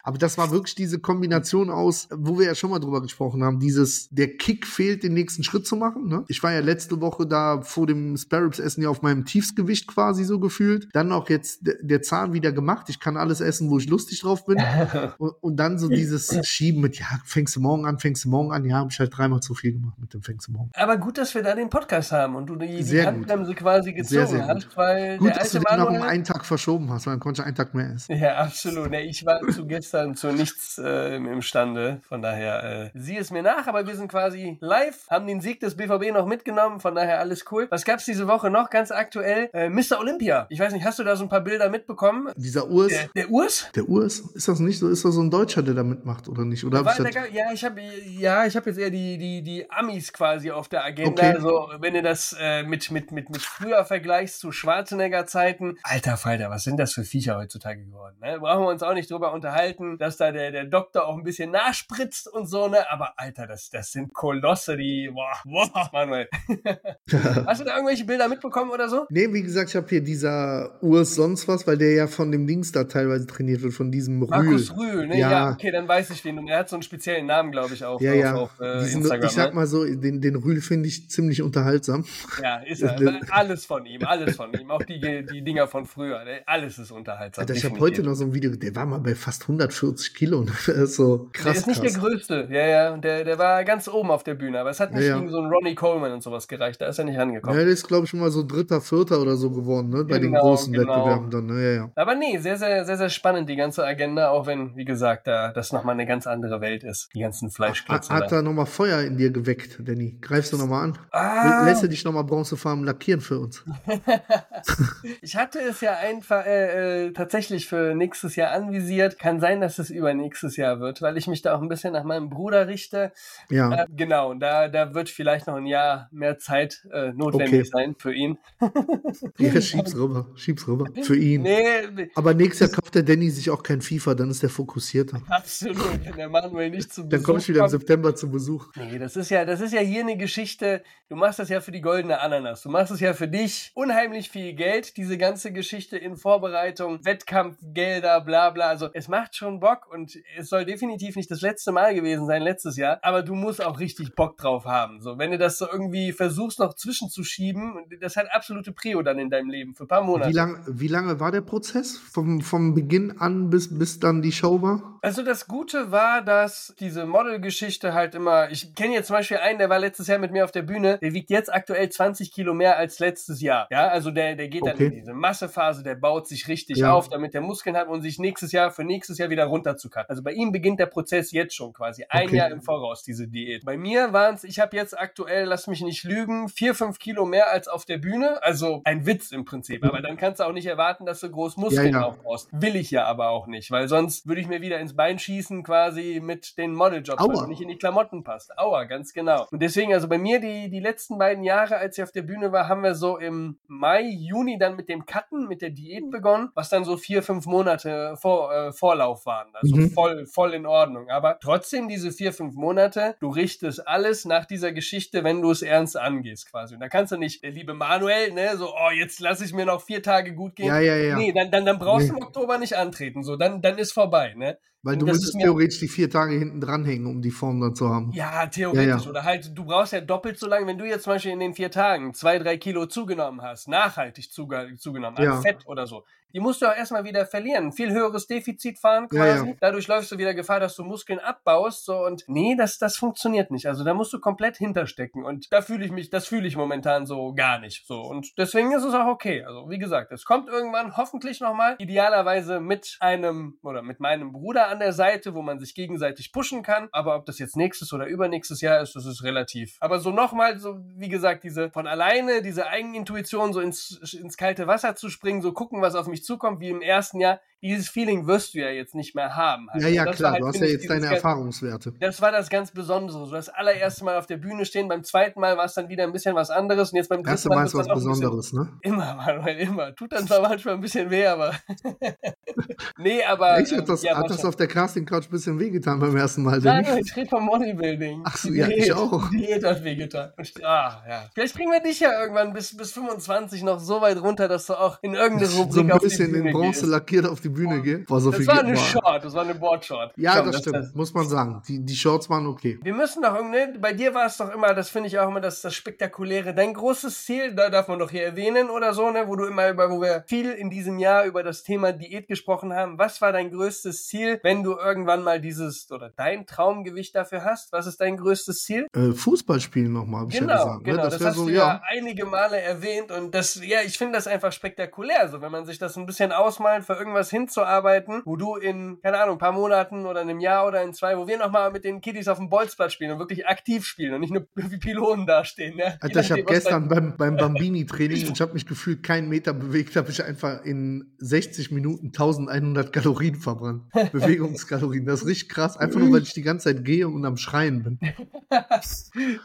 Aber 0.07 0.19
das 0.19 0.39
war 0.39 0.53
wirklich 0.53 0.77
diese 0.77 1.01
Kombination 1.01 1.69
aus, 1.69 2.09
wo 2.15 2.39
wir 2.39 2.47
ja 2.47 2.55
schon 2.55 2.71
mal 2.71 2.79
drüber 2.79 3.03
gesprochen 3.03 3.43
haben, 3.43 3.59
dieses, 3.59 4.09
der 4.11 4.37
Kick 4.37 4.65
fehlt, 4.65 5.03
den 5.03 5.15
nächsten 5.15 5.43
Schritt 5.43 5.67
zu 5.67 5.75
machen. 5.75 6.07
Ne? 6.07 6.25
Ich 6.29 6.45
war 6.45 6.53
ja 6.53 6.61
letzte 6.61 7.01
Woche 7.01 7.27
da 7.27 7.61
vor 7.63 7.89
dem 7.89 8.17
Sparrows-Essen 8.17 8.85
ja 8.85 8.89
auf 8.89 9.03
meinem 9.03 9.25
Tiefsgewicht 9.25 9.89
quasi 9.89 10.23
so 10.23 10.39
gefühlt. 10.39 10.89
Dann 10.93 11.11
auch 11.11 11.29
jetzt 11.29 11.63
der 11.81 12.03
Zahn 12.03 12.33
wieder 12.33 12.53
gemacht. 12.53 12.89
Ich 12.89 13.01
kann 13.01 13.17
alles 13.17 13.41
essen, 13.41 13.69
wo 13.69 13.79
ich 13.79 13.89
lustig 13.89 14.21
drauf 14.21 14.45
bin. 14.45 14.63
und, 15.19 15.33
und 15.41 15.57
dann 15.57 15.77
so 15.77 15.89
dieses 15.89 16.47
Schieben 16.47 16.83
mit, 16.83 17.01
ja, 17.01 17.07
fängst 17.25 17.57
du 17.57 17.61
morgen 17.61 17.85
an, 17.85 17.99
fängst 17.99 18.27
du 18.27 18.29
morgen 18.29 18.53
an. 18.53 18.65
Ja, 18.65 18.77
habe 18.77 18.91
ich 18.93 19.01
halt 19.01 19.11
dreimal 19.17 19.41
zu 19.41 19.55
viel 19.55 19.73
gemacht 19.73 19.99
mit 19.99 20.15
dem 20.15 20.23
fängst 20.23 20.47
du 20.47 20.53
morgen. 20.53 20.71
Aber 20.75 20.99
gut, 20.99 21.19
dass 21.19 21.35
wir 21.35 21.43
da 21.43 21.57
den 21.57 21.69
Podcast 21.69 22.13
haben 22.13 22.37
und 22.37 22.47
du 22.47 22.55
die. 22.55 22.85
Handbremse 23.05 23.55
quasi 23.57 23.93
gezogen 23.93 24.09
Sehr, 24.09 24.27
sehr 24.29 24.47
gut. 24.47 24.49
hast, 24.49 24.77
weil 24.77 25.19
Gut, 25.19 25.31
der 25.31 25.39
dass 25.39 25.51
du 25.51 25.59
alte 25.59 25.69
den 25.69 25.79
noch 25.81 25.91
um 25.91 26.03
einen 26.03 26.23
Tag 26.23 26.45
verschoben 26.45 26.91
hast, 26.91 27.07
weil 27.07 27.15
dann 27.15 27.21
konnte 27.21 27.43
ich 27.43 27.47
einen 27.47 27.57
Tag 27.57 27.75
mehr 27.75 27.93
essen. 27.93 28.17
Ja, 28.17 28.37
absolut. 28.37 28.93
Ich 28.93 29.27
war 29.27 29.41
zu 29.49 29.67
gestern 29.67 29.96
zu 30.15 30.33
nichts 30.33 30.79
äh, 30.79 31.17
im- 31.17 31.27
imstande. 31.27 32.01
Von 32.09 32.23
daher, 32.23 32.63
äh, 32.65 32.91
sieh 32.95 33.17
es 33.19 33.31
mir 33.31 33.43
nach, 33.43 33.67
aber 33.67 33.87
wir 33.87 33.95
sind 33.97 34.09
quasi 34.09 34.59
live, 34.61 35.07
haben 35.11 35.27
den 35.27 35.41
Sieg 35.41 35.61
des 35.61 35.77
BVB 35.77 36.13
noch 36.13 36.27
mitgenommen. 36.27 36.81
Von 36.81 36.95
daher 36.95 37.19
alles 37.21 37.45
cool. 37.51 37.67
Was 37.71 37.85
gab's 37.85 38.05
diese 38.05 38.27
Woche 38.29 38.51
noch 38.51 38.71
ganz 38.71 38.91
aktuell? 38.91 39.51
Äh, 39.53 39.69
Mr. 39.69 39.99
Olympia. 40.01 40.47
Ich 40.51 40.61
weiß 40.61 40.73
nicht, 40.73 40.85
hast 40.85 40.99
du 40.99 41.05
da 41.05 41.17
so 41.17 41.25
ein 41.25 41.29
paar 41.29 41.41
Bilder 41.41 41.69
mitbekommen? 41.69 42.33
Dieser 42.37 42.69
Urs, 42.69 42.89
Der, 42.93 43.09
der 43.15 43.31
Urs? 43.31 43.71
der 43.75 43.89
Urs, 43.89 44.21
ist 44.35 44.49
das 44.49 44.61
nicht 44.61 44.79
so? 44.79 44.89
Ist 44.89 45.05
das 45.05 45.15
so 45.15 45.23
ein 45.23 45.31
Deutscher, 45.31 45.63
der 45.63 45.75
da 45.75 45.83
mitmacht 45.83 46.29
oder 46.29 46.45
nicht? 46.45 46.65
Oder 46.65 46.85
hab 46.85 46.99
ich 47.09 47.15
ja, 47.33 47.53
ich 47.53 47.65
habe 47.65 47.81
ja, 47.81 48.47
ich 48.47 48.57
habe 48.57 48.71
jetzt 48.71 48.79
eher 48.79 48.91
die, 48.91 49.19
die, 49.19 49.43
die 49.43 49.71
Amis 49.71 50.13
quasi 50.13 50.51
auf 50.51 50.69
der 50.69 50.85
Agenda. 50.85 51.11
Okay. 51.23 51.35
Also, 51.37 51.69
wenn 51.81 51.95
du 51.95 52.03
das 52.03 52.37
äh, 52.41 52.63
mit, 52.63 52.91
mit, 52.91 53.13
mit, 53.13 53.31
mit 53.31 53.43
früher 53.43 53.85
vergleichst 53.85 54.41
zu 54.41 54.53
Schwarzenegger-Zeiten, 54.53 55.79
alter 55.83 56.17
Falter, 56.17 56.51
was 56.51 56.65
sind 56.65 56.79
das 56.79 56.93
für 56.93 57.05
Viecher 57.05 57.37
heutzutage 57.37 57.85
geworden? 57.85 58.17
Ne? 58.21 58.39
Brauchen 58.39 58.63
wir 58.65 58.69
uns 58.69 58.83
auch 58.83 58.95
nicht 58.95 59.11
drüber 59.11 59.33
unterhalten, 59.33 59.86
dass 59.99 60.17
da 60.17 60.33
der, 60.33 60.51
der 60.51 60.65
Doktor 60.65 61.07
auch 61.07 61.17
ein 61.17 61.25
bisschen 61.25 61.51
nachspritzt 61.51 62.29
und 62.33 62.47
so, 62.47 62.69
ne? 62.69 62.91
Aber 62.91 63.15
Alter, 63.19 63.47
das, 63.47 63.71
das 63.71 63.93
sind 63.93 64.13
Kolosse, 64.13 64.77
die. 64.77 65.11
Boah, 65.13 65.33
boah, 65.45 65.91
Manuel. 65.93 66.29
Hast 67.47 67.61
du 67.61 67.65
da 67.65 67.75
irgendwelche 67.77 68.05
Bilder 68.05 68.29
mitbekommen 68.29 68.71
oder 68.71 68.89
so? 68.89 69.07
Nee, 69.11 69.33
wie 69.33 69.43
gesagt, 69.43 69.71
ich 69.71 69.77
habe 69.77 69.87
hier 69.89 70.03
dieser 70.03 70.83
Urs 70.83 71.15
sonst 71.15 71.47
was, 71.49 71.67
weil 71.67 71.79
der 71.79 71.93
ja 71.93 72.07
von 72.07 72.31
dem 72.33 72.47
Dings 72.47 72.73
da 72.73 72.85
teilweise 72.85 73.27
trainiert 73.27 73.63
wird, 73.63 73.73
von 73.73 73.91
diesem 73.93 74.23
Rühl. 74.23 74.29
Markus 74.31 74.77
Rühl, 74.77 75.07
ne? 75.07 75.19
Ja. 75.19 75.31
Ja. 75.31 75.51
okay, 75.53 75.71
dann 75.71 75.87
weiß 75.89 76.11
ich 76.11 76.25
wen. 76.25 76.37
du- 76.37 76.47
Er 76.49 76.59
hat 76.61 76.69
so 76.69 76.77
einen 76.77 76.83
speziellen 76.83 77.27
Namen, 77.27 77.53
glaube 77.53 77.75
ich, 77.75 77.85
auch 77.85 78.01
Ja, 78.01 78.13
auf, 78.13 78.19
ja. 78.19 78.35
auf 78.35 78.61
äh, 78.61 78.79
Diesen, 78.81 79.03
Instagram. 79.03 79.27
ich 79.27 79.33
sag 79.33 79.49
ne? 79.51 79.55
mal 79.55 79.67
so, 79.67 79.85
den, 79.85 80.21
den 80.21 80.37
Rühl 80.37 80.61
finde 80.61 80.89
ich 80.89 81.09
ziemlich 81.11 81.43
unterhaltsam. 81.43 82.05
Ja, 82.43 82.57
ist 82.59 82.83
er. 82.83 82.97
Alles 83.31 83.65
von 83.67 83.85
ihm, 83.87 84.05
alles 84.05 84.37
von 84.37 84.53
ihm. 84.53 84.71
Auch 84.71 84.83
die, 84.83 84.99
die 85.01 85.43
Dinger 85.43 85.67
von 85.69 85.87
früher. 85.87 86.25
Ne? 86.25 86.41
Alles 86.47 86.79
ist 86.79 86.91
unterhaltsam. 86.91 87.43
Alter, 87.43 87.55
ich 87.55 87.65
habe 87.65 87.79
heute 87.81 88.03
noch 88.03 88.15
so 88.15 88.25
ein 88.25 88.35
Video, 88.35 88.51
der 88.55 88.75
war 88.75 88.87
mal 88.87 88.99
bei 88.99 89.15
fast 89.15 89.49
140 89.77 90.15
Kilo. 90.15 90.43
ne? 90.43 90.87
So 90.87 91.17
Der 91.35 91.43
krass. 91.43 91.57
ist 91.59 91.67
nicht 91.67 91.83
krass. 91.83 91.93
der 91.93 92.01
Größte. 92.03 92.49
Ja, 92.51 92.67
ja. 92.67 92.97
Der, 92.97 93.25
der 93.25 93.39
war 93.39 93.65
ganz 93.65 93.89
oben 93.89 94.11
auf 94.11 94.23
der 94.25 94.35
Bühne. 94.35 94.61
Aber 94.61 94.71
es 94.71 94.81
hat 94.81 94.93
nicht 94.93 95.03
Ja, 95.05 95.11
ja. 95.11 95.19
gegen 95.19 95.31
so 95.31 95.39
einen 95.39 95.51
Ronnie 95.53 95.75
Coleman 95.75 96.13
und 96.13 96.23
sowas 96.23 96.49
gereicht. 96.49 96.81
Da 96.81 96.87
ist 96.87 96.99
er 96.99 97.05
nicht 97.05 97.15
Ja, 97.15 97.21
rangekommen. 97.21 97.57
der 97.59 97.67
ist, 97.67 97.87
glaube 97.87 98.07
ich, 98.07 98.13
mal 98.15 98.31
so 98.31 98.43
dritter, 98.47 98.81
vierter 98.81 99.21
oder 99.21 99.37
so 99.37 99.51
geworden, 99.51 99.91
ne? 99.91 100.05
Bei 100.05 100.19
den 100.19 100.33
Genau, 100.33 100.41
großen 100.41 100.73
genau. 100.73 100.89
Wettbewerben 100.97 101.31
dann. 101.31 101.47
Ne? 101.47 101.63
Ja, 101.63 101.73
ja. 101.83 101.91
Aber 101.95 102.15
nee, 102.15 102.39
sehr, 102.39 102.57
sehr, 102.57 102.85
sehr, 102.85 102.97
sehr 102.97 103.11
spannend, 103.11 103.49
die 103.49 103.57
ganze 103.57 103.85
Agenda. 103.87 104.31
Auch 104.31 104.47
wenn, 104.47 104.75
wie 104.77 104.85
gesagt, 104.85 105.27
da 105.27 105.53
das 105.53 105.73
nochmal 105.73 105.95
eine 105.95 106.07
ganz 106.07 106.27
andere 106.27 106.61
Welt 106.61 106.83
ist. 106.85 107.09
Die 107.15 107.21
ganzen 107.21 107.51
Fleischklötze. 107.51 108.13
hat 108.13 108.25
da. 108.33 108.37
da 108.37 108.43
nochmal 108.43 108.67
Feuer 108.67 109.01
in 109.03 109.17
dir 109.17 109.31
geweckt, 109.31 109.79
Danny? 109.83 110.19
Greifst 110.21 110.53
du 110.53 110.57
nochmal 110.59 110.85
an? 110.85 110.99
Ah, 111.11 111.65
Lässt 111.65 111.83
du 111.83 111.89
dich 111.89 112.05
nochmal 112.05 112.25
bronzefarben 112.25 112.85
lackieren 112.85 113.21
für 113.21 113.39
uns? 113.41 113.65
ich 115.21 115.37
hatte 115.37 115.59
es 115.61 115.81
ja 115.81 115.97
einfach 115.99 116.45
äh, 116.47 117.07
äh, 117.07 117.13
tatsächlich 117.13 117.67
für 117.69 117.95
nächstes 117.95 118.37
Jahr 118.37 118.53
anvisiert. 118.53 119.19
Kann 119.19 119.41
sein, 119.41 119.56
sein, 119.57 119.61
dass 119.61 119.79
es 119.79 119.91
übernächstes 119.91 120.57
Jahr 120.57 120.81
wird, 120.81 121.03
weil 121.03 121.17
ich 121.17 121.27
mich 121.27 121.43
da 121.43 121.57
auch 121.57 121.63
ein 121.63 121.69
bisschen 121.69 121.93
nach 121.93 122.05
meinem 122.05 122.29
Bruder 122.29 122.69
richte. 122.69 123.13
Ja. 123.51 123.73
Äh, 123.73 123.87
genau, 123.95 124.35
da, 124.35 124.69
da 124.69 124.95
wird 124.95 125.09
vielleicht 125.09 125.47
noch 125.47 125.57
ein 125.57 125.67
Jahr 125.67 126.09
mehr 126.13 126.39
Zeit 126.39 126.87
äh, 126.93 127.13
notwendig 127.13 127.47
Okay. 127.47 127.65
sein 127.65 127.95
für 127.99 128.13
ihn. 128.13 128.39
ja, 129.39 129.61
schieb's 129.61 129.97
rüber, 129.97 130.27
schieb's 130.35 130.67
rüber. 130.69 130.87
Für 131.03 131.17
ihn. 131.17 131.43
Nee, 131.43 132.11
Aber 132.15 132.35
nächstes 132.35 132.69
Jahr 132.71 132.81
kauft 132.81 132.95
der 132.95 133.03
Danny 133.03 133.31
sich 133.31 133.51
auch 133.51 133.63
kein 133.63 133.81
FIFA, 133.81 134.15
dann 134.15 134.31
ist 134.31 134.43
der 134.43 134.51
fokussierter. 134.51 135.23
absolut. 135.29 136.05
Wenn 136.05 136.13
der 136.17 136.29
Manuel 136.29 136.71
nicht 136.71 136.93
zu 136.93 137.03
Dann 137.03 137.11
Besuch 137.11 137.25
komme 137.25 137.39
ich 137.39 137.49
wieder 137.49 137.63
im. 137.63 137.69
September 137.69 138.15
zu 138.15 138.31
Besuch. 138.31 138.69
Nee, 138.77 138.99
das 138.99 139.17
ist 139.17 139.31
ja, 139.31 139.45
das 139.45 139.61
ist 139.61 139.73
ja 139.73 139.81
hier 139.81 140.01
eine 140.03 140.17
Geschichte. 140.17 140.83
Du 141.09 141.17
machst 141.17 141.39
das 141.39 141.49
ja 141.49 141.61
für 141.61 141.73
die 141.73 141.81
goldene 141.81 142.21
Ananas. 142.21 142.63
Du 142.63 142.69
machst 142.69 142.91
es 142.93 143.01
ja 143.01 143.15
für 143.15 143.29
dich. 143.29 143.71
Unheimlich 143.75 144.29
viel 144.29 144.55
Geld, 144.55 144.97
diese 144.97 145.17
ganze 145.17 145.53
Geschichte 145.53 145.97
in 145.97 146.17
Vorbereitung, 146.17 147.05
Wettkampfgelder, 147.05 148.21
bla 148.23 148.51
bla. 148.51 148.67
Also 148.69 148.89
es 148.93 149.07
macht 149.09 149.37
schon 149.37 149.46
Bock 149.61 149.87
und 149.93 150.17
es 150.39 150.49
soll 150.49 150.65
definitiv 150.65 151.17
nicht 151.17 151.31
das 151.31 151.41
letzte 151.41 151.73
Mal 151.73 151.95
gewesen 151.95 152.27
sein, 152.27 152.43
letztes 152.43 152.77
Jahr. 152.77 152.99
Aber 153.03 153.23
du 153.23 153.35
musst 153.35 153.65
auch 153.65 153.79
richtig 153.81 154.15
Bock 154.15 154.37
drauf 154.37 154.65
haben. 154.65 155.01
So, 155.01 155.19
wenn 155.19 155.31
du 155.31 155.39
das 155.39 155.59
so 155.59 155.67
irgendwie 155.71 156.13
versuchst, 156.13 156.59
noch 156.59 156.75
zwischenzuschieben, 156.75 157.87
das 158.01 158.17
hat 158.17 158.27
absolute 158.33 158.73
Prio 158.73 159.03
dann 159.03 159.19
in 159.19 159.31
deinem 159.31 159.51
Leben 159.51 159.75
für 159.75 159.85
ein 159.85 159.89
paar 159.89 160.03
Monate. 160.03 160.31
Wie, 160.31 160.35
lang, 160.35 160.65
wie 160.69 160.89
lange 160.89 161.21
war 161.21 161.33
der 161.33 161.41
Prozess? 161.41 161.97
Vom, 161.99 162.41
vom 162.41 162.75
Beginn 162.75 163.19
an 163.19 163.51
bis, 163.51 163.77
bis 163.79 164.01
dann 164.01 164.23
die 164.23 164.33
Show 164.33 164.61
war? 164.63 164.99
Also 165.03 165.23
das 165.23 165.47
Gute 165.47 165.93
war, 165.93 166.23
dass 166.23 166.75
diese 166.81 167.07
Model-Geschichte 167.07 167.95
halt 167.95 168.15
immer, 168.15 168.51
ich 168.51 168.75
kenne 168.75 168.95
jetzt 168.95 169.07
zum 169.07 169.17
Beispiel 169.17 169.37
einen, 169.39 169.59
der 169.59 169.69
war 169.71 169.79
letztes 169.79 170.07
Jahr 170.09 170.19
mit 170.19 170.33
mir 170.33 170.45
auf 170.45 170.53
der 170.53 170.63
Bühne, 170.63 170.99
der 170.99 171.13
wiegt 171.13 171.31
jetzt 171.31 171.53
aktuell 171.53 171.89
20 171.89 172.33
Kilo 172.33 172.55
mehr 172.55 172.77
als 172.77 172.99
letztes 172.99 173.41
Jahr. 173.41 173.69
Ja, 173.71 173.89
also 173.89 174.11
der, 174.11 174.35
der 174.37 174.49
geht 174.49 174.63
dann 174.67 174.75
Okay. 174.77 174.87
in 174.87 174.93
diese 174.95 175.15
Massephase, 175.15 175.83
der 175.83 175.95
baut 175.95 176.27
sich 176.27 176.49
richtig 176.49 176.79
Ja. 176.79 176.93
auf, 176.93 177.09
damit 177.09 177.35
der 177.35 177.41
Muskeln 177.41 177.77
hat 177.77 177.89
und 177.89 178.03
sich 178.03 178.19
nächstes 178.19 178.53
Jahr 178.53 178.71
für 178.71 178.85
nächstes 178.85 179.19
Jahr 179.19 179.31
wieder 179.31 179.36
runterzukarten. 179.45 180.11
Also 180.11 180.23
bei 180.23 180.33
ihm 180.33 180.53
beginnt 180.53 180.81
der 180.81 180.87
Prozess 180.87 181.31
jetzt 181.33 181.55
schon 181.55 181.73
quasi, 181.73 182.05
ein 182.09 182.27
Okay. 182.27 182.37
Jahr 182.37 182.51
im 182.51 182.63
Voraus, 182.63 183.03
diese 183.03 183.29
Diät. 183.29 183.65
Bei 183.65 183.77
mir 183.77 184.13
waren 184.13 184.35
es, 184.35 184.45
ich 184.45 184.59
habe 184.59 184.77
jetzt 184.77 184.99
aktuell, 184.99 185.45
lass 185.45 185.67
mich 185.67 185.83
nicht 185.83 186.03
lügen, 186.05 186.49
vier, 186.49 186.75
fünf 186.75 186.99
Kilo 186.99 187.25
mehr 187.27 187.51
als 187.51 187.69
auf 187.69 187.85
der 187.85 187.99
Bühne. 187.99 188.43
Also 188.43 188.81
ein 188.85 189.07
Witz 189.07 189.31
im 189.33 189.45
Prinzip. 189.45 189.85
Aber 189.85 190.01
dann 190.01 190.17
kannst 190.17 190.41
du 190.41 190.45
auch 190.45 190.53
nicht 190.53 190.67
erwarten, 190.67 191.07
dass 191.07 191.21
du 191.21 191.31
groß 191.31 191.57
Muskeln 191.57 191.93
Ja, 191.93 192.01
ja. 192.01 192.07
aufbaust. 192.07 192.49
Will 192.53 192.77
ich 192.77 192.91
ja 192.91 193.05
aber 193.05 193.29
auch 193.29 193.47
nicht, 193.47 193.71
weil 193.71 193.89
sonst 193.89 194.27
würde 194.27 194.41
ich 194.41 194.49
mir 194.49 194.61
wieder 194.61 194.79
ins 194.81 194.97
Bein 194.97 195.19
schießen 195.19 195.63
quasi 195.63 196.21
mit 196.23 196.59
den 196.59 196.75
Modeljobs, 196.75 197.23
weil 197.23 197.35
es 197.35 197.47
nicht 197.47 197.61
in 197.61 197.69
die 197.69 197.79
Klamotten 197.79 198.25
passt. 198.25 198.57
Aua, 198.59 198.85
ganz 198.85 199.13
genau. 199.13 199.47
Und 199.51 199.61
deswegen, 199.63 199.93
also 199.93 200.09
bei 200.09 200.19
mir 200.19 200.41
die, 200.41 200.71
die 200.71 200.81
letzten 200.81 201.19
beiden 201.19 201.45
Jahre, 201.45 201.77
als 201.77 201.99
ich 201.99 202.05
auf 202.05 202.13
der 202.13 202.23
Bühne 202.23 202.53
war, 202.53 202.69
haben 202.69 202.83
wir 202.83 202.95
so 202.95 203.19
im 203.19 203.59
Mai, 203.67 204.03
Juni 204.03 204.59
dann 204.59 204.77
mit 204.77 204.89
dem 204.89 205.05
Cutten, 205.07 205.49
mit 205.49 205.63
der 205.63 205.71
Diät 205.71 206.11
begonnen, 206.11 206.51
was 206.55 206.69
dann 206.69 206.85
so 206.85 206.97
vier, 206.97 207.23
fünf 207.23 207.47
Monate 207.47 208.17
vor, 208.17 208.53
äh, 208.55 208.73
Vorlauf 208.73 209.26
waren. 209.27 209.49
Also 209.55 209.77
Mhm. 209.77 209.91
voll, 209.91 210.27
voll 210.27 210.55
in 210.55 210.65
Ordnung. 210.67 211.11
Aber 211.11 211.39
trotzdem 211.41 211.89
diese 211.89 212.13
vier, 212.13 212.33
fünf 212.33 212.55
Monate, 212.55 213.17
du 213.21 213.29
richtest 213.29 213.87
alles 213.87 214.25
nach 214.25 214.47
dieser 214.47 214.73
Geschichte, 214.73 215.25
wenn 215.25 215.43
du 215.43 215.51
es 215.51 215.63
ernst 215.63 215.97
angehst 215.97 216.51
quasi. 216.51 216.75
Und 216.75 216.81
da 216.81 216.89
kannst 216.89 217.13
du 217.13 217.17
nicht, 217.17 217.43
der 217.43 217.51
liebe 217.51 217.75
Manuel, 217.75 218.33
ne, 218.33 218.57
so, 218.57 218.69
oh, 218.73 218.91
jetzt 218.97 219.21
lasse 219.21 219.45
ich 219.45 219.53
mir 219.53 219.67
noch 219.67 219.83
vier 219.83 220.03
Tage 220.03 220.33
gut 220.35 220.57
gehen. 220.57 220.67
Ja, 220.69 220.79
ja, 220.79 220.97
ja. 220.97 221.17
Nee, 221.17 221.33
dann, 221.33 221.51
dann, 221.51 221.67
dann 221.67 221.79
brauchst 221.79 222.07
Nee. 222.07 222.13
du 222.13 222.17
im 222.19 222.23
Oktober 222.23 222.59
nicht 222.59 222.77
antreten. 222.77 223.23
So, 223.23 223.37
dann, 223.37 223.61
dann 223.61 223.79
ist 223.79 223.93
vorbei, 223.93 224.35
ne? 224.37 224.59
Weil 224.83 224.97
du 224.99 225.07
das 225.07 225.17
müsstest 225.17 225.41
theoretisch 225.41 225.81
die 225.81 225.89
vier 225.89 226.09
Tage 226.09 226.39
hinten 226.39 226.61
dranhängen, 226.61 227.09
um 227.09 227.21
die 227.21 227.33
Form 227.33 227.61
dann 227.61 227.75
zu 227.75 227.89
haben. 227.89 228.13
Ja, 228.15 228.47
theoretisch. 228.47 228.87
Ja, 228.87 228.99
ja. 228.99 229.09
Oder 229.11 229.25
halt, 229.25 229.51
du 229.53 229.65
brauchst 229.65 229.93
ja 229.93 230.01
doppelt 230.01 230.39
so 230.39 230.47
lange, 230.47 230.65
wenn 230.69 230.79
du 230.79 230.85
jetzt 230.85 231.03
zum 231.05 231.15
Beispiel 231.15 231.33
in 231.33 231.41
den 231.41 231.55
vier 231.55 231.73
Tagen 231.73 232.15
zwei, 232.15 232.39
drei 232.39 232.57
Kilo 232.57 232.87
zugenommen 232.87 233.43
hast, 233.43 233.67
nachhaltig 233.67 234.31
zuge 234.31 234.75
zugenommen, 234.79 235.17
an 235.19 235.25
Ja. 235.25 235.41
Fett 235.41 235.67
oder 235.67 235.89
so. 235.89 236.05
Die 236.33 236.41
musst 236.41 236.61
du 236.63 236.67
auch 236.67 236.77
erstmal 236.77 237.05
wieder 237.05 237.25
verlieren. 237.27 237.67
Ein 237.67 237.73
viel 237.73 237.91
höheres 237.93 238.27
Defizit 238.27 238.79
fahren 238.79 239.09
Ja, 239.13 239.25
quasi. 239.25 239.49
ja. 239.49 239.55
Dadurch 239.61 239.87
läufst 239.89 240.13
du 240.13 240.19
wieder 240.19 240.35
Gefahr, 240.35 240.61
dass 240.61 240.77
du 240.77 240.85
Muskeln 240.85 241.19
abbaust. 241.19 241.85
So 241.85 242.05
und 242.05 242.25
nee, 242.27 242.55
das, 242.57 242.79
das 242.79 242.97
funktioniert 242.97 243.51
nicht. 243.51 243.67
Also 243.67 243.85
da 243.85 243.95
musst 243.95 244.13
du 244.13 244.21
komplett 244.21 244.57
hinterstecken. 244.57 245.25
Und 245.25 245.53
da 245.53 245.63
fühle 245.63 245.85
ich 245.85 245.93
mich, 245.93 246.11
das 246.11 246.27
fühle 246.27 246.47
ich 246.47 246.57
momentan 246.57 247.07
so 247.07 247.33
gar 247.35 247.59
nicht. 247.59 247.87
So. 247.87 248.01
Und 248.01 248.37
deswegen 248.39 248.73
ist 248.73 248.85
es 248.85 248.95
auch 248.95 249.07
okay. 249.07 249.45
Also, 249.45 249.71
wie 249.71 249.79
gesagt, 249.79 250.13
es 250.13 250.25
kommt 250.25 250.49
irgendwann 250.49 250.97
hoffentlich 250.97 251.41
nochmal. 251.41 251.77
Idealerweise 251.79 252.61
mit 252.61 252.97
einem 253.01 253.59
oder 253.63 253.83
mit 253.83 254.01
meinem 254.01 254.33
Bruder 254.33 254.69
an 254.69 254.79
der 254.79 254.93
Seite, 254.93 255.35
wo 255.35 255.43
man 255.43 255.59
sich 255.59 255.75
gegenseitig 255.75 256.33
pushen 256.33 256.63
kann. 256.63 256.89
Aber 256.93 257.17
ob 257.17 257.27
das 257.27 257.39
jetzt 257.39 257.57
nächstes 257.57 257.93
oder 257.93 258.07
übernächstes 258.07 258.61
Jahr 258.61 258.81
ist, 258.81 258.95
das 258.97 259.07
ist 259.07 259.23
relativ. 259.23 259.77
Aber 259.81 259.99
so 260.01 260.11
nochmal, 260.11 260.59
so 260.59 260.79
wie 260.97 261.09
gesagt, 261.09 261.45
diese 261.45 261.71
von 261.71 261.87
alleine, 261.87 262.43
diese 262.43 262.67
Eigenintuition, 262.67 263.53
so 263.53 263.61
ins, 263.61 264.13
ins 264.21 264.37
kalte 264.37 264.67
Wasser 264.67 264.95
zu 264.97 265.09
springen, 265.09 265.41
so 265.43 265.53
gucken, 265.53 265.83
was 265.83 265.95
auf 265.95 266.07
mich 266.07 266.16
zukommt, 266.25 266.61
wie 266.61 266.71
im 266.71 266.83
ersten 266.83 267.21
Jahr, 267.21 267.41
dieses 267.63 267.89
Feeling 267.89 268.27
wirst 268.27 268.55
du 268.55 268.59
ja 268.59 268.69
jetzt 268.71 268.95
nicht 268.95 269.15
mehr 269.15 269.35
haben. 269.37 269.69
halt. 269.71 269.83
Ja, 269.83 269.89
ja, 269.89 270.05
Das 270.05 270.17
klar. 270.17 270.33
halt, 270.33 270.43
du 270.43 270.47
hast 270.47 270.57
ja 270.61 270.67
ich, 270.67 270.73
jetzt 270.73 270.91
deine 270.91 271.03
ganz- 271.03 271.15
Erfahrungswerte. 271.15 271.93
das 272.01 272.21
war 272.21 272.31
das 272.33 272.49
ganz 272.49 272.71
Besondere. 272.71 273.27
So 273.27 273.31
das 273.33 273.49
allererste 273.49 274.05
Mal 274.05 274.17
auf 274.19 274.27
der 274.27 274.37
Bühne 274.37 274.65
stehen, 274.65 274.89
beim 274.89 275.03
zweiten 275.05 275.41
Mal 275.41 275.57
war 275.57 275.65
es 275.65 275.75
dann 275.75 275.89
wieder 275.89 276.05
ein 276.05 276.13
bisschen 276.13 276.35
was 276.35 276.51
anderes 276.51 276.93
und 276.93 276.97
jetzt 276.97 277.09
beim 277.09 277.23
dritten 277.23 277.49
Mal 277.49 277.57
wird's 277.61 277.73
ist 277.75 277.79
was 277.79 277.89
ein 277.89 277.95
bisschen- 277.95 278.11
Besonderes, 278.11 278.53
ne? 278.53 278.69
Immer, 278.83 279.15
Manuel, 279.15 279.57
immer. 279.59 279.95
Tut 279.95 280.13
dann 280.13 280.27
zwar 280.27 280.41
manchmal 280.43 280.75
ein 280.75 280.81
bisschen 280.81 281.11
weh, 281.11 281.27
aber. 281.27 281.53
nee, 282.99 283.23
aber. 283.25 283.59
Echt? 283.59 283.77
Hat 283.77 283.89
das, 283.89 284.03
ähm, 284.05 284.11
ja, 284.11 284.17
hat 284.19 284.31
das 284.31 284.45
auf 284.45 284.57
der 284.57 284.67
Casting-Couch 284.69 285.25
ein 285.27 285.31
bisschen 285.31 285.59
wehgetan 285.59 285.99
beim 286.01 286.17
ersten 286.17 286.43
Mal? 286.43 286.59
Nein, 286.61 286.85
Denn 286.85 286.99
ich 286.99 287.15
rede 287.17 287.29
vom 287.29 287.47
Bodybuilding. 287.47 288.23
Ach 288.25 288.37
so, 288.37 288.51
ja, 288.53 288.69
ich 288.69 288.93
auch. 288.93 289.29
Diät 289.31 289.65
hat 289.65 289.83
wehgetan. 289.85 290.33
Ah, 290.63 291.03
ja. 291.09 291.25
Vielleicht 291.35 291.55
bringen 291.55 291.73
wir 291.73 291.81
dich 291.81 292.01
ja 292.01 292.21
irgendwann 292.21 292.53
bis, 292.53 292.77
bis 292.77 292.93
25 292.93 293.63
noch 293.63 293.81
so 293.81 294.01
weit 294.01 294.21
runter, 294.21 294.49
dass 294.49 294.67
du 294.67 294.75
auch 294.75 294.99
in 295.03 295.15
irgendeine 295.15 295.51
Rubrik 295.53 295.73
so 295.75 295.81
ein 295.81 295.99
bisschen 295.99 296.35
in 296.35 296.53
Bronze 296.53 296.81
gehst. 296.81 296.87
lackiert 296.93 297.27
auf 297.27 297.41
die 297.41 297.46
Bühne 297.49 297.83
gehe. 297.83 297.99
Boah, 298.01 298.21
so 298.21 298.31
Das 298.31 298.47
war 298.47 298.61
eine. 298.61 298.77
Short, 298.77 299.25
das 299.25 299.35
war 299.35 299.43
eine 299.43 299.55
Boardshort. 299.55 300.13
Ja, 300.17 300.37
Komm, 300.37 300.53
das 300.53 300.61
stimmt, 300.61 300.95
muss 300.95 301.15
man 301.15 301.29
sagen. 301.29 301.63
Die, 301.69 301.85
die 301.85 301.95
Shorts 301.97 302.29
waren 302.31 302.47
okay. 302.47 302.79
Wir 302.83 302.95
müssen 302.95 303.23
doch 303.23 303.35
irgendwie, 303.35 303.79
bei 303.79 303.93
dir 303.93 304.15
war 304.15 304.27
es 304.27 304.37
doch 304.37 304.53
immer, 304.53 304.75
das 304.75 304.91
finde 304.91 305.09
ich 305.09 305.19
auch 305.19 305.29
immer 305.29 305.41
das, 305.41 305.63
das 305.63 305.75
Spektakuläre, 305.75 306.55
dein 306.55 306.75
großes 306.75 307.25
Ziel, 307.25 307.55
da 307.55 307.71
darf 307.71 307.89
man 307.89 307.99
doch 307.99 308.11
hier 308.11 308.25
erwähnen 308.25 308.71
oder 308.71 308.93
so, 308.95 309.11
ne, 309.11 309.25
wo 309.27 309.37
du 309.37 309.45
immer 309.45 309.69
über, 309.71 309.91
wo 309.91 310.01
wir 310.01 310.25
viel 310.27 310.51
in 310.51 310.71
diesem 310.71 310.99
Jahr 310.99 311.25
über 311.25 311.43
das 311.43 311.63
Thema 311.63 311.93
Diät 311.93 312.29
gesprochen 312.29 312.73
haben. 312.73 312.99
Was 312.99 313.21
war 313.21 313.33
dein 313.33 313.51
größtes 313.51 314.07
Ziel, 314.07 314.41
wenn 314.43 314.63
du 314.63 314.77
irgendwann 314.77 315.23
mal 315.23 315.41
dieses 315.41 315.91
oder 315.91 316.11
dein 316.17 316.47
Traumgewicht 316.47 317.15
dafür 317.15 317.45
hast? 317.45 317.73
Was 317.73 317.87
ist 317.87 318.01
dein 318.01 318.17
größtes 318.17 318.65
Ziel? 318.65 318.87
Äh, 318.95 319.13
Fußball 319.13 319.61
spielen 319.61 319.93
nochmal, 319.93 320.23
habe 320.23 320.31
ich 320.33 320.37
ja 320.39 320.43
Genau, 320.43 320.55
gesagt. 320.57 320.87
ne? 320.87 320.93
genau. 320.93 321.03
Das, 321.05 321.21
wär 321.21 321.29
hast 321.29 321.37
du 321.37 321.49
ja, 321.49 321.81
einige 321.89 322.25
Male 322.27 322.61
erwähnt 322.61 323.11
und 323.11 323.35
das, 323.35 323.55
ja, 323.65 323.81
ich 323.85 323.99
finde 323.99 324.15
das 324.15 324.27
einfach 324.27 324.53
spektakulär, 324.53 325.29
so 325.29 325.41
wenn 325.41 325.53
man 325.53 325.67
sich 325.67 325.79
das 325.79 325.97
ein 325.97 326.07
bisschen 326.07 326.33
ausmalt, 326.33 326.85
für 326.85 326.95
irgendwas 326.95 327.31
hinzuarbeiten, 327.37 328.23
wo 328.25 328.37
du 328.37 328.57
in, 328.57 328.99
keine 329.03 329.19
Ahnung, 329.19 329.37
ein 329.37 329.39
paar 329.39 329.53
Monaten 329.53 330.07
oder 330.07 330.21
einem 330.21 330.41
Jahr 330.41 330.67
oder 330.67 330.83
in 330.83 330.95
zwei, 330.95 331.17
wo 331.19 331.27
wir 331.27 331.39
nochmal 331.39 331.71
mit 331.71 331.85
den 331.85 332.01
Kiddies 332.01 332.29
auf 332.29 332.39
dem 332.39 332.49
Bolzplatz 332.49 332.93
spielen 332.93 333.13
und 333.13 333.19
wirklich 333.19 333.47
aktiv 333.47 333.85
spielen 333.85 334.15
und 334.15 334.21
nicht 334.21 334.33
nur 334.33 334.47
wie 334.55 334.79
Pylonen 334.79 335.27
dastehen. 335.27 335.77
Ne? 335.77 335.99
Alter, 336.01 336.21
ich 336.21 336.31
habe 336.31 336.45
gestern 336.45 336.89
beim, 336.89 337.17
beim 337.17 337.37
Bambini-Training 337.47 338.29
und 338.29 338.33
ich 338.33 338.41
habe 338.41 338.55
mich 338.55 338.67
gefühlt 338.67 339.03
keinen 339.03 339.29
Meter 339.29 339.53
bewegt, 339.53 339.97
habe 339.97 340.11
ich 340.11 340.25
einfach 340.25 340.65
in 340.65 341.13
60 341.19 341.71
Minuten 341.71 342.07
1100 342.09 342.93
Kalorien 342.93 343.37
verbrannt. 343.37 343.85
Bewegungskalorien. 344.13 345.05
Das 345.05 345.23
ist 345.23 345.27
richtig 345.27 345.49
krass. 345.51 345.77
Einfach 345.77 346.01
nur, 346.01 346.13
weil 346.13 346.23
ich 346.23 346.33
die 346.33 346.43
ganze 346.43 346.75
Zeit 346.75 346.85
gehe 346.85 347.09
und 347.09 347.25
am 347.25 347.37
Schreien 347.37 347.83
bin. 347.83 347.99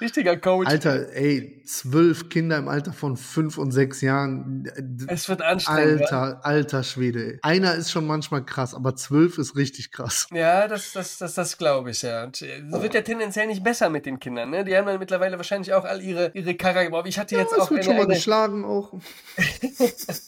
richtiger 0.02 0.38
Coach. 0.38 0.68
Alter, 0.68 1.14
ey, 1.14 1.62
zwölf 1.66 2.30
Kinder 2.30 2.58
im 2.58 2.68
Alter 2.68 2.94
von 2.94 3.18
fünf 3.18 3.58
und 3.58 3.72
sechs 3.72 4.02
Jahren. 4.02 4.68
es 5.08 5.28
wird 5.30 5.42
anstrengend. 5.42 6.02
Alter, 6.02 6.46
alter 6.46 6.84
Schwede. 6.84 7.34
Ey. 7.34 7.40
Einer 7.42 7.81
ist 7.82 7.91
schon 7.91 8.08
manchmal 8.08 8.46
krass, 8.46 8.74
aber 8.74 8.96
zwölf 8.96 9.38
ist 9.38 9.56
richtig 9.56 9.91
krass. 9.91 10.28
Ja, 10.32 10.67
das, 10.67 10.94
das, 10.94 11.17
das, 11.17 11.34
das 11.34 11.58
glaube 11.58 11.91
ich, 11.91 12.02
ja. 12.02 12.24
Und 12.24 12.41
äh, 12.41 12.60
es 12.72 12.82
wird 12.82 12.94
ja 12.94 13.02
tendenziell 13.02 13.48
nicht 13.48 13.63
besser 13.63 13.89
mit 13.89 14.06
den 14.06 14.20
Kindern, 14.20 14.50
ne? 14.52 14.63
Die 14.63 14.76
haben 14.78 14.86
dann 14.86 15.00
mittlerweile 15.00 15.38
wahrscheinlich 15.38 15.74
auch 15.74 15.84
all 15.84 16.02
ihre, 16.02 16.32
ihre 16.34 16.56
Charakter. 16.56 17.06
Ich 17.06 17.20
hatte 17.20 17.36
jetzt 17.36 17.52
es 17.54 17.60
auch 17.60 17.70
wird 17.72 17.82
eine, 17.82 17.84
schon 17.84 17.96
mal 17.98 18.04
eine, 18.04 18.13
geschlagen 18.13 18.63
auch. 18.65 18.94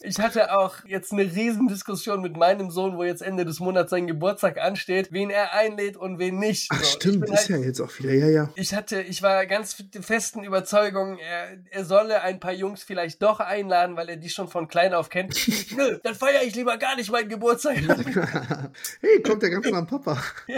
Ich 0.01 0.19
hatte 0.19 0.57
auch 0.57 0.75
jetzt 0.85 1.11
eine 1.13 1.23
Riesendiskussion 1.23 2.21
mit 2.21 2.35
meinem 2.37 2.71
Sohn, 2.71 2.97
wo 2.97 3.03
jetzt 3.03 3.21
Ende 3.21 3.45
des 3.45 3.59
Monats 3.59 3.89
sein 3.91 4.07
Geburtstag 4.07 4.57
ansteht, 4.59 5.11
wen 5.11 5.29
er 5.29 5.53
einlädt 5.53 5.97
und 5.97 6.19
wen 6.19 6.37
nicht. 6.39 6.67
Ach 6.71 6.83
So, 6.83 6.95
stimmt, 6.97 7.25
ist 7.29 7.37
halt- 7.37 7.49
ja 7.49 7.57
jetzt 7.57 7.79
auch 7.81 7.91
wieder, 7.99 8.13
ja, 8.13 8.27
ja. 8.27 8.49
Ich 8.55 8.73
hatte, 8.73 9.01
ich 9.01 9.21
war 9.21 9.45
ganz 9.45 9.75
festen 10.01 10.43
Überzeugung, 10.43 11.17
er, 11.17 11.57
er 11.71 11.85
solle 11.85 12.21
ein 12.21 12.39
paar 12.39 12.53
Jungs 12.53 12.83
vielleicht 12.83 13.21
doch 13.21 13.39
einladen, 13.39 13.95
weil 13.95 14.09
er 14.09 14.17
die 14.17 14.29
schon 14.29 14.47
von 14.47 14.67
klein 14.67 14.93
auf 14.93 15.09
kennt. 15.09 15.35
Nö, 15.75 15.99
dann 16.03 16.15
feiere 16.15 16.43
ich 16.43 16.55
lieber 16.55 16.77
gar 16.77 16.95
nicht 16.95 17.11
meinen 17.11 17.29
Geburtstag. 17.29 17.42
hey, 19.01 19.21
kommt 19.21 19.41
der 19.41 19.49
ganz 19.49 19.71
am 19.71 19.87
Papa. 19.87 20.17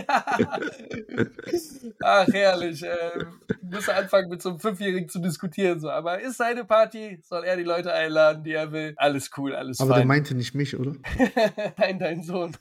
Ach, 2.02 2.28
herrlich. 2.28 2.84
Äh, 2.84 3.26
muss 3.62 3.90
anfangen, 3.90 4.30
mit 4.30 4.42
so 4.42 4.50
einem 4.50 4.60
Fünfjährigen 4.60 5.10
zu 5.10 5.20
diskutieren. 5.20 5.80
So. 5.80 5.90
Aber 5.90 6.20
ist 6.20 6.38
seine 6.38 6.66
Party, 6.66 7.20
soll 7.24 7.44
er 7.44 7.58
die 7.58 7.64
Leute 7.64 7.94
einladen, 7.94 8.44
die 8.44 8.54
er 8.54 8.72
will. 8.72 8.94
Alles 8.98 9.30
cool, 9.38 9.56
alles 9.56 9.80
Aber 9.80 9.90
der 9.90 10.00
fein. 10.00 10.08
meinte 10.08 10.36
nicht 10.36 10.56
mich, 10.56 10.78
oder? 10.78 10.96
Nein, 11.78 12.00
dein 12.00 12.24
Sohn. 12.24 12.56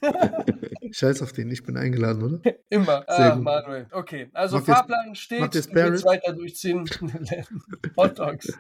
Scheiß 0.95 1.23
auf 1.23 1.33
den, 1.33 1.51
ich 1.51 1.65
bin 1.65 1.77
eingeladen, 1.77 2.23
oder? 2.23 2.53
Immer. 2.69 3.05
Sehr 3.09 3.33
ah, 3.33 3.35
gut. 3.35 3.45
Manuel. 3.45 3.87
Okay, 3.91 4.29
also 4.33 4.57
Macht 4.57 4.67
Fahrplan 4.67 5.15
steht, 5.17 5.41
macht 5.41 5.55
willst 5.55 5.71
Sparrows? 5.71 6.05
weiter 6.05 6.33
durchziehen. 6.33 6.89
Hot 7.97 8.17
Dogs. 8.17 8.53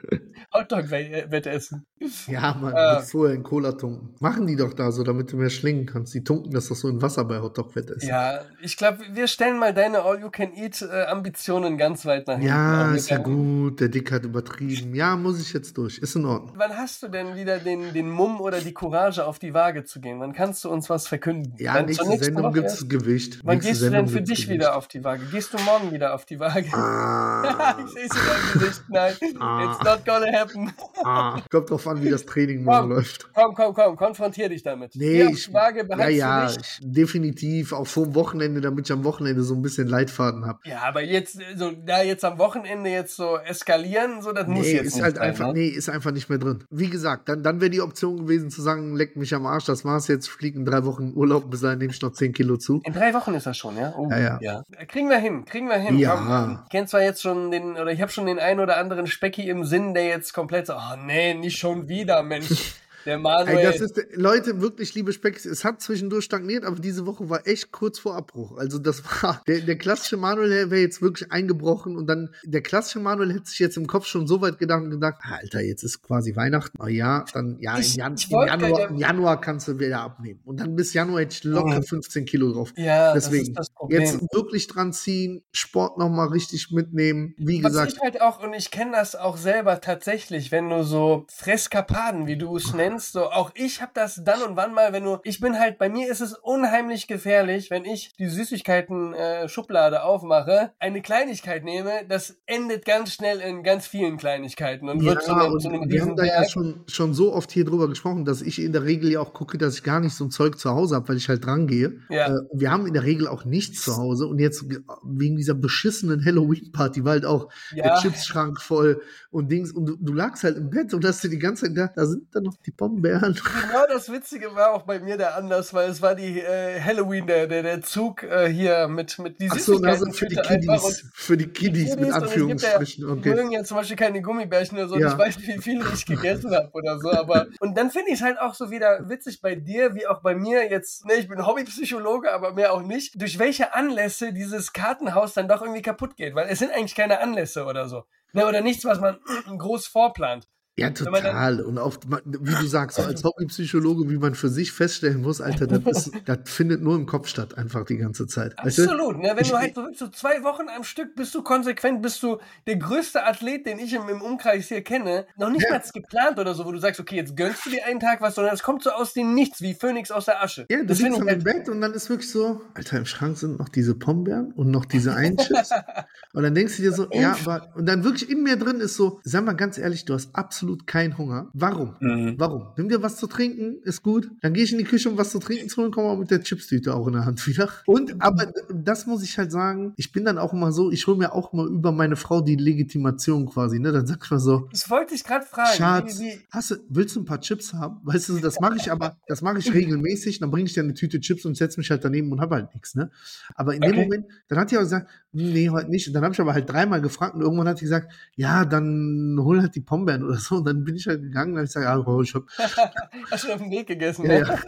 Hotdog 0.52 0.90
Wettessen. 0.90 1.86
Ja, 2.26 2.54
man, 2.60 2.74
Ah. 2.74 3.00
vorher 3.00 3.36
in 3.36 3.44
Cola 3.44 3.72
tunken. 3.72 4.14
Machen 4.18 4.46
die 4.48 4.56
doch 4.56 4.74
da 4.74 4.90
so, 4.90 5.04
damit 5.04 5.32
du 5.32 5.36
mehr 5.36 5.48
schlingen 5.48 5.86
kannst. 5.86 6.12
Die 6.12 6.24
tunken 6.24 6.50
das 6.50 6.68
doch 6.68 6.74
so 6.74 6.88
in 6.88 7.00
Wasser 7.00 7.24
bei 7.24 7.40
Hotdog-Wett 7.40 7.90
essen. 7.90 8.08
Ja, 8.08 8.40
ich 8.60 8.76
glaube, 8.76 8.98
wir 9.12 9.28
stellen 9.28 9.58
mal 9.58 9.72
deine 9.72 10.02
All-You-Can-Eat-Ambitionen 10.02 11.78
ganz 11.78 12.04
weit 12.04 12.26
nach 12.26 12.34
hinten. 12.34 12.48
Ja, 12.48 12.94
ist 12.94 13.10
ja 13.10 13.18
gut, 13.18 13.80
der 13.80 13.88
Dick 13.88 14.10
hat 14.10 14.24
übertrieben. 14.24 14.94
Ja, 14.94 15.16
muss 15.16 15.40
ich 15.40 15.52
jetzt 15.52 15.78
durch. 15.78 15.98
Ist 15.98 16.16
in 16.16 16.24
Ordnung. 16.24 16.52
Wann 16.56 16.76
hast 16.76 17.02
du 17.04 17.08
denn 17.08 17.36
wieder 17.36 17.58
den, 17.58 17.92
den 17.94 18.10
Mumm 18.10 18.40
oder 18.40 18.60
die 18.60 18.74
Courage, 18.74 19.24
auf 19.24 19.38
die 19.38 19.54
Waage 19.54 19.84
zu 19.84 20.00
gehen? 20.00 20.18
Wann 20.20 20.32
kannst 20.32 20.64
du 20.64 20.70
uns 20.70 20.90
was 20.90 21.06
verkünden? 21.06 21.54
Ja, 21.58 21.74
Wann, 21.74 21.86
nächste 21.86 22.23
Sendung 22.24 22.52
gibt 22.52 22.66
es 22.66 22.88
Gewicht. 22.88 23.40
Wann 23.44 23.54
Nächste 23.56 23.70
gehst 23.70 23.80
du 23.82 23.84
denn 23.86 23.92
Sendung 23.92 24.08
für 24.14 24.22
dich 24.22 24.36
Gewicht. 24.42 24.50
wieder 24.50 24.76
auf 24.76 24.88
die 24.88 25.02
Waage? 25.04 25.22
Gehst 25.30 25.52
du 25.52 25.58
morgen 25.62 25.92
wieder 25.92 26.14
auf 26.14 26.24
die 26.24 26.38
Waage? 26.40 26.66
Ah, 26.72 27.76
ich 27.86 27.92
sehe 27.92 28.04
es 28.06 28.16
in 28.16 28.24
deinem 28.24 28.52
Gesicht. 28.60 28.82
Nein, 28.88 29.14
Ah. 29.40 29.64
it's 29.72 29.84
not 29.84 30.04
gonna 30.04 30.32
happen. 30.32 30.72
ah. 31.04 31.40
Kommt 31.50 31.70
drauf 31.70 31.86
an, 31.88 32.02
wie 32.02 32.10
das 32.10 32.24
Training 32.26 32.64
morgen 32.64 32.88
läuft. 32.90 33.28
Komm, 33.34 33.54
komm, 33.54 33.74
komm, 33.74 33.96
konfrontier 33.96 34.48
dich 34.48 34.62
damit. 34.62 34.94
Nee, 34.94 35.22
ich, 35.24 35.52
Waage, 35.52 35.86
ja, 35.88 36.08
ja, 36.08 36.50
ich, 36.50 36.78
definitiv. 36.82 37.72
Auch 37.72 37.86
vor 37.86 38.04
dem 38.04 38.14
Wochenende, 38.14 38.60
damit 38.60 38.86
ich 38.86 38.92
am 38.92 39.04
Wochenende 39.04 39.42
so 39.42 39.54
ein 39.54 39.62
bisschen 39.62 39.88
Leitfaden 39.88 40.46
habe. 40.46 40.58
Ja, 40.64 40.82
aber 40.82 41.02
jetzt, 41.02 41.38
so, 41.56 41.70
da 41.84 42.02
jetzt 42.02 42.24
am 42.24 42.38
Wochenende 42.38 42.90
jetzt 42.90 43.16
so 43.16 43.36
eskalieren, 43.38 44.22
so, 44.22 44.32
das 44.32 44.46
muss 44.46 44.64
Nee, 44.66 44.74
jetzt 44.74 44.86
ist 44.86 44.94
nicht 44.96 45.04
halt 45.04 45.16
sein, 45.16 45.24
einfach, 45.28 45.46
ne? 45.48 45.52
nee, 45.54 45.68
ist 45.68 45.88
einfach 45.88 46.10
nicht 46.12 46.28
mehr 46.28 46.38
drin. 46.38 46.64
Wie 46.70 46.88
gesagt, 46.88 47.28
dann, 47.28 47.42
dann 47.42 47.60
wäre 47.60 47.70
die 47.70 47.80
Option 47.80 48.16
gewesen 48.18 48.50
zu 48.50 48.62
sagen, 48.62 48.96
leck 48.96 49.16
mich 49.16 49.34
am 49.34 49.46
Arsch, 49.46 49.64
das 49.66 49.84
war's 49.84 50.08
jetzt, 50.08 50.28
flieg 50.28 50.54
in 50.54 50.64
drei 50.64 50.84
Wochen 50.84 51.12
Urlaub, 51.14 51.50
bis 51.50 51.60
dahin 51.60 51.78
nehme 51.78 51.92
ich 51.92 51.98
noch 52.04 52.12
10 52.12 52.32
Kilo 52.32 52.56
zu. 52.56 52.80
In 52.84 52.92
drei 52.92 53.14
Wochen 53.14 53.34
ist 53.34 53.46
das 53.46 53.56
schon, 53.56 53.76
ja? 53.76 53.94
Oh, 53.96 54.08
Ja, 54.10 54.38
ja. 54.40 54.62
Kriegen 54.86 55.08
wir 55.08 55.18
hin, 55.18 55.44
kriegen 55.44 55.68
wir 55.68 55.76
hin. 55.76 55.98
Ja. 55.98 56.62
Ich 56.64 56.70
kenn 56.70 56.86
zwar 56.86 57.02
jetzt 57.02 57.22
schon 57.22 57.50
den, 57.50 57.72
oder 57.76 57.90
ich 57.90 58.00
habe 58.00 58.12
schon 58.12 58.26
den 58.26 58.38
einen 58.38 58.60
oder 58.60 58.76
anderen 58.76 59.06
Specki 59.06 59.48
im 59.48 59.64
Sinn, 59.64 59.94
der 59.94 60.06
jetzt 60.06 60.32
komplett 60.32 60.66
so, 60.66 60.74
oh 60.74 60.96
nee, 61.04 61.34
nicht 61.34 61.58
schon 61.58 61.88
wieder, 61.88 62.22
Mensch. 62.22 62.74
Der 63.06 63.18
Manuel. 63.18 63.58
Ey, 63.58 63.62
das 63.64 63.80
ist, 63.80 64.00
Leute, 64.14 64.60
wirklich, 64.60 64.94
liebe 64.94 65.12
Specks, 65.12 65.44
es 65.44 65.64
hat 65.64 65.80
zwischendurch 65.80 66.24
stagniert, 66.24 66.64
aber 66.64 66.78
diese 66.80 67.06
Woche 67.06 67.28
war 67.28 67.46
echt 67.46 67.70
kurz 67.72 67.98
vor 67.98 68.16
Abbruch. 68.16 68.56
Also 68.56 68.78
das 68.78 69.02
war, 69.22 69.42
der, 69.46 69.60
der 69.60 69.76
klassische 69.76 70.16
Manuel 70.16 70.70
wäre 70.70 70.80
jetzt 70.80 71.02
wirklich 71.02 71.30
eingebrochen 71.32 71.96
und 71.96 72.06
dann, 72.06 72.30
der 72.44 72.62
klassische 72.62 73.00
Manuel 73.00 73.32
hätte 73.32 73.46
sich 73.46 73.58
jetzt 73.58 73.76
im 73.76 73.86
Kopf 73.86 74.06
schon 74.06 74.26
so 74.26 74.40
weit 74.40 74.58
gedacht 74.58 74.82
und 74.82 74.90
gedacht, 74.90 75.16
ah, 75.22 75.36
Alter, 75.40 75.60
jetzt 75.60 75.82
ist 75.82 76.02
quasi 76.02 76.34
Weihnachten. 76.36 76.78
Oh 76.82 76.86
ja, 76.86 77.24
dann, 77.32 77.58
ja, 77.60 77.78
Ich- 77.78 77.94
im, 77.94 77.98
Jan 78.00 78.14
ich 78.16 78.30
im, 78.30 78.38
Januar, 78.46 78.80
ja- 78.80 78.86
im 78.88 78.96
Januar 78.96 79.40
kannst 79.40 79.68
du 79.68 79.78
wieder 79.78 80.00
abnehmen. 80.00 80.40
Und 80.44 80.60
dann 80.60 80.74
bis 80.76 80.92
Januar 80.94 81.20
hätte 81.20 81.34
ich 81.34 81.44
locker 81.44 81.78
Mhm. 81.78 81.82
15 81.84 82.24
Kilo 82.24 82.52
drauf. 82.52 82.72
ja, 82.76 83.12
Deswegen, 83.14 83.52
das 83.54 83.66
ist 83.66 83.70
das 83.70 83.70
Problem. 83.70 84.00
jetzt 84.02 84.20
wirklich 84.32 84.66
dran 84.66 84.92
ziehen, 84.92 85.42
Sport 85.52 85.98
nochmal 85.98 86.28
richtig 86.28 86.70
mitnehmen. 86.70 87.34
Wie 87.36 87.62
Was 87.62 87.72
gesagt, 87.72 87.92
ich 87.96 88.00
halt 88.00 88.20
auch, 88.22 88.42
und 88.42 88.54
ich 88.54 88.70
kenne 88.70 88.92
das 88.92 89.14
auch 89.16 89.36
selber 89.36 89.80
tatsächlich, 89.80 90.50
wenn 90.52 90.68
du 90.70 90.82
so 90.84 91.26
Freskapaden, 91.30 92.26
wie 92.26 92.36
du 92.36 92.56
es 92.56 92.72
nennst, 92.72 92.93
so 93.00 93.30
auch 93.30 93.50
ich 93.54 93.80
habe 93.82 93.92
das 93.94 94.20
dann 94.24 94.42
und 94.42 94.56
wann 94.56 94.72
mal, 94.74 94.92
wenn 94.92 95.04
du, 95.04 95.18
ich 95.24 95.40
bin 95.40 95.58
halt, 95.58 95.78
bei 95.78 95.88
mir 95.88 96.10
ist 96.10 96.20
es 96.20 96.34
unheimlich 96.34 97.06
gefährlich, 97.06 97.70
wenn 97.70 97.84
ich 97.84 98.12
die 98.18 98.28
Süßigkeiten-Schublade 98.28 100.02
aufmache, 100.02 100.72
eine 100.78 101.02
Kleinigkeit 101.02 101.64
nehme, 101.64 101.90
das 102.08 102.36
endet 102.46 102.84
ganz 102.84 103.12
schnell 103.12 103.40
in 103.40 103.62
ganz 103.62 103.86
vielen 103.86 104.16
Kleinigkeiten 104.16 104.88
und 104.88 105.04
wird 105.04 105.22
zu 105.22 105.30
Ja, 105.32 105.44
einem, 105.44 105.58
zu 105.58 105.68
einem 105.68 105.88
wir 105.90 106.02
haben 106.02 106.16
da 106.16 106.24
ja 106.24 106.44
schon, 106.48 106.84
schon 106.88 107.14
so 107.14 107.32
oft 107.32 107.50
hier 107.50 107.64
drüber 107.64 107.88
gesprochen, 107.88 108.24
dass 108.24 108.42
ich 108.42 108.60
in 108.60 108.72
der 108.72 108.84
Regel 108.84 109.10
ja 109.10 109.20
auch 109.20 109.32
gucke, 109.32 109.58
dass 109.58 109.76
ich 109.76 109.82
gar 109.82 110.00
nicht 110.00 110.14
so 110.14 110.24
ein 110.24 110.30
Zeug 110.30 110.58
zu 110.58 110.70
Hause 110.70 110.94
habe, 110.96 111.08
weil 111.08 111.16
ich 111.16 111.28
halt 111.28 111.44
dran 111.44 111.66
gehe. 111.66 112.00
Ja. 112.08 112.28
Äh, 112.28 112.40
wir 112.52 112.70
haben 112.70 112.86
in 112.86 112.94
der 112.94 113.04
Regel 113.04 113.26
auch 113.28 113.44
nichts 113.44 113.82
zu 113.82 113.96
Hause 113.96 114.26
und 114.26 114.38
jetzt 114.38 114.68
ge- 114.68 114.80
wegen 115.04 115.36
dieser 115.36 115.54
beschissenen 115.54 116.24
Halloween-Party 116.24 117.04
war 117.04 117.12
halt 117.12 117.24
auch 117.26 117.48
der 117.74 117.84
Ja. 117.86 118.00
Chipsschrank 118.00 118.60
voll 118.60 119.00
und 119.30 119.50
Dings 119.50 119.72
und 119.72 119.86
du, 119.86 119.96
du 119.98 120.12
lagst 120.12 120.44
halt 120.44 120.56
im 120.56 120.70
Bett 120.70 120.92
und 120.94 121.04
hast 121.04 121.22
dir 121.24 121.28
die 121.30 121.38
ganze 121.38 121.62
Zeit 121.66 121.74
gedacht, 121.74 121.92
da 121.96 122.06
sind 122.06 122.34
dann 122.34 122.44
noch 122.44 122.56
die 122.64 122.70
Pombeeren. 122.88 123.34
Genau 123.34 123.86
das 123.88 124.12
Witzige 124.12 124.54
war 124.54 124.72
auch 124.72 124.82
bei 124.82 125.00
mir 125.00 125.16
der 125.16 125.36
Anlass, 125.36 125.72
weil 125.72 125.88
es 125.88 126.02
war 126.02 126.14
die 126.14 126.40
äh, 126.40 126.80
Halloween, 126.80 127.26
der, 127.26 127.46
der, 127.46 127.62
der 127.62 127.82
Zug 127.82 128.22
äh, 128.22 128.48
hier 128.48 128.88
mit, 128.88 129.18
mit 129.18 129.40
die 129.40 129.48
Ach 129.50 129.58
so, 129.58 129.80
also 129.80 130.10
für 130.12 130.26
die 130.26 130.36
Kiddies, 130.36 131.10
für 131.14 131.36
die 131.36 131.46
Kiddies 131.46 131.90
mit 131.90 131.98
Kiddies 131.98 132.14
Anführungsstrichen. 132.14 133.08
Okay. 133.08 133.34
mögen 133.34 133.50
ja 133.52 133.64
zum 133.64 133.78
Beispiel 133.78 133.96
keine 133.96 134.20
Gummibärchen 134.20 134.76
oder 134.76 134.88
so. 134.88 134.98
Ja. 134.98 135.12
Ich 135.12 135.18
weiß 135.18 135.38
nicht, 135.38 135.48
wie 135.48 135.62
viele 135.62 135.84
ich 135.94 136.04
gegessen 136.04 136.54
habe 136.54 136.70
oder 136.72 136.98
so. 136.98 137.10
Aber 137.10 137.46
und 137.60 137.76
dann 137.76 137.90
finde 137.90 138.08
ich 138.10 138.16
es 138.16 138.22
halt 138.22 138.38
auch 138.38 138.54
so 138.54 138.70
wieder 138.70 139.08
witzig 139.08 139.40
bei 139.40 139.54
dir, 139.54 139.94
wie 139.94 140.06
auch 140.06 140.20
bei 140.20 140.34
mir 140.34 140.70
jetzt. 140.70 141.06
Ne, 141.06 141.14
ich 141.14 141.28
bin 141.28 141.46
Hobbypsychologe, 141.46 142.32
aber 142.32 142.52
mehr 142.52 142.72
auch 142.72 142.82
nicht. 142.82 143.20
Durch 143.20 143.38
welche 143.38 143.74
Anlässe 143.74 144.32
dieses 144.32 144.72
Kartenhaus 144.72 145.34
dann 145.34 145.48
doch 145.48 145.62
irgendwie 145.62 145.82
kaputt 145.82 146.16
geht, 146.16 146.34
weil 146.34 146.48
es 146.48 146.58
sind 146.58 146.72
eigentlich 146.72 146.94
keine 146.94 147.20
Anlässe 147.20 147.64
oder 147.64 147.88
so. 147.88 148.04
Ne, 148.32 148.46
oder 148.46 148.60
nichts, 148.60 148.84
was 148.84 149.00
man 149.00 149.18
groß 149.58 149.86
vorplant. 149.86 150.48
Ja, 150.76 150.86
man 150.86 150.94
dann- 150.94 151.04
total. 151.22 151.60
Und 151.60 151.78
auch, 151.78 151.96
wie 152.24 152.54
du 152.54 152.66
sagst, 152.66 152.96
so 152.96 153.02
als 153.04 153.22
Hobbypsychologe, 153.22 154.10
wie 154.10 154.16
man 154.18 154.34
für 154.34 154.48
sich 154.48 154.72
feststellen 154.72 155.20
muss, 155.20 155.40
Alter, 155.40 155.66
das, 155.68 156.06
ist, 156.08 156.12
das 156.26 156.38
findet 156.46 156.82
nur 156.82 156.96
im 156.96 157.06
Kopf 157.06 157.28
statt, 157.28 157.56
einfach 157.56 157.84
die 157.84 157.96
ganze 157.96 158.26
Zeit. 158.26 158.54
Weißt 158.58 158.78
du? 158.78 158.82
Absolut. 158.84 159.18
Ne? 159.18 159.30
Wenn 159.34 159.42
Ich- 159.44 159.50
du 159.50 159.56
halt 159.58 159.74
so, 159.96 160.08
zwei 160.08 160.42
Wochen 160.42 160.68
am 160.74 160.82
Stück 160.82 161.14
bist 161.14 161.34
du 161.34 161.42
konsequent, 161.42 162.02
bist 162.02 162.22
du 162.22 162.38
der 162.66 162.76
größte 162.76 163.24
Athlet, 163.24 163.66
den 163.66 163.78
ich 163.78 163.92
im, 163.92 164.08
im 164.08 164.20
Umkreis 164.20 164.66
hier 164.68 164.82
kenne. 164.82 165.26
Noch 165.36 165.50
nicht 165.50 165.62
Ja. 165.62 165.78
mal 165.78 165.82
geplant 165.92 166.38
oder 166.40 166.54
so, 166.54 166.64
wo 166.64 166.72
du 166.72 166.78
sagst, 166.78 166.98
okay, 166.98 167.16
jetzt 167.16 167.36
gönnst 167.36 167.64
du 167.66 167.70
dir 167.70 167.84
einen 167.86 168.00
Tag 168.00 168.20
was, 168.20 168.34
sondern 168.34 168.52
es 168.54 168.62
kommt 168.64 168.82
so 168.82 168.90
aus 168.90 169.12
dem 169.12 169.34
Nichts, 169.34 169.60
wie 169.62 169.74
Phönix 169.74 170.10
aus 170.10 170.24
der 170.24 170.42
Asche. 170.42 170.66
Ja, 170.70 170.78
du 170.78 170.86
das 170.86 170.98
liegst 170.98 171.18
im 171.20 171.28
halt, 171.28 171.44
Bett 171.44 171.68
und 171.68 171.80
dann 171.80 171.92
ist 171.92 172.10
wirklich 172.10 172.30
so, 172.30 172.60
Alter, 172.74 172.98
im 172.98 173.06
Schrank 173.06 173.36
sind 173.38 173.58
noch 173.58 173.68
diese 173.68 173.94
Pombeeren 173.94 174.50
und 174.52 174.70
noch 174.72 174.86
diese 174.86 175.14
Einchips. 175.14 175.70
und 176.32 176.42
dann 176.42 176.54
denkst 176.54 176.76
du 176.76 176.82
dir 176.82 176.92
so, 176.92 177.06
ja, 177.12 177.36
aber, 177.44 177.68
und 177.76 177.86
dann 177.86 178.02
wirklich 178.02 178.28
in 178.28 178.42
mir 178.42 178.56
drin 178.56 178.80
ist 178.80 178.96
so, 178.96 179.20
sag 179.22 179.44
mal 179.44 179.52
ganz 179.54 179.78
ehrlich, 179.78 180.04
du 180.04 180.14
hast 180.14 180.34
absolut 180.34 180.63
keinen 180.86 181.16
Hunger. 181.18 181.50
Warum? 181.52 181.94
Mhm. 182.00 182.34
Warum? 182.38 182.68
Nimm 182.76 182.88
dir 182.88 183.02
was 183.02 183.16
zu 183.16 183.26
trinken, 183.26 183.76
ist 183.82 184.02
gut. 184.02 184.30
Dann 184.42 184.52
gehe 184.54 184.64
ich 184.64 184.72
in 184.72 184.78
die 184.78 184.84
Küche, 184.84 185.08
um 185.08 185.16
was 185.18 185.30
zu 185.30 185.38
trinken 185.38 185.68
zu 185.68 185.82
holen, 185.82 185.90
komme 185.90 186.08
auch 186.08 186.18
mit 186.18 186.30
der 186.30 186.42
Chipstüte 186.42 186.94
auch 186.94 187.06
in 187.06 187.14
der 187.14 187.24
Hand 187.24 187.46
wieder. 187.46 187.68
Und, 187.86 188.20
aber 188.20 188.52
das 188.72 189.06
muss 189.06 189.22
ich 189.22 189.38
halt 189.38 189.50
sagen, 189.52 189.92
ich 189.96 190.12
bin 190.12 190.24
dann 190.24 190.38
auch 190.38 190.52
immer 190.52 190.72
so, 190.72 190.90
ich 190.90 191.06
hole 191.06 191.16
mir 191.16 191.32
auch 191.32 191.52
mal 191.52 191.66
über 191.68 191.92
meine 191.92 192.16
Frau 192.16 192.40
die 192.40 192.56
Legitimation 192.56 193.46
quasi, 193.46 193.78
ne? 193.78 193.92
Dann 193.92 194.06
sag 194.06 194.20
ich 194.24 194.30
mal 194.30 194.38
so, 194.38 194.68
Das 194.70 194.90
wollte 194.90 195.14
ich 195.14 195.24
gerade 195.24 195.46
fragen. 195.46 195.76
Schatz, 195.76 196.20
Wie, 196.20 196.24
wie, 196.24 196.40
hast 196.50 196.70
du, 196.72 196.76
willst 196.88 197.16
du 197.16 197.20
ein 197.20 197.24
paar 197.24 197.40
Chips 197.40 197.72
haben? 197.72 198.00
Weißt 198.02 198.28
du, 198.28 198.38
das 198.38 198.60
mache 198.60 198.76
ich 198.76 198.90
aber, 198.90 199.16
das 199.26 199.42
mache 199.42 199.58
ich 199.58 199.72
regelmäßig. 199.72 200.40
Dann 200.40 200.50
bringe 200.50 200.66
ich 200.66 200.74
dir 200.74 200.82
eine 200.82 200.94
Tüte 200.94 201.20
Chips 201.20 201.44
und 201.44 201.56
setze 201.56 201.80
mich 201.80 201.90
halt 201.90 202.04
daneben 202.04 202.30
und 202.32 202.40
habe 202.40 202.56
halt 202.56 202.74
nichts, 202.74 202.94
ne? 202.94 203.10
Aber 203.54 203.74
in 203.74 203.82
dem 203.82 203.94
Okay. 203.94 204.02
Moment, 204.02 204.26
dann 204.48 204.58
hat 204.58 204.70
die 204.70 204.76
auch 204.76 204.82
gesagt, 204.82 205.08
nee, 205.34 205.68
heute 205.68 205.90
nicht. 205.90 206.06
Und 206.06 206.14
dann 206.14 206.24
habe 206.24 206.32
ich 206.32 206.40
aber 206.40 206.54
halt 206.54 206.70
dreimal 206.70 207.00
gefragt 207.00 207.34
und 207.34 207.42
irgendwann 207.42 207.68
hat 207.68 207.80
die 207.80 207.84
gesagt, 207.84 208.12
ja, 208.36 208.64
dann 208.64 209.36
hol 209.40 209.60
halt 209.60 209.74
die 209.74 209.80
Pombeeren 209.80 210.22
oder 210.24 210.36
so. 210.36 210.56
Und 210.56 210.66
dann 210.66 210.84
bin 210.84 210.96
ich 210.96 211.06
halt 211.06 211.22
gegangen 211.22 211.52
und 211.52 211.58
habe 211.58 211.66
gesagt, 211.66 211.84
ja, 211.84 211.98
oh, 211.98 212.22
ich 212.22 212.34
hab, 212.34 212.44
hast 213.30 213.44
du 213.44 213.52
auf 213.52 213.60
dem 213.60 213.70
Weg 213.70 213.88
gegessen? 213.88 214.24
Ja, 214.26 214.40
ne? 214.40 214.58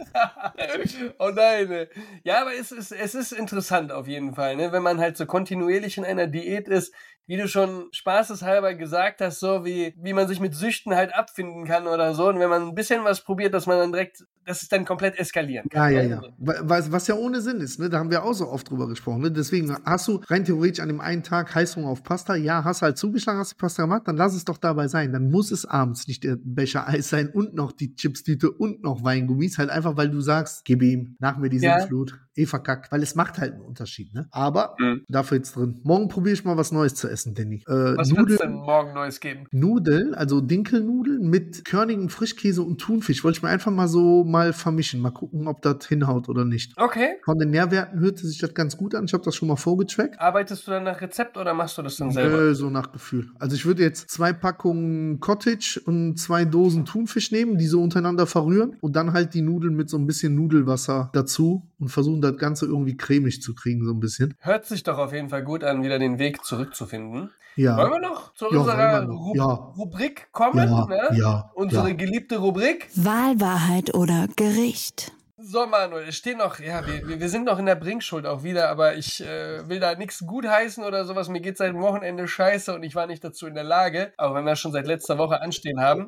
oh 1.19 1.29
nein. 1.33 1.69
ne. 1.69 1.87
Ja, 2.23 2.41
aber 2.41 2.53
es 2.53 2.71
ist, 2.71 2.91
es 2.91 3.15
ist 3.15 3.31
interessant 3.31 3.91
auf 3.91 4.07
jeden 4.07 4.35
Fall, 4.35 4.55
ne? 4.55 4.71
wenn 4.71 4.83
man 4.83 4.99
halt 4.99 5.17
so 5.17 5.25
kontinuierlich 5.25 5.97
in 5.97 6.05
einer 6.05 6.27
Diät 6.27 6.67
ist, 6.67 6.93
wie 7.27 7.37
du 7.37 7.47
schon 7.47 7.87
spaßeshalber 7.91 8.73
gesagt 8.75 9.21
hast, 9.21 9.39
so 9.39 9.65
wie, 9.65 9.93
wie 10.01 10.13
man 10.13 10.27
sich 10.27 10.39
mit 10.39 10.55
Süchten 10.55 10.95
halt 10.95 11.13
abfinden 11.13 11.65
kann 11.65 11.85
oder 11.87 12.15
so. 12.15 12.29
Und 12.29 12.39
wenn 12.39 12.49
man 12.49 12.63
ein 12.69 12.75
bisschen 12.75 13.03
was 13.03 13.21
probiert, 13.23 13.53
dass 13.53 13.65
man 13.67 13.77
dann 13.77 13.91
direkt, 13.91 14.25
dass 14.45 14.61
es 14.61 14.69
dann 14.69 14.85
komplett 14.85 15.19
eskalieren 15.19 15.67
ja, 15.73 15.85
kann. 15.87 15.93
ja, 15.93 16.03
ne? 16.03 16.21
ja. 16.39 16.53
Was, 16.63 16.89
was 16.91 17.05
ja 17.07 17.15
ohne 17.15 17.41
Sinn 17.41 17.59
ist, 17.59 17.79
ne? 17.79 17.89
Da 17.89 17.99
haben 17.99 18.09
wir 18.11 18.23
auch 18.23 18.31
so 18.33 18.47
oft 18.47 18.69
drüber 18.69 18.87
gesprochen. 18.87 19.21
Ne? 19.21 19.31
Deswegen 19.31 19.75
hast 19.83 20.07
du 20.07 20.21
rein 20.27 20.45
theoretisch 20.45 20.81
an 20.81 20.87
dem 20.87 21.01
einen 21.01 21.21
Tag 21.21 21.53
Heißhunger 21.53 21.89
auf 21.89 22.01
Pasta. 22.01 22.35
Ja, 22.35 22.63
hast 22.63 22.81
halt 22.81 22.97
zugeschlagen, 22.97 23.39
hast 23.39 23.51
die 23.51 23.55
Pasta 23.57 23.83
gemacht, 23.83 24.03
dann 24.05 24.15
lass 24.15 24.33
es 24.33 24.45
doch 24.45 24.57
dabei 24.57 24.87
sein. 24.87 25.11
Dann 25.11 25.29
muss 25.29 25.51
es 25.51 25.65
abends 25.65 26.07
nicht 26.07 26.23
der 26.23 26.37
Becher 26.41 26.87
Eis 26.87 27.09
sein 27.09 27.27
und 27.29 27.53
noch 27.53 27.73
die 27.73 27.93
Chipstüte 27.95 28.49
und 28.49 28.83
noch 28.83 29.03
Weingummis. 29.03 29.57
Halt 29.57 29.69
einfach, 29.69 29.97
weil 29.97 30.09
du 30.09 30.21
sagst, 30.21 30.63
gib 30.63 30.81
ihm, 30.81 31.17
nach 31.19 31.37
mir 31.37 31.49
die 31.49 31.57
Ja. 31.57 31.79
Sinnflut. 31.79 32.17
Eh 32.39 32.45
verkackt. 32.45 32.91
Weil 32.91 33.01
es 33.01 33.15
macht 33.15 33.39
halt 33.39 33.53
einen 33.53 33.63
Unterschied, 33.63 34.13
ne? 34.13 34.27
Aber 34.29 34.75
Mhm. 34.79 35.01
dafür 35.09 35.37
jetzt 35.37 35.55
drin. 35.55 35.81
Morgen 35.83 36.07
probiere 36.07 36.33
ich 36.35 36.45
mal 36.45 36.55
was 36.55 36.71
Neues 36.71 36.93
zu 36.93 37.07
essen, 37.09 37.16
Danny. 37.25 37.63
Äh, 37.67 37.97
Was 37.97 38.15
wird 38.15 38.29
es 38.29 38.37
denn 38.37 38.53
morgen 38.53 38.93
Neues 38.93 39.19
geben? 39.19 39.45
Nudeln, 39.51 40.13
also 40.13 40.41
Dinkelnudeln 40.41 41.29
mit 41.29 41.65
körnigem 41.65 42.09
Frischkäse 42.09 42.61
und 42.61 42.79
Thunfisch. 42.79 43.23
Wollte 43.23 43.37
ich 43.37 43.43
mir 43.43 43.49
einfach 43.49 43.71
mal 43.71 43.87
so 43.87 44.23
mal 44.23 44.53
vermischen. 44.53 45.01
Mal 45.01 45.11
gucken, 45.11 45.47
ob 45.47 45.61
das 45.61 45.85
hinhaut 45.87 46.29
oder 46.29 46.45
nicht. 46.45 46.73
Okay. 46.77 47.17
Von 47.25 47.39
den 47.39 47.49
Nährwerten 47.49 47.99
hörte 47.99 48.25
sich 48.25 48.39
das 48.39 48.53
ganz 48.53 48.77
gut 48.77 48.95
an. 48.95 49.05
Ich 49.05 49.13
habe 49.13 49.23
das 49.23 49.35
schon 49.35 49.47
mal 49.47 49.55
vorgetrackt. 49.55 50.19
Arbeitest 50.19 50.67
du 50.67 50.71
dann 50.71 50.83
nach 50.83 51.01
Rezept 51.01 51.37
oder 51.37 51.53
machst 51.53 51.77
du 51.77 51.81
das 51.81 51.97
dann 51.97 52.11
selber? 52.11 52.49
Äh, 52.49 52.55
so 52.55 52.69
nach 52.69 52.91
Gefühl. 52.91 53.27
Also 53.39 53.55
ich 53.55 53.65
würde 53.65 53.83
jetzt 53.83 54.09
zwei 54.09 54.33
Packungen 54.33 55.19
Cottage 55.19 55.81
und 55.85 56.17
zwei 56.17 56.45
Dosen 56.45 56.85
Thunfisch 56.85 57.31
nehmen, 57.31 57.57
die 57.57 57.67
so 57.67 57.81
untereinander 57.81 58.27
verrühren 58.27 58.77
und 58.81 58.95
dann 58.95 59.13
halt 59.13 59.33
die 59.33 59.41
Nudeln 59.41 59.75
mit 59.75 59.89
so 59.89 59.97
ein 59.97 60.07
bisschen 60.07 60.35
Nudelwasser 60.35 61.09
dazu 61.13 61.69
und 61.79 61.89
versuchen 61.89 62.21
das 62.21 62.37
Ganze 62.37 62.65
irgendwie 62.65 62.97
cremig 62.97 63.41
zu 63.41 63.53
kriegen, 63.53 63.85
so 63.85 63.91
ein 63.91 63.99
bisschen. 63.99 64.33
Hört 64.39 64.65
sich 64.65 64.83
doch 64.83 64.97
auf 64.97 65.13
jeden 65.13 65.29
Fall 65.29 65.43
gut 65.43 65.63
an, 65.63 65.83
wieder 65.83 65.99
den 65.99 66.19
Weg 66.19 66.43
zurückzufinden. 66.43 67.06
Ja. 67.55 67.75
Wollen 67.77 67.91
wir 67.93 67.99
noch 68.09 68.33
zu 68.35 68.45
Ja, 68.51 68.59
unserer 68.59 69.01
noch. 69.01 69.19
Ru 69.19 69.33
Ja. 69.35 69.45
Rubrik 69.77 70.27
kommen? 70.31 70.69
Ja, 70.69 70.85
ne? 70.85 71.09
ja, 71.17 71.51
Unsere 71.55 71.89
ja. 71.89 71.95
geliebte 71.95 72.37
Rubrik. 72.37 72.87
Wahl, 72.95 73.39
Wahrheit 73.41 73.95
oder 73.95 74.27
Gericht. 74.35 75.11
So, 75.39 75.67
Manuel, 75.67 76.07
es 76.07 76.15
steht 76.15 76.39
noch, 76.39 76.57
ja, 76.59 76.81
wir, 76.87 77.19
wir 77.19 77.29
sind 77.29 77.45
noch 77.45 77.59
in 77.59 77.67
der 77.67 77.75
Bringschuld 77.75 78.25
auch 78.25 78.41
wieder, 78.41 78.69
aber 78.69 78.95
ich 78.95 79.23
äh, 79.23 79.69
will 79.69 79.79
da 79.79 79.93
nichts 79.93 80.25
gutheißen 80.25 80.83
oder 80.83 81.05
sowas. 81.05 81.29
Mir 81.29 81.41
geht 81.41 81.57
seit 81.57 81.73
dem 81.75 81.81
Wochenende 81.81 82.27
scheiße 82.27 82.73
und 82.73 82.81
ich 82.81 82.95
war 82.95 83.05
nicht 83.05 83.23
dazu 83.23 83.45
in 83.45 83.53
der 83.53 83.63
Lage, 83.63 84.13
auch 84.17 84.33
wenn 84.33 84.45
wir 84.45 84.55
schon 84.55 84.71
seit 84.71 84.87
letzter 84.87 85.19
Woche 85.19 85.39
anstehen 85.39 85.79
haben. 85.79 86.07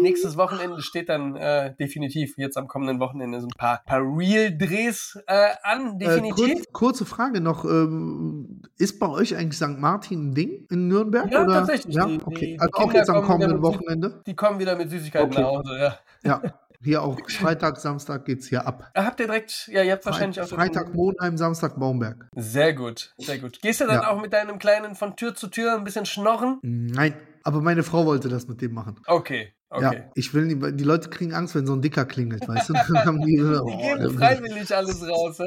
Nächstes 0.00 0.38
Wochenende 0.38 0.80
steht 0.80 1.10
dann 1.10 1.36
äh, 1.36 1.74
definitiv, 1.78 2.38
jetzt 2.38 2.56
am 2.56 2.68
kommenden 2.68 3.00
Wochenende, 3.00 3.38
so 3.42 3.48
ein 3.48 3.58
paar, 3.58 3.82
paar 3.84 4.00
Real-Drehs 4.00 5.18
äh, 5.26 5.48
an, 5.62 5.98
definitiv. 5.98 6.48
Äh, 6.48 6.54
kurz, 6.54 6.72
kurze 6.72 7.04
Frage 7.04 7.42
noch, 7.42 7.66
ähm, 7.66 8.62
ist 8.78 8.98
bei 8.98 9.10
euch 9.10 9.36
eigentlich 9.36 9.58
St. 9.58 9.78
Martin 9.78 10.30
ein 10.30 10.34
Ding 10.34 10.66
in 10.70 10.88
Nürnberg? 10.88 11.30
Ja, 11.30 11.42
oder? 11.42 11.52
tatsächlich. 11.52 11.94
Ja, 11.94 12.06
Die- 12.06 12.20
okay. 12.24 12.46
die 12.54 12.60
also 12.60 12.72
auch 12.78 12.92
jetzt 12.94 13.10
am 13.10 13.22
kommenden 13.24 13.56
mit- 13.60 13.62
Wochenende? 13.62 14.22
Die 14.26 14.34
kommen 14.34 14.58
wieder 14.58 14.74
mit 14.74 14.88
Süßigkeiten 14.88 15.32
Okay. 15.32 15.42
nach 15.42 15.48
Hause, 15.48 15.78
ja. 15.78 15.98
Ja. 16.24 16.42
Hier 16.86 17.02
auch 17.02 17.18
Freitag, 17.28 17.78
Samstag 17.78 18.24
geht's 18.26 18.46
hier 18.46 18.64
ab. 18.64 18.92
Ah, 18.94 19.06
Habt 19.06 19.18
ihr 19.18 19.26
direkt, 19.26 19.66
ja, 19.72 19.82
ihr 19.82 19.90
habt 19.90 20.06
wahrscheinlich 20.06 20.40
auch 20.40 20.46
Freitag 20.46 20.94
Monheim, 20.94 21.36
Samstag 21.36 21.76
Baumberg. 21.80 22.28
Sehr 22.36 22.74
gut, 22.74 23.12
sehr 23.18 23.40
gut. 23.40 23.60
Gehst 23.60 23.80
du 23.80 23.86
dann 23.86 24.02
Ja. 24.02 24.10
auch 24.12 24.20
mit 24.22 24.32
deinem 24.32 24.60
Kleinen 24.60 24.94
von 24.94 25.16
Tür 25.16 25.34
zu 25.34 25.48
Tür 25.48 25.74
ein 25.74 25.82
bisschen 25.82 26.06
schnorren? 26.06 26.60
Nein, 26.62 27.14
aber 27.46 27.60
meine 27.60 27.82
Frau 27.82 28.04
wollte 28.06 28.28
das 28.28 28.48
mit 28.48 28.60
dem 28.60 28.74
machen. 28.74 28.96
Okay, 29.06 29.52
okay. 29.70 29.96
Ja, 29.96 30.10
ich 30.14 30.34
will 30.34 30.46
nicht, 30.46 30.78
die 30.80 30.84
Leute 30.84 31.08
kriegen 31.08 31.32
Angst, 31.32 31.54
wenn 31.54 31.66
so 31.66 31.72
ein 31.74 31.80
Dicker 31.82 32.04
klingelt, 32.04 32.46
weißt 32.48 32.68
du? 32.68 32.72
Dann 32.88 33.04
haben 33.04 33.20
die, 33.22 33.36
Die 33.36 33.42
oh, 33.42 33.64
geben 33.66 34.00
der- 34.00 34.10
freiwillig 34.10 34.74
alles 34.74 35.02
raus? 35.08 35.38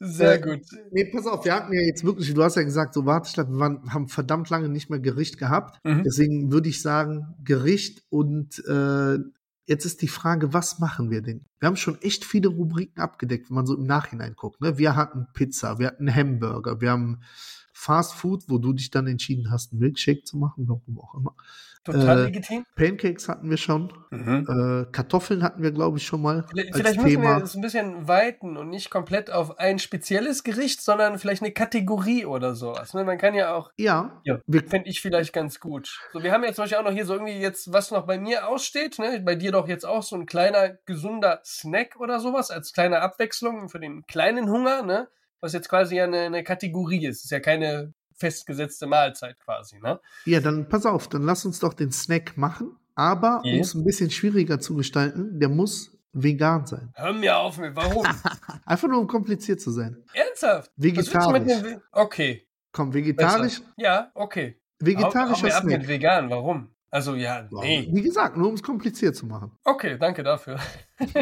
Sehr 0.00 0.34
Äh, 0.34 0.40
gut. 0.40 0.60
Nee, 0.92 1.06
pass 1.12 1.26
auf, 1.26 1.44
wir 1.44 1.54
hatten 1.54 1.72
ja 1.72 1.80
jetzt 1.80 2.04
wirklich, 2.04 2.32
du 2.32 2.42
hast 2.42 2.56
ja 2.56 2.62
gesagt, 2.62 2.94
so 2.94 3.04
Warteschleife, 3.06 3.50
wir 3.50 3.58
waren, 3.58 3.92
haben 3.92 4.08
verdammt 4.08 4.50
lange 4.50 4.68
nicht 4.68 4.90
mehr 4.90 5.00
Gericht 5.00 5.38
gehabt. 5.38 5.84
Mhm. 5.84 6.02
Deswegen 6.04 6.52
würde 6.52 6.68
ich 6.68 6.82
sagen, 6.82 7.34
Gericht 7.44 8.02
und 8.10 8.62
äh, 8.66 9.18
jetzt 9.66 9.84
ist 9.86 10.02
die 10.02 10.08
Frage, 10.08 10.52
was 10.52 10.78
machen 10.78 11.10
wir 11.10 11.22
denn? 11.22 11.44
Wir 11.58 11.66
haben 11.68 11.76
schon 11.76 12.00
echt 12.02 12.24
viele 12.24 12.48
Rubriken 12.48 13.00
abgedeckt, 13.00 13.48
wenn 13.50 13.56
man 13.56 13.66
so 13.66 13.76
im 13.76 13.84
Nachhinein 13.84 14.34
guckt. 14.36 14.60
Ne? 14.60 14.78
Wir 14.78 14.96
hatten 14.96 15.26
Pizza, 15.34 15.78
wir 15.78 15.86
hatten 15.88 16.14
Hamburger, 16.14 16.80
wir 16.80 16.90
haben 16.90 17.20
Fast 17.76 18.14
Food, 18.14 18.44
wo 18.48 18.58
du 18.58 18.72
dich 18.72 18.90
dann 18.90 19.08
entschieden 19.08 19.50
hast, 19.50 19.72
einen 19.72 19.80
Milkshake 19.80 20.22
zu 20.24 20.38
machen, 20.38 20.68
warum 20.68 21.00
auch 21.00 21.14
immer. 21.14 21.34
Total 21.84 22.20
äh, 22.20 22.24
legitim. 22.24 22.64
Pancakes 22.76 23.28
hatten 23.28 23.50
wir 23.50 23.58
schon. 23.58 23.92
Mhm. 24.10 24.46
Äh, 24.48 24.90
Kartoffeln 24.90 25.42
hatten 25.42 25.62
wir, 25.62 25.70
glaube 25.70 25.98
ich, 25.98 26.06
schon 26.06 26.22
mal. 26.22 26.44
Vielleicht, 26.48 26.68
als 26.72 26.76
vielleicht 26.78 27.02
müssen 27.02 27.22
wir 27.22 27.42
es 27.42 27.54
ein 27.54 27.60
bisschen 27.60 28.08
weiten 28.08 28.56
und 28.56 28.70
nicht 28.70 28.90
komplett 28.90 29.30
auf 29.30 29.58
ein 29.58 29.78
spezielles 29.78 30.44
Gericht, 30.44 30.80
sondern 30.80 31.18
vielleicht 31.18 31.42
eine 31.42 31.52
Kategorie 31.52 32.24
oder 32.24 32.54
sowas. 32.54 32.94
Ne? 32.94 33.04
Man 33.04 33.18
kann 33.18 33.34
ja 33.34 33.54
auch, 33.54 33.70
Ja, 33.76 34.18
ja, 34.24 34.38
wir, 34.46 34.62
fände 34.62 34.88
ich 34.88 35.02
vielleicht 35.02 35.34
ganz 35.34 35.60
gut. 35.60 36.00
So, 36.14 36.22
wir 36.22 36.32
haben 36.32 36.42
jetzt 36.44 36.56
zum 36.56 36.62
Beispiel 36.62 36.78
auch 36.78 36.84
noch 36.84 36.92
hier 36.92 37.04
so 37.04 37.14
irgendwie 37.14 37.38
jetzt, 37.38 37.70
was 37.70 37.90
noch 37.90 38.06
bei 38.06 38.18
mir 38.18 38.48
aussteht, 38.48 38.98
ne? 38.98 39.20
bei 39.22 39.34
dir 39.34 39.52
doch 39.52 39.68
jetzt 39.68 39.84
auch 39.84 40.02
so 40.02 40.16
ein 40.16 40.24
kleiner, 40.24 40.70
gesunder 40.86 41.40
Snack 41.44 41.96
oder 41.98 42.18
sowas, 42.18 42.50
als 42.50 42.72
kleine 42.72 43.00
Abwechslung 43.00 43.68
für 43.68 43.80
den 43.80 44.06
kleinen 44.06 44.48
Hunger, 44.48 44.82
ne? 44.82 45.08
Was 45.44 45.52
jetzt 45.52 45.68
quasi 45.68 45.96
ja 45.96 46.04
eine, 46.04 46.20
eine 46.20 46.42
Kategorie 46.42 47.04
ist. 47.06 47.24
Ist 47.24 47.30
ja 47.30 47.38
keine 47.40 47.92
festgesetzte 48.16 48.86
Mahlzeit 48.86 49.38
quasi, 49.40 49.78
ne? 49.80 50.00
ja, 50.24 50.40
dann 50.40 50.68
pass 50.68 50.86
auf, 50.86 51.08
dann 51.08 51.22
lass 51.24 51.44
uns 51.44 51.58
doch 51.60 51.74
den 51.74 51.92
Snack 51.92 52.36
machen. 52.38 52.76
Aber 52.94 53.40
um 53.44 53.50
Ja. 53.50 53.60
es 53.60 53.74
ein 53.74 53.84
bisschen 53.84 54.08
schwieriger 54.10 54.58
zu 54.60 54.74
gestalten, 54.76 55.38
der 55.38 55.48
muss 55.50 55.90
vegan 56.12 56.64
sein. 56.64 56.92
Hör 56.94 57.12
mir 57.12 57.36
auf 57.36 57.58
mit, 57.58 57.74
warum? 57.76 58.06
Einfach 58.64 58.88
nur 58.88 59.00
um 59.00 59.06
kompliziert 59.06 59.60
zu 59.60 59.70
sein. 59.72 60.02
Ernsthaft? 60.14 60.70
Vegetarisch. 60.76 61.62
Ve- 61.62 61.82
Okay. 61.92 62.46
Komm, 62.72 62.94
vegetarisch, 62.94 63.60
Ja, 63.76 64.10
okay. 64.14 64.58
Vegetarischer 64.78 65.46
mir 65.46 65.56
ab 65.56 65.64
mit 65.64 65.74
Snack. 65.74 65.88
vegan, 65.88 66.30
warum? 66.30 66.73
Also 66.94 67.16
ja, 67.16 67.48
nee. 67.50 67.88
Wie 67.90 68.02
gesagt, 68.02 68.36
nur 68.36 68.46
um 68.46 68.54
es 68.54 68.62
kompliziert 68.62 69.16
zu 69.16 69.26
machen. 69.26 69.50
Okay, 69.64 69.98
danke 69.98 70.22
dafür. 70.22 70.60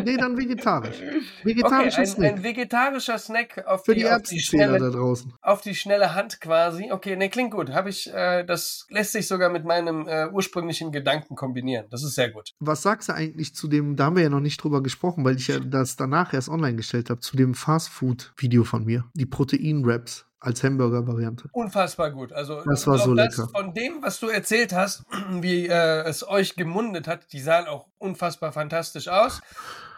Nee, 0.04 0.18
dann 0.18 0.36
vegetarisch. 0.36 1.00
Okay, 1.00 1.22
Vegetarischer 1.44 2.00
ein, 2.00 2.06
Snack. 2.06 2.32
ein 2.32 2.42
vegetarischer 2.42 3.18
Snack 3.18 3.64
auf 3.66 3.86
Für 3.86 3.94
die, 3.94 4.00
die 4.00 4.06
auf, 4.06 4.20
die 4.20 4.36
Erbsenzähler 4.36 4.66
da 4.72 4.76
schnelle, 4.76 4.90
draußen. 4.90 5.32
auf 5.40 5.62
die 5.62 5.74
schnelle 5.74 6.14
Hand 6.14 6.42
quasi. 6.42 6.92
Okay, 6.92 7.16
nee, 7.16 7.30
klingt 7.30 7.52
gut. 7.52 7.70
Habe 7.70 7.88
ich, 7.88 8.12
äh, 8.12 8.44
das 8.44 8.86
lässt 8.90 9.12
sich 9.12 9.26
sogar 9.26 9.48
mit 9.48 9.64
meinem 9.64 10.06
äh, 10.06 10.28
ursprünglichen 10.30 10.92
Gedanken 10.92 11.36
kombinieren. 11.36 11.86
Das 11.88 12.02
ist 12.02 12.16
sehr 12.16 12.30
gut. 12.30 12.50
Was 12.60 12.82
sagst 12.82 13.08
du 13.08 13.14
eigentlich 13.14 13.54
zu 13.54 13.66
dem, 13.66 13.96
da 13.96 14.04
haben 14.04 14.16
wir 14.16 14.24
ja 14.24 14.28
noch 14.28 14.40
nicht 14.40 14.62
drüber 14.62 14.82
gesprochen, 14.82 15.24
weil 15.24 15.36
ich 15.36 15.48
ja 15.48 15.58
das 15.58 15.96
danach 15.96 16.34
erst 16.34 16.50
online 16.50 16.76
gestellt 16.76 17.08
habe, 17.08 17.20
zu 17.20 17.34
dem 17.38 17.54
Fastfood-Video 17.54 18.64
von 18.64 18.84
mir. 18.84 19.06
Die 19.14 19.24
Protein-Wraps 19.26 20.26
als 20.42 20.62
Hamburger-Variante. 20.64 21.48
Unfassbar 21.52 22.10
gut. 22.10 22.32
Also 22.32 22.62
Das 22.64 22.86
war 22.86 22.98
so 22.98 23.14
das, 23.14 23.36
lecker. 23.36 23.48
Von 23.48 23.72
dem, 23.74 24.02
was 24.02 24.18
du 24.18 24.28
erzählt 24.28 24.72
hast, 24.72 25.04
wie 25.40 25.66
äh, 25.68 26.02
es 26.04 26.26
euch 26.26 26.56
gemundet 26.56 27.06
hat, 27.06 27.32
die 27.32 27.40
sahen 27.40 27.66
auch 27.66 27.86
unfassbar 27.98 28.52
fantastisch 28.52 29.08
aus. 29.08 29.40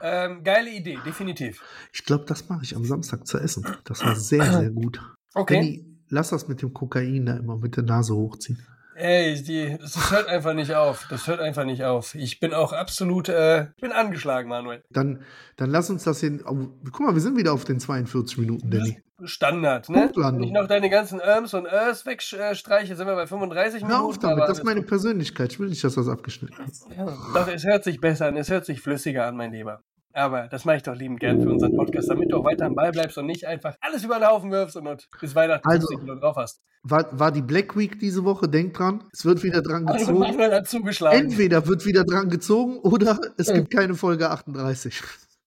Ähm, 0.03 0.45
geile 0.45 0.71
Idee, 0.71 0.99
definitiv. 1.05 1.63
Ich 1.93 2.05
glaube, 2.05 2.25
das 2.27 2.49
mache 2.49 2.63
ich 2.63 2.77
am 2.77 2.85
Samstag 2.85 3.27
zu 3.27 3.39
essen. 3.39 3.67
Das 3.85 4.05
war 4.05 4.15
sehr, 4.17 4.45
sehr 4.45 4.71
gut. 4.71 5.01
Okay. 5.35 5.55
Benni, 5.61 5.99
lass 6.11 6.29
das 6.29 6.47
mit 6.47 6.61
dem 6.61 6.75
Kokain 6.75 7.25
da 7.25 7.37
immer 7.37 7.57
mit 7.57 7.77
der 7.77 7.85
Nase 7.85 8.15
hochziehen. 8.15 8.63
Ey, 8.97 9.43
die, 9.43 9.77
das 9.79 10.11
hört 10.11 10.29
einfach 10.29 10.55
nicht 10.55 10.75
auf. 10.75 11.07
Das 11.11 11.27
hört 11.27 11.41
einfach 11.41 11.65
nicht 11.65 11.85
auf. 11.85 12.15
Ich 12.15 12.41
bin 12.41 12.55
auch 12.55 12.73
absolut, 12.73 13.29
äh, 13.29 13.65
ich 13.75 13.81
bin 13.81 13.93
angeschlagen, 13.93 14.49
Manuel. 14.49 14.83
Dann, 14.91 15.23
dann 15.57 15.71
lass 15.71 15.91
uns 15.91 16.05
das 16.05 16.21
hin. 16.21 16.43
Oh, 16.47 16.69
guck 16.93 17.01
mal, 17.01 17.15
wir 17.15 17.21
sind 17.21 17.37
wieder 17.37 17.53
auf 17.53 17.65
den 17.65 17.81
42 17.81 18.39
Minuten, 18.39 18.71
Danny. 18.71 19.01
Standard, 19.23 19.89
ne? 19.89 20.11
Wenn 20.15 20.43
ich 20.43 20.51
noch 20.51 20.67
deine 20.67 20.91
ganzen 20.91 21.21
Irms 21.21 21.55
und 21.55 21.67
Örs 21.67 22.05
wegstreiche, 22.05 22.97
sind 22.97 23.07
wir 23.07 23.15
bei 23.15 23.27
35 23.27 23.83
Hör 23.83 23.89
Minuten. 23.89 24.07
auf 24.07 24.19
damit, 24.19 24.49
das 24.49 24.59
ist 24.59 24.65
meine 24.65 24.83
Persönlichkeit. 24.83 25.53
Ich 25.53 25.61
will 25.61 25.69
nicht, 25.69 25.85
dass 25.85 25.95
das 25.95 26.09
abgeschnitten 26.09 26.57
ist. 26.69 26.87
Ja, 26.97 27.07
doch, 27.33 27.49
es 27.49 27.65
hört 27.65 27.85
sich 27.85 28.01
besser 28.01 28.27
an, 28.27 28.37
es 28.37 28.51
hört 28.51 28.67
sich 28.67 28.81
flüssiger 28.81 29.27
an, 29.27 29.37
mein 29.37 29.53
Lieber. 29.53 29.83
Aber 30.15 30.47
das 30.49 30.65
mache 30.65 30.77
ich 30.77 30.83
doch 30.85 30.95
liebend 30.95 31.19
gern 31.21 31.43
für 31.43 31.51
unseren 31.51 31.75
Podcast, 31.77 32.09
damit 32.09 32.31
du 32.31 32.37
auch 32.39 32.45
weiter 32.45 32.67
am 32.67 32.75
Ball 32.77 32.93
bleibst 32.93 33.19
und 33.19 33.27
nicht 33.27 33.47
einfach 33.47 33.75
alles 33.81 34.05
über 34.05 34.19
den 34.19 34.29
Haufen 34.29 34.51
wirfst 34.53 34.77
und 34.77 35.09
bis 35.21 35.35
Weihnachten 35.35 35.69
Also- 35.69 35.89
50 35.89 35.99
Kilo 36.07 36.15
drauf 36.21 36.37
hast. 36.37 36.61
War, 36.87 37.19
war 37.19 37.33
die 37.33 37.41
Black 37.43 37.77
Week 37.79 37.99
diese 37.99 38.25
Woche? 38.25 38.47
Denk 38.47 38.75
dran, 38.75 39.03
es 39.11 39.25
wird 39.25 39.43
wieder 39.43 39.63
dran 39.63 39.89
Also 39.89 40.13
gezogen. 40.13 40.39
Hat 40.53 40.69
zugeschlagen. 40.69 41.19
Entweder 41.19 41.67
wird 41.67 41.87
wieder 41.87 42.05
dran 42.05 42.29
gezogen 42.29 42.77
oder 42.79 43.19
es 43.39 43.53
gibt 43.55 43.71
keine 43.71 43.95
Folge 43.95 44.31
38. 44.31 45.03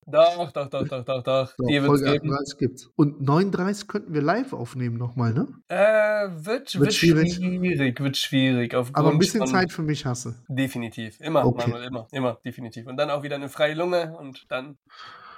Doch, 0.09 0.51
doch, 0.53 0.69
doch, 0.69 0.87
doch, 0.87 1.03
doch, 1.03 1.21
doch. 1.23 1.53
So, 1.57 1.65
Die 1.67 1.81
Folge 1.81 2.05
geben. 2.05 2.31
38 2.31 2.57
gibt's. 2.57 2.89
Und 2.95 3.21
39 3.21 3.87
könnten 3.89 4.13
wir 4.13 4.21
live 4.21 4.53
aufnehmen 4.53 4.97
nochmal, 4.97 5.33
ne? 5.33 5.47
Äh, 5.67 6.29
wird, 6.45 6.79
wird, 6.79 6.93
schwierig. 6.93 7.35
schwierig. 7.35 7.99
wird 7.99 8.15
schwierig. 8.15 8.73
Aufgrund 8.73 8.97
Aber 8.97 9.11
ein 9.11 9.19
bisschen 9.19 9.45
Zeit 9.45 9.71
für 9.71 9.81
mich 9.81 10.05
hasse. 10.05 10.41
Definitiv. 10.47 11.19
Immer, 11.19 11.45
Okay. 11.45 11.69
Manuel, 11.69 11.87
immer, 11.87 12.07
immer, 12.11 12.39
definitiv. 12.45 12.87
Und 12.87 12.95
dann 12.95 13.09
auch 13.09 13.21
wieder 13.23 13.35
eine 13.35 13.49
freie 13.49 13.73
Lunge 13.73 14.15
und 14.17 14.45
dann 14.49 14.77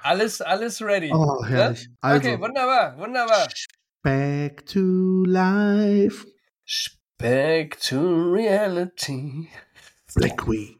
alles, 0.03 0.39
alles 0.39 0.82
ready. 0.84 1.11
Oh, 1.11 1.43
herrlich. 1.43 1.86
Ja? 1.86 1.89
Also, 2.01 2.30
Okay, 2.30 2.39
wunderbar, 2.39 2.95
wunderbar. 2.99 3.47
back 4.03 4.65
to 4.67 5.24
life. 5.26 6.28
Back 7.17 7.80
to 7.82 7.97
reality. 8.32 9.49
Black 10.15 10.47
Week. 10.47 10.67